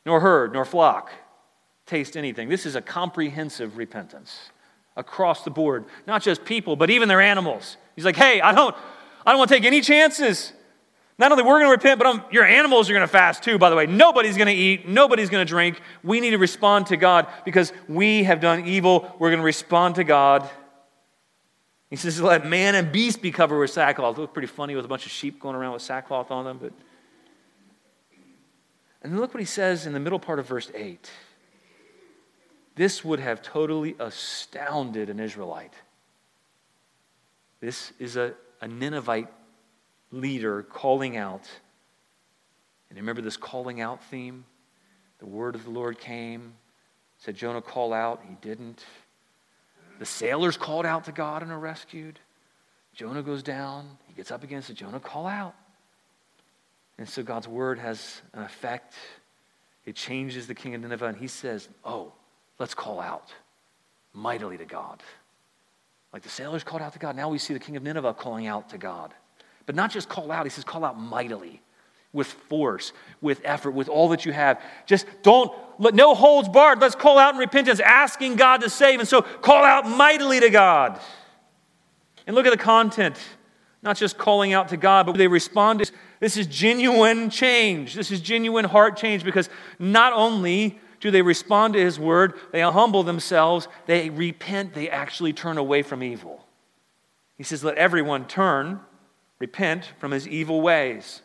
nor 0.06 0.20
herd, 0.20 0.52
nor 0.52 0.64
flock 0.64 1.10
taste 1.84 2.16
anything. 2.16 2.48
This 2.48 2.66
is 2.66 2.74
a 2.74 2.82
comprehensive 2.82 3.76
repentance 3.76 4.50
across 4.96 5.44
the 5.44 5.50
board, 5.50 5.84
not 6.06 6.22
just 6.22 6.44
people, 6.44 6.74
but 6.74 6.90
even 6.90 7.08
their 7.08 7.20
animals. 7.20 7.76
He's 7.94 8.04
like, 8.04 8.16
hey, 8.16 8.40
I 8.40 8.52
don't, 8.52 8.74
I 9.24 9.30
don't 9.30 9.38
want 9.38 9.50
to 9.50 9.54
take 9.54 9.64
any 9.64 9.80
chances. 9.80 10.52
Not 11.18 11.32
only 11.32 11.44
we're 11.44 11.60
going 11.60 11.66
to 11.66 11.70
repent, 11.70 11.98
but 11.98 12.06
I'm, 12.06 12.22
your 12.30 12.44
animals 12.44 12.90
are 12.90 12.92
going 12.92 13.06
to 13.06 13.08
fast 13.08 13.42
too, 13.42 13.56
by 13.58 13.70
the 13.70 13.76
way. 13.76 13.86
Nobody's 13.86 14.36
going 14.36 14.48
to 14.48 14.52
eat, 14.52 14.86
nobody's 14.86 15.30
going 15.30 15.44
to 15.44 15.48
drink. 15.48 15.80
We 16.04 16.20
need 16.20 16.30
to 16.30 16.38
respond 16.38 16.88
to 16.88 16.96
God 16.96 17.26
because 17.44 17.72
we 17.88 18.24
have 18.24 18.40
done 18.40 18.66
evil. 18.66 19.14
We're 19.18 19.30
going 19.30 19.40
to 19.40 19.46
respond 19.46 19.94
to 19.94 20.04
God. 20.04 20.48
He 21.88 21.96
says, 21.96 22.20
let 22.20 22.46
man 22.46 22.74
and 22.74 22.92
beast 22.92 23.22
be 23.22 23.30
covered 23.30 23.58
with 23.58 23.70
sackcloth. 23.70 24.18
It 24.18 24.20
looked 24.20 24.34
pretty 24.34 24.48
funny 24.48 24.76
with 24.76 24.84
a 24.84 24.88
bunch 24.88 25.06
of 25.06 25.12
sheep 25.12 25.40
going 25.40 25.56
around 25.56 25.72
with 25.72 25.82
sackcloth 25.82 26.30
on 26.30 26.44
them, 26.44 26.58
but. 26.58 26.72
And 29.02 29.12
then 29.12 29.20
look 29.20 29.32
what 29.32 29.40
he 29.40 29.46
says 29.46 29.86
in 29.86 29.92
the 29.92 30.00
middle 30.00 30.18
part 30.18 30.38
of 30.40 30.48
verse 30.48 30.70
8. 30.74 31.10
This 32.74 33.04
would 33.04 33.20
have 33.20 33.40
totally 33.40 33.94
astounded 33.98 35.08
an 35.08 35.20
Israelite. 35.20 35.72
This 37.60 37.92
is 37.98 38.16
a, 38.16 38.34
a 38.60 38.68
Ninevite 38.68 39.28
leader 40.10 40.62
calling 40.62 41.16
out. 41.16 41.48
And 42.88 42.98
remember 42.98 43.22
this 43.22 43.36
calling 43.36 43.80
out 43.80 44.02
theme? 44.04 44.44
The 45.18 45.26
word 45.26 45.54
of 45.54 45.64
the 45.64 45.70
Lord 45.70 45.98
came, 45.98 46.54
said, 47.18 47.36
Jonah, 47.36 47.62
call 47.62 47.92
out. 47.92 48.22
He 48.28 48.36
didn't. 48.40 48.84
The 49.98 50.06
sailors 50.06 50.56
called 50.56 50.84
out 50.84 51.04
to 51.04 51.12
God 51.12 51.42
and 51.42 51.50
are 51.50 51.58
rescued. 51.58 52.20
Jonah 52.94 53.22
goes 53.22 53.42
down. 53.42 53.98
He 54.06 54.14
gets 54.14 54.30
up 54.30 54.42
against 54.42 54.70
it. 54.70 54.74
Jonah, 54.74 55.00
call 55.00 55.26
out. 55.26 55.54
And 56.98 57.08
so 57.08 57.22
God's 57.22 57.48
word 57.48 57.78
has 57.78 58.22
an 58.32 58.42
effect. 58.42 58.94
It 59.84 59.96
changes 59.96 60.46
the 60.46 60.54
king 60.54 60.74
of 60.74 60.80
Nineveh, 60.80 61.06
and 61.06 61.16
he 61.16 61.26
says, 61.26 61.68
Oh, 61.84 62.12
let's 62.58 62.74
call 62.74 63.00
out 63.00 63.32
mightily 64.12 64.56
to 64.56 64.64
God. 64.64 65.02
Like 66.12 66.22
the 66.22 66.28
sailors 66.28 66.64
called 66.64 66.82
out 66.82 66.94
to 66.94 66.98
God. 66.98 67.16
Now 67.16 67.28
we 67.28 67.38
see 67.38 67.52
the 67.52 67.60
king 67.60 67.76
of 67.76 67.82
Nineveh 67.82 68.14
calling 68.14 68.46
out 68.46 68.70
to 68.70 68.78
God. 68.78 69.12
But 69.66 69.74
not 69.74 69.90
just 69.90 70.08
call 70.08 70.30
out, 70.30 70.46
he 70.46 70.50
says, 70.50 70.64
call 70.64 70.84
out 70.84 70.98
mightily, 70.98 71.60
with 72.12 72.28
force, 72.28 72.92
with 73.20 73.40
effort, 73.44 73.72
with 73.72 73.88
all 73.88 74.08
that 74.08 74.24
you 74.24 74.32
have. 74.32 74.62
Just 74.86 75.06
don't, 75.22 75.52
let, 75.78 75.94
no 75.94 76.14
holds 76.14 76.48
barred. 76.48 76.80
Let's 76.80 76.94
call 76.94 77.18
out 77.18 77.34
in 77.34 77.40
repentance, 77.40 77.80
asking 77.80 78.36
God 78.36 78.62
to 78.62 78.70
save. 78.70 79.00
And 79.00 79.08
so 79.08 79.22
call 79.22 79.64
out 79.64 79.88
mightily 79.88 80.40
to 80.40 80.48
God. 80.48 81.00
And 82.26 82.34
look 82.34 82.46
at 82.46 82.50
the 82.50 82.56
content. 82.56 83.18
Not 83.82 83.96
just 83.96 84.16
calling 84.16 84.52
out 84.52 84.68
to 84.68 84.76
God, 84.76 85.06
but 85.06 85.16
they 85.16 85.28
respond 85.28 85.84
to 85.84 85.92
this 86.18 86.36
is 86.36 86.46
genuine 86.46 87.28
change. 87.28 87.94
This 87.94 88.10
is 88.10 88.20
genuine 88.20 88.64
heart 88.64 88.96
change 88.96 89.22
because 89.22 89.50
not 89.78 90.12
only 90.12 90.80
do 91.00 91.10
they 91.10 91.22
respond 91.22 91.74
to 91.74 91.80
his 91.80 91.98
word, 91.98 92.34
they 92.52 92.62
humble 92.62 93.02
themselves, 93.02 93.68
they 93.84 94.08
repent, 94.10 94.72
they 94.72 94.88
actually 94.88 95.32
turn 95.32 95.58
away 95.58 95.82
from 95.82 96.02
evil. 96.02 96.44
He 97.36 97.44
says, 97.44 97.62
Let 97.62 97.76
everyone 97.76 98.26
turn 98.26 98.80
repent 99.38 99.92
from 99.98 100.12
his 100.12 100.26
evil 100.26 100.60
ways 100.60 101.22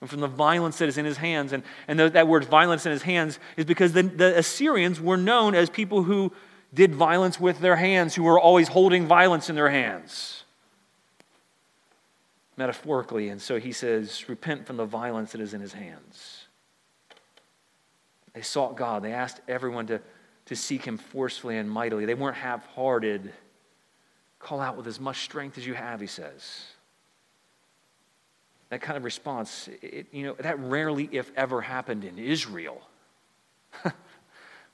and 0.00 0.10
from 0.10 0.20
the 0.20 0.28
violence 0.28 0.78
that 0.78 0.88
is 0.88 0.98
in 0.98 1.04
his 1.04 1.16
hands. 1.16 1.52
And, 1.52 1.62
and 1.86 1.98
that 1.98 2.26
word 2.26 2.44
violence 2.44 2.86
in 2.86 2.92
his 2.92 3.02
hands 3.02 3.38
is 3.56 3.64
because 3.64 3.92
the, 3.92 4.02
the 4.02 4.36
Assyrians 4.38 5.00
were 5.00 5.16
known 5.16 5.54
as 5.54 5.70
people 5.70 6.02
who 6.02 6.32
did 6.74 6.94
violence 6.94 7.38
with 7.38 7.60
their 7.60 7.76
hands, 7.76 8.14
who 8.14 8.24
were 8.24 8.40
always 8.40 8.68
holding 8.68 9.06
violence 9.06 9.48
in 9.48 9.54
their 9.54 9.70
hands. 9.70 10.44
Metaphorically. 12.56 13.28
And 13.28 13.40
so 13.40 13.60
he 13.60 13.72
says, 13.72 14.28
repent 14.28 14.66
from 14.66 14.76
the 14.76 14.84
violence 14.84 15.32
that 15.32 15.40
is 15.40 15.54
in 15.54 15.60
his 15.60 15.72
hands. 15.72 16.46
They 18.34 18.42
sought 18.42 18.76
God. 18.76 19.02
They 19.02 19.12
asked 19.12 19.40
everyone 19.46 19.86
to, 19.88 20.00
to 20.46 20.56
seek 20.56 20.84
him 20.84 20.98
forcefully 20.98 21.58
and 21.58 21.70
mightily. 21.70 22.06
They 22.06 22.14
weren't 22.14 22.36
half 22.36 22.66
hearted. 22.74 23.32
Call 24.38 24.60
out 24.60 24.76
with 24.76 24.86
as 24.86 24.98
much 24.98 25.22
strength 25.22 25.58
as 25.58 25.66
you 25.66 25.74
have, 25.74 26.00
he 26.00 26.06
says 26.06 26.72
that 28.72 28.80
kind 28.80 28.96
of 28.96 29.04
response, 29.04 29.68
it, 29.82 30.06
you 30.12 30.22
know, 30.22 30.34
that 30.38 30.58
rarely, 30.58 31.06
if 31.12 31.30
ever, 31.36 31.60
happened 31.60 32.04
in 32.04 32.16
Israel. 32.16 32.80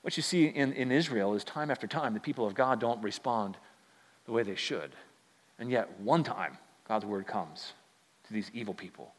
what 0.01 0.15
you 0.15 0.23
see 0.23 0.45
in, 0.45 0.71
in 0.71 0.89
Israel 0.89 1.33
is 1.33 1.43
time 1.43 1.69
after 1.69 1.85
time, 1.85 2.13
the 2.13 2.21
people 2.21 2.47
of 2.47 2.55
God 2.55 2.79
don't 2.79 3.03
respond 3.03 3.57
the 4.25 4.31
way 4.31 4.41
they 4.41 4.55
should. 4.55 4.91
And 5.59 5.69
yet, 5.69 5.99
one 5.99 6.23
time, 6.23 6.57
God's 6.87 7.03
word 7.03 7.27
comes 7.27 7.73
to 8.27 8.31
these 8.31 8.49
evil 8.53 8.73
people, 8.73 9.11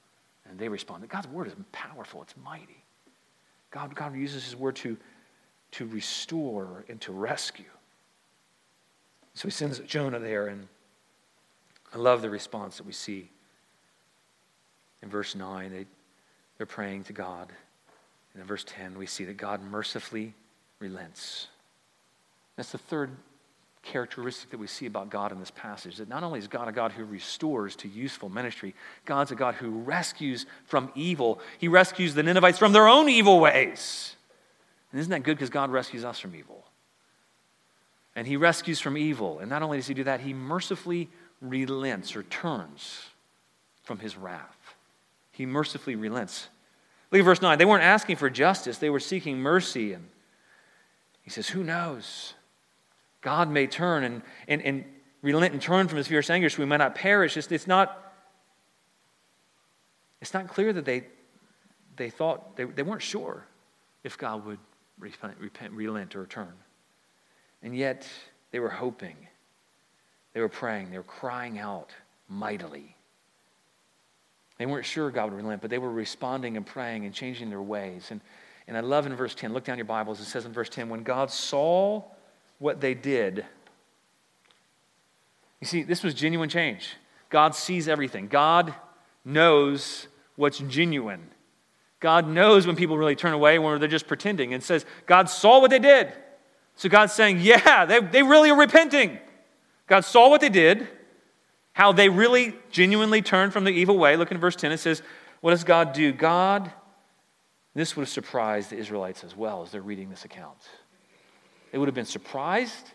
and 0.48 0.59
they 0.59 0.70
respond. 0.70 1.07
God's 1.11 1.28
word 1.28 1.48
is 1.48 1.52
powerful, 1.72 2.22
it's 2.22 2.34
mighty. 2.42 2.82
God, 3.70 3.94
God 3.94 4.16
uses 4.16 4.44
his 4.46 4.57
word 4.57 4.76
to, 4.76 4.96
to 5.72 5.86
restore 5.88 6.86
and 6.88 6.98
to 7.02 7.12
rescue. 7.12 7.66
So 9.34 9.46
he 9.46 9.52
sends 9.52 9.78
Jonah 9.80 10.20
there, 10.20 10.46
and 10.46 10.68
I 11.92 11.98
love 11.98 12.22
the 12.22 12.30
response 12.30 12.78
that 12.78 12.86
we 12.86 12.94
see 12.94 13.28
in 15.03 15.09
verse 15.09 15.34
9, 15.34 15.70
they, 15.70 15.86
they're 16.57 16.66
praying 16.66 17.05
to 17.05 17.12
God. 17.12 17.48
And 18.34 18.40
in 18.40 18.46
verse 18.46 18.64
10, 18.66 18.98
we 18.98 19.07
see 19.07 19.24
that 19.24 19.36
God 19.36 19.62
mercifully 19.62 20.34
relents. 20.78 21.48
That's 22.57 22.72
the 22.72 22.78
third 22.78 23.11
characteristic 23.82 24.51
that 24.51 24.59
we 24.59 24.66
see 24.66 24.86
about 24.86 25.11
God 25.11 25.32
in 25.32 25.40
this 25.40 25.51
passage 25.51 25.96
that 25.96 26.09
not 26.09 26.22
only 26.22 26.38
is 26.38 26.48
God 26.48 26.68
a 26.68 26.72
God 26.72 26.92
who 26.92 27.05
restores 27.05 27.74
to 27.76 27.88
useful 27.88 28.28
ministry, 28.28 28.74
God's 29.07 29.30
a 29.30 29.34
God 29.34 29.55
who 29.55 29.70
rescues 29.70 30.44
from 30.66 30.90
evil. 30.94 31.40
He 31.59 31.68
rescues 31.68 32.14
the 32.14 32.22
Ninevites 32.22 32.59
from 32.59 32.72
their 32.72 32.88
own 32.88 33.09
evil 33.09 33.40
ways. 33.40 34.16
And 34.92 35.01
isn't 35.01 35.11
that 35.11 35.22
good 35.22 35.36
because 35.36 35.51
God 35.51 35.70
rescues 35.70 36.05
us 36.05 36.18
from 36.18 36.34
evil? 36.34 36.64
And 38.14 38.26
He 38.26 38.36
rescues 38.36 38.80
from 38.80 38.98
evil. 38.98 39.38
And 39.38 39.48
not 39.48 39.62
only 39.62 39.78
does 39.78 39.86
He 39.86 39.94
do 39.94 40.05
that, 40.05 40.20
He 40.20 40.34
mercifully 40.34 41.09
relents 41.40 42.16
or 42.16 42.22
turns 42.24 43.07
from 43.82 43.98
His 43.98 44.16
wrath. 44.16 44.57
He 45.41 45.47
mercifully 45.47 45.97
relents. 45.97 46.51
Look 47.11 47.18
at 47.18 47.24
verse 47.24 47.41
9. 47.41 47.57
They 47.57 47.64
weren't 47.64 47.82
asking 47.82 48.16
for 48.16 48.28
justice, 48.28 48.76
they 48.76 48.91
were 48.91 49.01
seeking 49.01 49.38
mercy. 49.38 49.95
And 49.95 50.07
He 51.22 51.30
says, 51.30 51.49
Who 51.49 51.64
knows? 51.64 52.34
God 53.22 53.51
may 53.51 53.66
turn 53.66 54.05
and, 54.05 54.20
and, 54.47 54.61
and 54.61 54.84
relent 55.22 55.55
and 55.55 55.62
turn 55.62 55.88
from 55.88 55.97
his 55.97 56.09
fierce 56.09 56.28
anger 56.28 56.51
so 56.51 56.59
we 56.59 56.66
might 56.66 56.76
not 56.76 56.95
perish. 56.95 57.38
It's, 57.38 57.51
it's, 57.51 57.66
not, 57.66 58.12
it's 60.20 60.34
not 60.34 60.47
clear 60.47 60.74
that 60.74 60.84
they, 60.84 61.07
they 61.97 62.11
thought, 62.11 62.55
they, 62.57 62.64
they 62.64 62.82
weren't 62.82 63.01
sure 63.01 63.47
if 64.05 64.18
God 64.18 64.45
would 64.45 64.59
repent, 64.99 65.38
repent, 65.41 65.72
relent 65.72 66.16
or 66.16 66.26
turn. 66.26 66.53
And 67.62 67.74
yet 67.74 68.07
they 68.51 68.61
were 68.61 68.68
hoping. 68.68 69.16
They 70.34 70.41
were 70.43 70.51
praying. 70.51 70.91
They 70.91 70.99
were 70.99 71.03
crying 71.03 71.59
out 71.59 71.95
mightily. 72.28 72.95
They 74.61 74.66
weren't 74.66 74.84
sure 74.84 75.11
God 75.11 75.30
would 75.30 75.38
relent, 75.38 75.62
but 75.62 75.70
they 75.70 75.78
were 75.78 75.90
responding 75.90 76.58
and 76.58 76.66
praying 76.66 77.06
and 77.06 77.14
changing 77.14 77.48
their 77.48 77.62
ways. 77.62 78.08
And, 78.11 78.20
and 78.68 78.76
I 78.76 78.80
love 78.80 79.06
in 79.06 79.16
verse 79.16 79.34
10, 79.34 79.54
look 79.54 79.64
down 79.64 79.78
your 79.78 79.86
Bibles, 79.86 80.20
it 80.20 80.26
says 80.26 80.44
in 80.44 80.52
verse 80.52 80.68
10, 80.68 80.90
when 80.90 81.02
God 81.02 81.30
saw 81.30 82.02
what 82.58 82.78
they 82.78 82.92
did. 82.92 83.46
You 85.62 85.66
see, 85.66 85.82
this 85.82 86.02
was 86.02 86.12
genuine 86.12 86.50
change. 86.50 86.90
God 87.30 87.54
sees 87.54 87.88
everything, 87.88 88.26
God 88.26 88.74
knows 89.24 90.08
what's 90.36 90.58
genuine. 90.58 91.30
God 91.98 92.28
knows 92.28 92.66
when 92.66 92.76
people 92.76 92.98
really 92.98 93.16
turn 93.16 93.32
away, 93.32 93.58
when 93.58 93.80
they're 93.80 93.88
just 93.88 94.06
pretending, 94.06 94.52
and 94.52 94.62
says, 94.62 94.84
God 95.06 95.30
saw 95.30 95.62
what 95.62 95.70
they 95.70 95.78
did. 95.78 96.12
So 96.76 96.90
God's 96.90 97.14
saying, 97.14 97.40
yeah, 97.40 97.86
they, 97.86 98.00
they 98.00 98.22
really 98.22 98.50
are 98.50 98.58
repenting. 98.58 99.20
God 99.86 100.04
saw 100.04 100.28
what 100.28 100.42
they 100.42 100.50
did, 100.50 100.86
how 101.72 101.92
they 101.92 102.08
really 102.08 102.54
genuinely 102.70 103.22
turn 103.22 103.50
from 103.50 103.64
the 103.64 103.70
evil 103.70 103.98
way. 103.98 104.16
Look 104.16 104.30
in 104.30 104.38
verse 104.38 104.56
10, 104.56 104.72
it 104.72 104.78
says, 104.78 105.02
What 105.40 105.50
does 105.50 105.64
God 105.64 105.92
do? 105.92 106.12
God, 106.12 106.70
this 107.74 107.96
would 107.96 108.02
have 108.02 108.08
surprised 108.08 108.70
the 108.70 108.76
Israelites 108.76 109.24
as 109.24 109.36
well 109.36 109.62
as 109.62 109.70
they're 109.70 109.80
reading 109.80 110.10
this 110.10 110.24
account. 110.24 110.58
They 111.72 111.78
would 111.78 111.88
have 111.88 111.94
been 111.94 112.04
surprised 112.04 112.90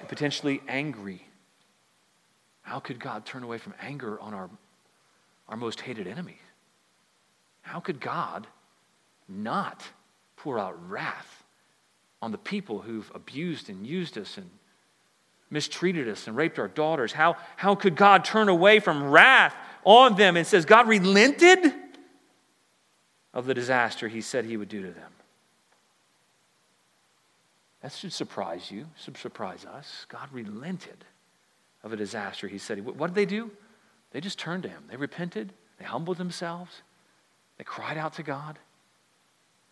and 0.00 0.08
potentially 0.08 0.60
angry. 0.68 1.22
How 2.62 2.80
could 2.80 2.98
God 2.98 3.24
turn 3.24 3.42
away 3.42 3.58
from 3.58 3.74
anger 3.80 4.18
on 4.20 4.34
our, 4.34 4.50
our 5.48 5.56
most 5.56 5.80
hated 5.80 6.06
enemy? 6.06 6.38
How 7.62 7.80
could 7.80 8.00
God 8.00 8.46
not 9.28 9.86
pour 10.36 10.58
out 10.58 10.88
wrath 10.88 11.44
on 12.22 12.32
the 12.32 12.38
people 12.38 12.80
who've 12.80 13.10
abused 13.14 13.68
and 13.68 13.86
used 13.86 14.16
us 14.16 14.38
and 14.38 14.48
mistreated 15.50 16.08
us 16.08 16.26
and 16.26 16.36
raped 16.36 16.58
our 16.58 16.68
daughters? 16.68 17.12
How, 17.12 17.36
how 17.56 17.74
could 17.74 17.96
God 17.96 18.24
turn 18.24 18.48
away 18.48 18.80
from 18.80 19.10
wrath 19.10 19.54
on 19.84 20.16
them 20.16 20.36
and 20.36 20.46
says, 20.46 20.64
God 20.64 20.88
relented 20.88 21.72
of 23.32 23.46
the 23.46 23.54
disaster 23.54 24.08
he 24.08 24.20
said 24.20 24.44
he 24.44 24.56
would 24.56 24.68
do 24.68 24.82
to 24.82 24.90
them? 24.90 25.12
That 27.82 27.92
should 27.92 28.12
surprise 28.12 28.70
you, 28.70 28.86
should 28.96 29.16
surprise 29.16 29.64
us. 29.64 30.06
God 30.08 30.28
relented 30.32 31.04
of 31.84 31.92
a 31.92 31.96
disaster. 31.96 32.48
He 32.48 32.58
said, 32.58 32.84
What 32.84 33.08
did 33.08 33.14
they 33.14 33.26
do? 33.26 33.50
They 34.10 34.20
just 34.20 34.38
turned 34.38 34.62
to 34.64 34.68
Him. 34.68 34.84
They 34.90 34.96
repented, 34.96 35.52
they 35.78 35.84
humbled 35.84 36.18
themselves, 36.18 36.82
they 37.56 37.64
cried 37.64 37.98
out 37.98 38.14
to 38.14 38.22
God, 38.22 38.58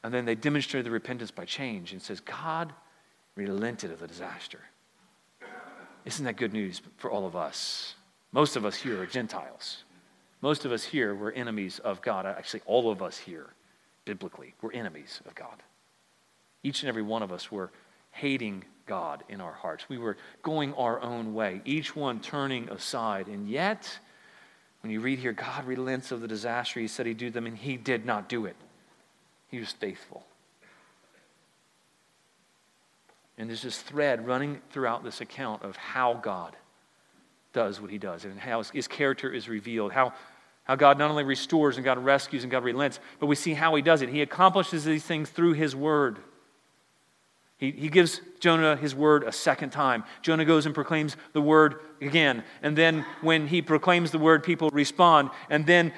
and 0.05 0.13
then 0.13 0.25
they 0.25 0.35
demonstrated 0.35 0.87
the 0.87 0.91
repentance 0.91 1.31
by 1.31 1.45
change 1.45 1.93
and 1.93 2.01
says, 2.01 2.21
God 2.21 2.73
relented 3.35 3.91
of 3.91 4.01
the 4.01 4.07
disaster. 4.07 4.61
Isn't 6.07 6.25
that 6.25 6.37
good 6.37 6.53
news 6.53 6.81
for 6.97 7.11
all 7.11 7.27
of 7.27 7.37
us? 7.37 7.95
Most 8.33 8.57
of 8.57 8.65
us 8.65 8.77
here 8.77 9.03
are 9.03 9.07
Gentiles. 9.07 9.83
Most 10.41 10.65
of 10.65 10.71
us 10.71 10.85
here 10.85 11.15
were 11.15 11.33
enemies 11.33 11.81
of 11.81 12.01
God. 12.01 12.27
Actually, 12.27 12.63
all 12.65 12.91
of 12.91 13.03
us 13.03 13.19
here, 13.19 13.49
biblically, 14.05 14.55
were 14.63 14.73
enemies 14.73 15.21
of 15.27 15.35
God. 15.35 15.63
Each 16.63 16.83
and 16.83 16.89
every 16.89 17.03
one 17.03 17.23
of 17.23 17.33
us 17.33 17.51
were 17.51 17.73
hating 18.13 18.65
God 18.87 19.25
in 19.29 19.41
our 19.41 19.53
hearts. 19.53 19.89
We 19.89 19.99
were 19.99 20.17
going 20.43 20.75
our 20.75 21.01
own 21.01 21.35
way, 21.35 21.61
each 21.65 21.97
one 21.97 22.21
turning 22.21 22.69
aside. 22.69 23.27
And 23.27 23.49
yet, 23.49 23.99
when 24.83 24.93
you 24.93 25.01
read 25.01 25.19
here, 25.19 25.33
God 25.33 25.65
relents 25.65 26.13
of 26.13 26.21
the 26.21 26.29
disaster 26.29 26.79
he 26.79 26.87
said 26.87 27.07
he'd 27.07 27.19
do 27.19 27.31
them, 27.31 27.47
and 27.47 27.57
he 27.57 27.77
did 27.77 28.07
not 28.07 28.29
do 28.29 28.47
it. 28.47 28.57
He 29.49 29.59
was 29.59 29.73
faithful. 29.73 30.25
And 33.39 33.49
there's 33.49 33.63
this 33.63 33.79
thread 33.79 34.27
running 34.27 34.61
throughout 34.71 35.05
this 35.05 35.21
account 35.21 35.63
of 35.63 35.77
how 35.77 36.15
God 36.15 36.57
does 37.53 37.81
what 37.81 37.91
he 37.91 37.99
does 37.99 38.25
and 38.25 38.39
how 38.39 38.63
his 38.63 38.89
character 38.89 39.33
is 39.33 39.49
revealed, 39.49 39.93
how, 39.93 40.13
how 40.65 40.77
God 40.77 40.99
not 40.99 41.11
only 41.11 41.25
restores 41.25 41.77
and 41.77 41.85
God 41.85 41.99
rescues 41.99 42.45
and 42.45 42.51
God 42.51 42.65
relents, 42.65 43.01
but 43.19 43.27
we 43.27 43.35
see 43.35 43.55
how 43.55 43.75
he 43.75 43.83
does 43.83 44.03
it. 44.03 44.09
He 44.09 44.23
accomplishes 44.23 44.85
these 44.85 45.05
things 45.05 45.31
through 45.31 45.53
his 45.55 45.75
word. 45.75 46.19
He, 47.59 47.71
he 47.71 47.89
gives 47.89 48.21
Jonah 48.41 48.77
his 48.77 48.95
word 48.95 49.23
a 49.25 49.33
second 49.33 49.71
time. 49.71 50.05
Jonah 50.21 50.45
goes 50.45 50.67
and 50.67 50.75
proclaims 50.75 51.17
the 51.33 51.41
word 51.41 51.77
again. 52.03 52.45
And 52.63 52.77
then 52.77 53.07
when 53.23 53.47
he 53.47 53.63
proclaims 53.63 54.11
the 54.11 54.19
word, 54.19 54.45
people 54.45 54.69
respond. 54.71 55.31
And 55.49 55.67
then 55.67 55.93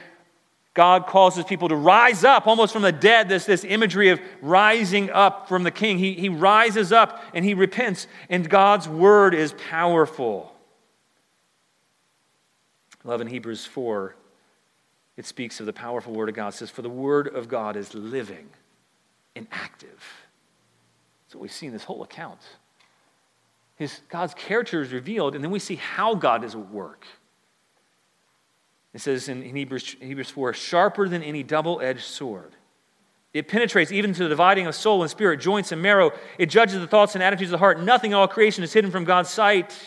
God 0.78 1.08
causes 1.08 1.44
people 1.44 1.68
to 1.70 1.74
rise 1.74 2.22
up 2.22 2.46
almost 2.46 2.72
from 2.72 2.82
the 2.82 2.92
dead. 2.92 3.28
This, 3.28 3.44
this 3.44 3.64
imagery 3.64 4.10
of 4.10 4.20
rising 4.40 5.10
up 5.10 5.48
from 5.48 5.64
the 5.64 5.72
king. 5.72 5.98
He, 5.98 6.14
he 6.14 6.28
rises 6.28 6.92
up 6.92 7.20
and 7.34 7.44
he 7.44 7.52
repents, 7.52 8.06
and 8.30 8.48
God's 8.48 8.88
word 8.88 9.34
is 9.34 9.52
powerful. 9.68 10.54
Love 13.02 13.20
in 13.20 13.26
Hebrews 13.26 13.66
4, 13.66 14.14
it 15.16 15.26
speaks 15.26 15.58
of 15.58 15.66
the 15.66 15.72
powerful 15.72 16.12
word 16.12 16.28
of 16.28 16.36
God. 16.36 16.54
It 16.54 16.56
says, 16.56 16.70
For 16.70 16.82
the 16.82 16.88
word 16.88 17.26
of 17.26 17.48
God 17.48 17.74
is 17.74 17.92
living 17.92 18.48
and 19.34 19.48
active 19.50 20.28
that's 21.28 21.34
what 21.34 21.42
we 21.42 21.48
see 21.48 21.66
in 21.66 21.74
this 21.74 21.84
whole 21.84 22.02
account. 22.02 22.40
His, 23.76 24.00
God's 24.08 24.32
character 24.32 24.80
is 24.80 24.92
revealed, 24.92 25.34
and 25.34 25.44
then 25.44 25.50
we 25.50 25.58
see 25.58 25.76
how 25.76 26.14
God 26.14 26.42
is 26.42 26.54
at 26.54 26.70
work. 26.70 27.04
It 28.94 29.00
says 29.00 29.28
in, 29.28 29.42
Hebrews, 29.42 29.96
Hebrews 30.00 30.30
4 30.30 30.52
sharper 30.54 31.08
than 31.08 31.22
any 31.22 31.42
double 31.42 31.80
edged 31.80 32.04
sword. 32.04 32.52
It 33.34 33.46
penetrates 33.46 33.92
even 33.92 34.14
to 34.14 34.22
the 34.22 34.28
dividing 34.28 34.66
of 34.66 34.74
soul 34.74 35.02
and 35.02 35.10
spirit, 35.10 35.40
joints 35.40 35.70
and 35.70 35.82
marrow. 35.82 36.12
It 36.38 36.46
judges 36.46 36.80
the 36.80 36.86
thoughts 36.86 37.14
and 37.14 37.22
attitudes 37.22 37.50
of 37.50 37.52
the 37.52 37.58
heart. 37.58 37.80
Nothing 37.80 38.12
in 38.12 38.16
all 38.16 38.26
creation 38.26 38.64
is 38.64 38.72
hidden 38.72 38.90
from 38.90 39.04
God's 39.04 39.28
sight. 39.28 39.78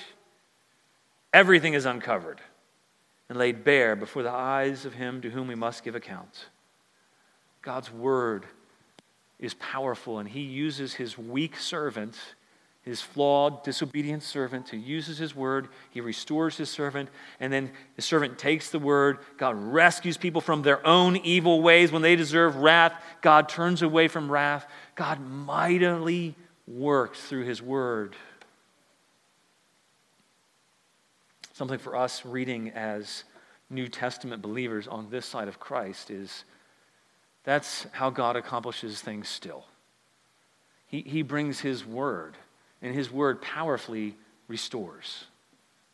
Everything 1.34 1.74
is 1.74 1.86
uncovered 1.86 2.40
and 3.30 3.40
laid 3.40 3.64
bare 3.64 3.96
before 3.96 4.24
the 4.24 4.32
eyes 4.32 4.86
of 4.86 4.94
him 4.94 5.22
to 5.22 5.30
whom 5.30 5.48
we 5.48 5.56
must 5.56 5.84
give 5.84 5.96
account. 5.96 6.48
God's 7.62 7.92
word 7.92 8.46
is 9.40 9.54
powerful, 9.56 10.20
and 10.20 10.30
he 10.30 10.42
uses 10.42 10.94
his 10.94 11.18
weak 11.18 11.58
servant, 11.58 12.18
his 12.84 13.02
flawed, 13.02 13.64
disobedient 13.64 14.24
servant, 14.24 14.66
to 14.68 14.78
uses 14.78 15.18
his 15.18 15.36
word. 15.36 15.68
He 15.92 16.02
restores 16.02 16.58
his 16.58 16.70
servant, 16.70 17.10
and 17.40 17.54
then 17.54 17.72
the 17.96 18.02
servant 18.02 18.40
takes 18.40 18.72
the 18.72 18.80
word. 18.80 19.20
God 19.38 19.56
rescues 19.56 20.18
people 20.18 20.42
from 20.42 20.64
their 20.64 20.86
own 20.86 21.16
evil 21.18 21.62
ways 21.62 21.92
when 21.92 22.02
they 22.02 22.16
deserve 22.16 22.56
wrath. 22.56 22.94
God 23.22 23.48
turns 23.50 23.82
away 23.82 24.08
from 24.08 24.32
wrath. 24.32 24.66
God 24.96 25.20
mightily 25.20 26.36
works 26.68 27.22
through 27.22 27.44
his 27.44 27.62
word. 27.62 28.16
Something 31.54 31.80
for 31.80 31.96
us 31.96 32.26
reading 32.26 32.72
as 32.72 33.24
New 33.70 33.88
Testament 33.88 34.42
believers 34.42 34.88
on 34.88 35.10
this 35.10 35.26
side 35.26 35.48
of 35.48 35.60
Christ 35.60 36.10
is 36.10 36.46
that's 37.44 37.88
how 37.92 38.10
God 38.10 38.36
accomplishes 38.36 39.02
things 39.02 39.28
still. 39.28 39.66
He, 40.88 41.02
he 41.02 41.22
brings 41.22 41.62
His 41.62 41.86
word, 41.86 42.36
and 42.82 42.96
His 42.96 43.12
word 43.12 43.42
powerfully 43.42 44.16
restores. 44.48 45.26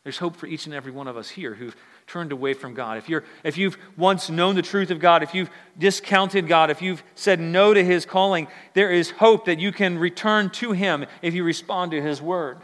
There's 0.04 0.18
hope 0.18 0.36
for 0.36 0.46
each 0.46 0.66
and 0.66 0.74
every 0.74 0.92
one 0.92 1.08
of 1.08 1.16
us 1.16 1.28
here 1.28 1.54
who've 1.54 1.76
turned 2.06 2.32
away 2.32 2.54
from 2.54 2.72
God. 2.72 2.96
If, 2.96 3.08
you're, 3.08 3.24
if 3.44 3.58
you've 3.58 3.76
once 3.96 4.30
known 4.30 4.54
the 4.54 4.62
truth 4.62 4.90
of 4.90 5.00
God, 5.00 5.22
if 5.22 5.34
you've 5.34 5.50
discounted 5.78 6.48
God, 6.48 6.70
if 6.70 6.80
you've 6.80 7.02
said 7.14 7.40
no 7.40 7.74
to 7.74 7.84
His 7.84 8.06
calling, 8.06 8.48
there 8.74 8.90
is 8.90 9.10
hope 9.10 9.44
that 9.46 9.58
you 9.58 9.72
can 9.72 9.98
return 9.98 10.50
to 10.50 10.72
Him 10.72 11.04
if 11.20 11.34
you 11.34 11.44
respond 11.44 11.90
to 11.90 12.00
His 12.00 12.22
word. 12.22 12.58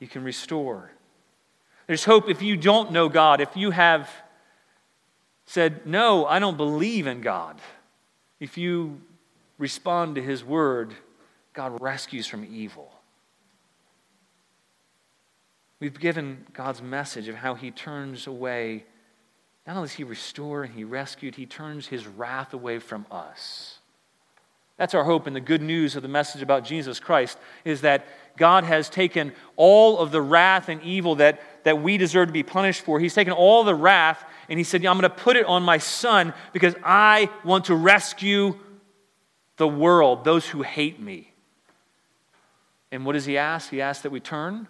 You 0.00 0.08
can 0.08 0.24
restore. 0.24 0.90
There's 1.86 2.04
hope 2.04 2.28
if 2.28 2.40
you 2.42 2.56
don't 2.56 2.92
know 2.92 3.08
God, 3.08 3.40
if 3.40 3.56
you 3.56 3.70
have 3.70 4.08
said, 5.46 5.86
No, 5.86 6.24
I 6.24 6.38
don't 6.38 6.56
believe 6.56 7.06
in 7.06 7.20
God. 7.20 7.60
If 8.40 8.58
you 8.58 9.00
respond 9.58 10.16
to 10.16 10.22
his 10.22 10.42
word, 10.44 10.94
God 11.52 11.80
rescues 11.80 12.26
from 12.26 12.44
evil. 12.44 12.91
We've 15.82 15.98
given 15.98 16.46
God's 16.52 16.80
message 16.80 17.26
of 17.26 17.34
how 17.34 17.56
he 17.56 17.72
turns 17.72 18.28
away, 18.28 18.84
not 19.66 19.74
only 19.74 19.88
does 19.88 19.96
he 19.96 20.04
restore 20.04 20.62
and 20.62 20.72
he 20.72 20.84
rescued, 20.84 21.34
he 21.34 21.44
turns 21.44 21.88
his 21.88 22.06
wrath 22.06 22.54
away 22.54 22.78
from 22.78 23.04
us. 23.10 23.80
That's 24.76 24.94
our 24.94 25.02
hope 25.02 25.26
and 25.26 25.34
the 25.34 25.40
good 25.40 25.60
news 25.60 25.96
of 25.96 26.02
the 26.02 26.08
message 26.08 26.40
about 26.40 26.64
Jesus 26.64 27.00
Christ 27.00 27.36
is 27.64 27.80
that 27.80 28.06
God 28.36 28.62
has 28.62 28.88
taken 28.88 29.32
all 29.56 29.98
of 29.98 30.12
the 30.12 30.22
wrath 30.22 30.68
and 30.68 30.80
evil 30.84 31.16
that, 31.16 31.40
that 31.64 31.82
we 31.82 31.98
deserve 31.98 32.28
to 32.28 32.32
be 32.32 32.44
punished 32.44 32.82
for. 32.82 33.00
He's 33.00 33.12
taken 33.12 33.32
all 33.32 33.64
the 33.64 33.74
wrath 33.74 34.24
and 34.48 34.60
he 34.60 34.64
said, 34.64 34.86
I'm 34.86 35.00
going 35.00 35.10
to 35.10 35.10
put 35.10 35.36
it 35.36 35.46
on 35.46 35.64
my 35.64 35.78
son 35.78 36.32
because 36.52 36.76
I 36.84 37.28
want 37.42 37.64
to 37.64 37.74
rescue 37.74 38.56
the 39.56 39.66
world, 39.66 40.22
those 40.22 40.46
who 40.46 40.62
hate 40.62 41.00
me. 41.00 41.32
And 42.92 43.04
what 43.04 43.14
does 43.14 43.24
he 43.24 43.36
ask? 43.36 43.68
He 43.68 43.80
asks 43.82 44.04
that 44.04 44.12
we 44.12 44.20
turn 44.20 44.68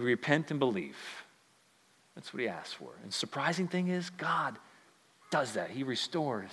we 0.00 0.06
repent 0.06 0.50
and 0.50 0.58
believe. 0.58 0.96
That's 2.14 2.32
what 2.32 2.40
he 2.40 2.48
asks 2.48 2.72
for. 2.72 2.90
And 3.02 3.12
surprising 3.12 3.68
thing 3.68 3.88
is, 3.88 4.10
God 4.10 4.58
does 5.30 5.52
that. 5.54 5.70
He 5.70 5.82
restores, 5.82 6.50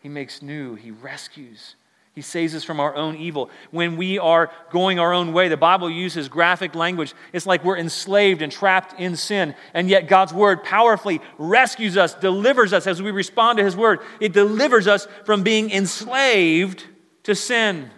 He 0.00 0.08
makes 0.08 0.42
new, 0.42 0.74
He 0.74 0.90
rescues. 0.90 1.76
He 2.14 2.22
saves 2.22 2.54
us 2.54 2.62
from 2.62 2.78
our 2.78 2.94
own 2.94 3.16
evil. 3.16 3.50
When 3.72 3.96
we 3.96 4.20
are 4.20 4.52
going 4.70 5.00
our 5.00 5.12
own 5.12 5.32
way, 5.32 5.48
the 5.48 5.56
Bible 5.56 5.90
uses 5.90 6.28
graphic 6.28 6.76
language. 6.76 7.12
It's 7.32 7.44
like 7.44 7.64
we're 7.64 7.76
enslaved 7.76 8.40
and 8.40 8.52
trapped 8.52 9.00
in 9.00 9.16
sin. 9.16 9.56
And 9.72 9.88
yet, 9.88 10.06
God's 10.06 10.32
word 10.32 10.62
powerfully 10.62 11.20
rescues 11.38 11.96
us, 11.96 12.14
delivers 12.14 12.72
us 12.72 12.86
as 12.86 13.02
we 13.02 13.10
respond 13.10 13.58
to 13.58 13.64
His 13.64 13.76
word. 13.76 13.98
It 14.20 14.32
delivers 14.32 14.86
us 14.86 15.08
from 15.24 15.42
being 15.42 15.72
enslaved 15.72 16.84
to 17.24 17.34
sin, 17.34 17.90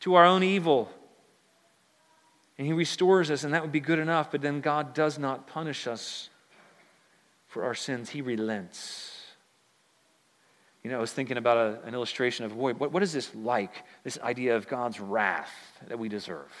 to 0.00 0.14
our 0.14 0.26
own 0.26 0.42
evil. 0.42 0.90
And 2.58 2.66
He 2.66 2.72
restores 2.72 3.30
us, 3.30 3.44
and 3.44 3.54
that 3.54 3.62
would 3.62 3.72
be 3.72 3.80
good 3.80 3.98
enough, 3.98 4.30
but 4.30 4.42
then 4.42 4.60
God 4.60 4.94
does 4.94 5.18
not 5.18 5.46
punish 5.46 5.86
us 5.86 6.28
for 7.48 7.64
our 7.64 7.74
sins. 7.74 8.10
He 8.10 8.22
relents. 8.22 9.20
You 10.82 10.90
know, 10.90 10.98
I 10.98 11.00
was 11.00 11.12
thinking 11.12 11.36
about 11.36 11.56
a, 11.56 11.86
an 11.86 11.94
illustration 11.94 12.44
of 12.44 12.56
boy, 12.56 12.74
what, 12.74 12.92
what 12.92 13.02
is 13.02 13.12
this 13.12 13.34
like? 13.34 13.84
This 14.02 14.18
idea 14.20 14.56
of 14.56 14.66
God's 14.68 14.98
wrath 14.98 15.52
that 15.88 15.98
we 15.98 16.08
deserve. 16.08 16.52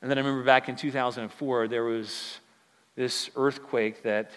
And 0.00 0.10
then 0.10 0.18
I 0.18 0.20
remember 0.20 0.44
back 0.44 0.68
in 0.68 0.76
2004, 0.76 1.68
there 1.68 1.84
was 1.84 2.38
this 2.96 3.30
earthquake 3.36 4.02
that 4.04 4.30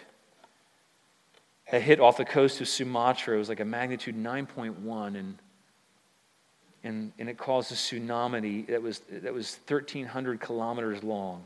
had 1.63 1.81
hit 1.81 1.99
off 1.99 2.17
the 2.17 2.25
coast 2.25 2.59
of 2.61 2.67
Sumatra. 2.67 3.35
It 3.35 3.39
was 3.39 3.49
like 3.49 3.59
a 3.59 3.65
magnitude 3.65 4.15
9.1, 4.15 5.15
and 5.15 5.37
and, 6.83 7.11
and 7.19 7.29
it 7.29 7.37
caused 7.37 7.71
a 7.71 7.75
tsunami 7.75 8.67
that 8.67 8.81
was, 8.81 8.99
that 9.11 9.33
was 9.33 9.59
1,300 9.67 10.39
kilometers 10.39 11.03
long. 11.03 11.45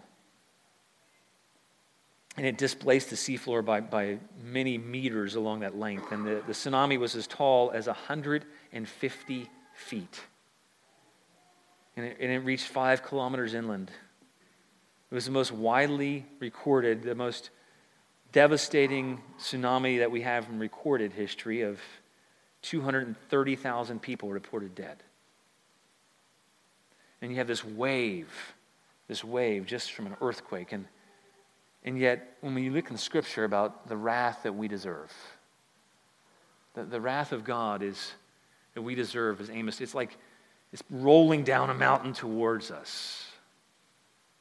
And 2.37 2.45
it 2.45 2.57
displaced 2.57 3.09
the 3.09 3.15
seafloor 3.15 3.63
by, 3.63 3.81
by 3.81 4.17
many 4.43 4.77
meters 4.77 5.35
along 5.35 5.59
that 5.61 5.77
length. 5.77 6.11
And 6.11 6.25
the, 6.25 6.43
the 6.47 6.53
tsunami 6.53 6.99
was 6.99 7.15
as 7.15 7.27
tall 7.27 7.71
as 7.71 7.87
150 7.87 9.49
feet. 9.73 10.21
And 11.95 12.05
it, 12.07 12.17
and 12.19 12.31
it 12.31 12.39
reached 12.39 12.67
five 12.67 13.03
kilometers 13.03 13.53
inland. 13.53 13.91
It 15.11 15.15
was 15.15 15.25
the 15.25 15.31
most 15.31 15.51
widely 15.51 16.25
recorded, 16.39 17.03
the 17.03 17.13
most 17.13 17.51
devastating 18.31 19.21
tsunami 19.39 19.99
that 19.99 20.09
we 20.09 20.21
have 20.21 20.49
in 20.49 20.57
recorded 20.57 21.13
history 21.13 21.61
of 21.61 21.79
230,000 22.63 24.01
people 24.01 24.31
reported 24.31 24.73
dead. 24.73 25.03
And 27.23 27.31
you 27.31 27.37
have 27.37 27.47
this 27.47 27.63
wave, 27.63 28.29
this 29.07 29.23
wave 29.23 29.65
just 29.65 29.93
from 29.93 30.07
an 30.07 30.17
earthquake. 30.21 30.73
And, 30.73 30.85
and 31.85 31.97
yet, 31.97 32.35
when 32.41 32.53
we 32.53 32.69
look 32.69 32.91
in 32.91 32.97
Scripture 32.97 33.45
about 33.45 33.87
the 33.87 33.95
wrath 33.95 34.41
that 34.43 34.53
we 34.53 34.67
deserve, 34.67 35.09
the, 36.73 36.83
the 36.83 36.99
wrath 36.99 37.31
of 37.31 37.45
God 37.45 37.81
is 37.81 38.11
that 38.73 38.81
we 38.81 38.93
deserve 38.93 39.39
as 39.39 39.49
Amos. 39.49 39.79
It's 39.79 39.95
like 39.95 40.17
it's 40.73 40.83
rolling 40.89 41.45
down 41.45 41.69
a 41.69 41.73
mountain 41.73 42.11
towards 42.11 42.71
us. 42.71 43.25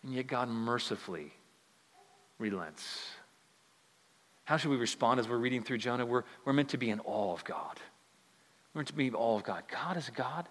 And 0.02 0.12
yet 0.12 0.26
God 0.26 0.48
mercifully 0.48 1.32
relents. 2.40 3.10
How 4.42 4.56
should 4.56 4.72
we 4.72 4.76
respond 4.76 5.20
as 5.20 5.28
we're 5.28 5.36
reading 5.36 5.62
through 5.62 5.78
Jonah? 5.78 6.04
We're, 6.04 6.24
we're 6.44 6.52
meant 6.52 6.70
to 6.70 6.78
be 6.78 6.90
in 6.90 6.98
awe 7.04 7.32
of 7.32 7.44
God. 7.44 7.78
We're 8.74 8.80
meant 8.80 8.88
to 8.88 8.94
be 8.94 9.06
in 9.06 9.14
awe 9.14 9.36
of 9.36 9.44
God. 9.44 9.62
God 9.70 9.96
is 9.96 10.10
God. 10.12 10.48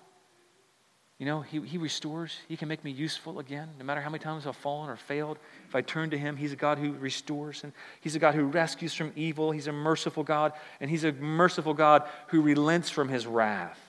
You 1.22 1.28
know, 1.28 1.41
he, 1.41 1.61
he 1.61 1.78
restores. 1.78 2.36
He 2.47 2.57
can 2.57 2.67
make 2.67 2.84
me 2.84 2.89
useful 2.89 3.38
again, 3.38 3.69
no 3.78 3.86
matter 3.86 4.01
how 4.01 4.09
many 4.09 4.24
times 4.24 4.47
I've 4.47 4.55
fallen 4.55 4.89
or 4.89 4.95
failed. 4.95 5.38
If 5.69 5.76
I 5.76 5.82
turn 5.82 6.09
to 6.09 6.17
Him, 6.17 6.36
He's 6.36 6.51
a 6.51 6.55
God 6.55 6.80
who 6.80 6.93
restores, 6.93 7.63
and 7.63 7.74
He's 8.01 8.15
a 8.15 8.19
God 8.19 8.34
who 8.34 8.45
rescues 8.45 8.95
from 8.95 9.11
evil. 9.15 9.51
He's 9.51 9.67
a 9.67 9.72
merciful 9.72 10.24
God, 10.24 10.53
and 10.80 10.89
He's 10.89 11.03
a 11.03 11.11
merciful 11.11 11.76
God 11.76 12.09
who 12.30 12.41
relents 12.41 12.89
from 12.89 13.07
His 13.07 13.28
wrath. 13.28 13.80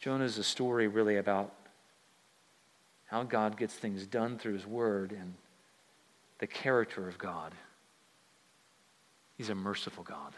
Jonah 0.00 0.24
is 0.24 0.38
a 0.38 0.44
story 0.44 0.88
really 0.88 1.18
about 1.18 1.52
how 3.08 3.24
God 3.24 3.58
gets 3.58 3.74
things 3.74 4.06
done 4.06 4.38
through 4.38 4.54
His 4.54 4.66
Word 4.66 5.12
and 5.12 5.34
the 6.38 6.46
character 6.46 7.06
of 7.06 7.18
God. 7.18 7.52
He's 9.36 9.50
a 9.50 9.54
merciful 9.54 10.04
God. 10.04 10.32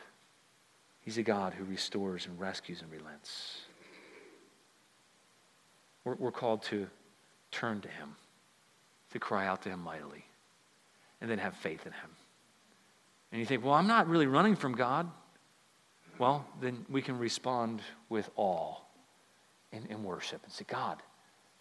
He's 1.00 1.16
a 1.16 1.22
God 1.22 1.54
who 1.54 1.62
restores 1.62 2.26
and 2.26 2.40
rescues 2.40 2.82
and 2.82 2.90
relents. 2.90 3.60
We're, 6.04 6.14
we're 6.14 6.32
called 6.32 6.62
to 6.64 6.86
turn 7.50 7.80
to 7.80 7.88
Him, 7.88 8.16
to 9.12 9.18
cry 9.18 9.46
out 9.46 9.62
to 9.62 9.68
Him 9.68 9.82
mightily, 9.82 10.24
and 11.20 11.30
then 11.30 11.38
have 11.38 11.54
faith 11.56 11.86
in 11.86 11.92
Him. 11.92 12.10
And 13.32 13.40
you 13.40 13.46
think, 13.46 13.64
well, 13.64 13.74
I'm 13.74 13.86
not 13.86 14.08
really 14.08 14.26
running 14.26 14.56
from 14.56 14.74
God. 14.74 15.08
Well, 16.18 16.46
then 16.60 16.84
we 16.90 17.00
can 17.00 17.18
respond 17.18 17.80
with 18.08 18.28
awe 18.36 18.74
and, 19.72 19.86
and 19.88 20.04
worship 20.04 20.42
and 20.44 20.52
say, 20.52 20.64
God, 20.68 20.98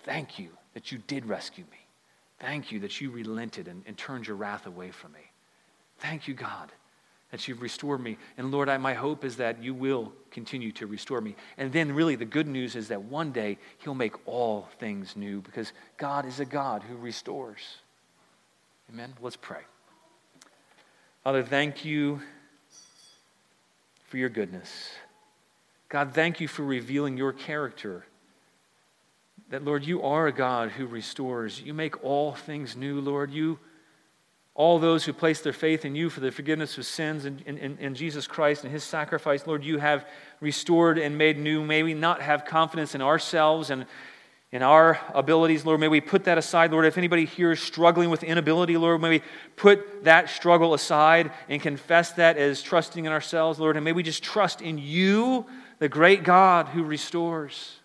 thank 0.03 0.39
you 0.39 0.49
that 0.73 0.91
you 0.91 0.97
did 1.07 1.25
rescue 1.25 1.63
me. 1.71 1.77
Thank 2.39 2.71
you 2.71 2.79
that 2.79 2.99
you 2.99 3.11
relented 3.11 3.67
and, 3.67 3.83
and 3.85 3.97
turned 3.97 4.27
your 4.27 4.35
wrath 4.35 4.65
away 4.65 4.91
from 4.91 5.11
me. 5.11 5.31
Thank 5.99 6.27
you, 6.27 6.33
God, 6.33 6.71
that 7.31 7.47
you've 7.47 7.61
restored 7.61 8.01
me. 8.01 8.17
And 8.37 8.51
Lord, 8.51 8.69
I, 8.69 8.77
my 8.77 8.93
hope 8.93 9.23
is 9.23 9.37
that 9.37 9.61
you 9.61 9.73
will 9.73 10.11
continue 10.31 10.71
to 10.73 10.87
restore 10.87 11.21
me. 11.21 11.35
And 11.57 11.71
then, 11.71 11.91
really, 11.93 12.15
the 12.15 12.25
good 12.25 12.47
news 12.47 12.75
is 12.75 12.87
that 12.87 13.03
one 13.03 13.31
day 13.31 13.57
He'll 13.79 13.93
make 13.93 14.15
all 14.27 14.67
things 14.79 15.15
new 15.15 15.41
because 15.41 15.71
God 15.97 16.25
is 16.25 16.39
a 16.39 16.45
God 16.45 16.83
who 16.83 16.95
restores. 16.97 17.61
Amen? 18.91 19.13
Let's 19.21 19.35
pray. 19.35 19.61
Father, 21.23 21.43
thank 21.43 21.85
you 21.85 22.21
for 24.07 24.17
your 24.17 24.29
goodness. 24.29 24.91
God, 25.89 26.13
thank 26.13 26.39
you 26.39 26.47
for 26.47 26.63
revealing 26.63 27.17
your 27.17 27.33
character. 27.33 28.05
That, 29.49 29.63
Lord, 29.63 29.85
you 29.85 30.01
are 30.03 30.27
a 30.27 30.31
God 30.31 30.69
who 30.69 30.85
restores. 30.85 31.61
You 31.61 31.73
make 31.73 32.03
all 32.03 32.33
things 32.33 32.75
new, 32.75 33.01
Lord. 33.01 33.31
You 33.31 33.59
all 34.59 34.77
those 34.77 35.05
who 35.05 35.13
place 35.13 35.39
their 35.39 35.53
faith 35.53 35.85
in 35.85 35.95
you 35.95 36.09
for 36.09 36.19
the 36.19 36.33
forgiveness 36.33 36.77
of 36.77 36.85
sins 36.85 37.23
in, 37.23 37.39
in, 37.45 37.77
in, 37.77 37.95
Jesus 37.95 38.27
Christ 38.27 38.65
and 38.65 38.73
his 38.73 38.83
sacrifice, 38.83 39.47
Lord, 39.47 39.63
you 39.63 39.77
have 39.77 40.05
restored 40.41 40.97
and 40.97 41.17
made 41.17 41.39
new. 41.39 41.63
May 41.63 41.81
we 41.81 41.93
not 41.93 42.21
have 42.21 42.43
confidence 42.43 42.93
in 42.93 43.01
ourselves 43.01 43.69
and 43.69 43.85
in 44.51 44.61
our 44.61 44.99
abilities, 45.13 45.63
Lord. 45.63 45.79
May 45.79 45.87
we 45.87 46.01
put 46.01 46.25
that 46.25 46.37
aside, 46.37 46.73
Lord. 46.73 46.85
If 46.85 46.97
anybody 46.97 47.23
here 47.23 47.53
is 47.53 47.61
struggling 47.61 48.09
with 48.09 48.21
inability, 48.21 48.75
Lord, 48.75 49.01
may 49.01 49.07
we 49.07 49.21
put 49.55 50.03
that 50.03 50.29
struggle 50.29 50.73
aside 50.73 51.31
and 51.47 51.61
confess 51.61 52.11
that 52.13 52.35
as 52.35 52.61
trusting 52.61 53.05
in 53.05 53.13
ourselves, 53.13 53.61
Lord. 53.61 53.77
And 53.77 53.85
may 53.85 53.93
we 53.93 54.03
just 54.03 54.23
trust 54.23 54.61
in 54.61 54.77
you, 54.77 55.45
the 55.77 55.87
great 55.87 56.25
God 56.25 56.67
who 56.67 56.83
restores. 56.83 57.79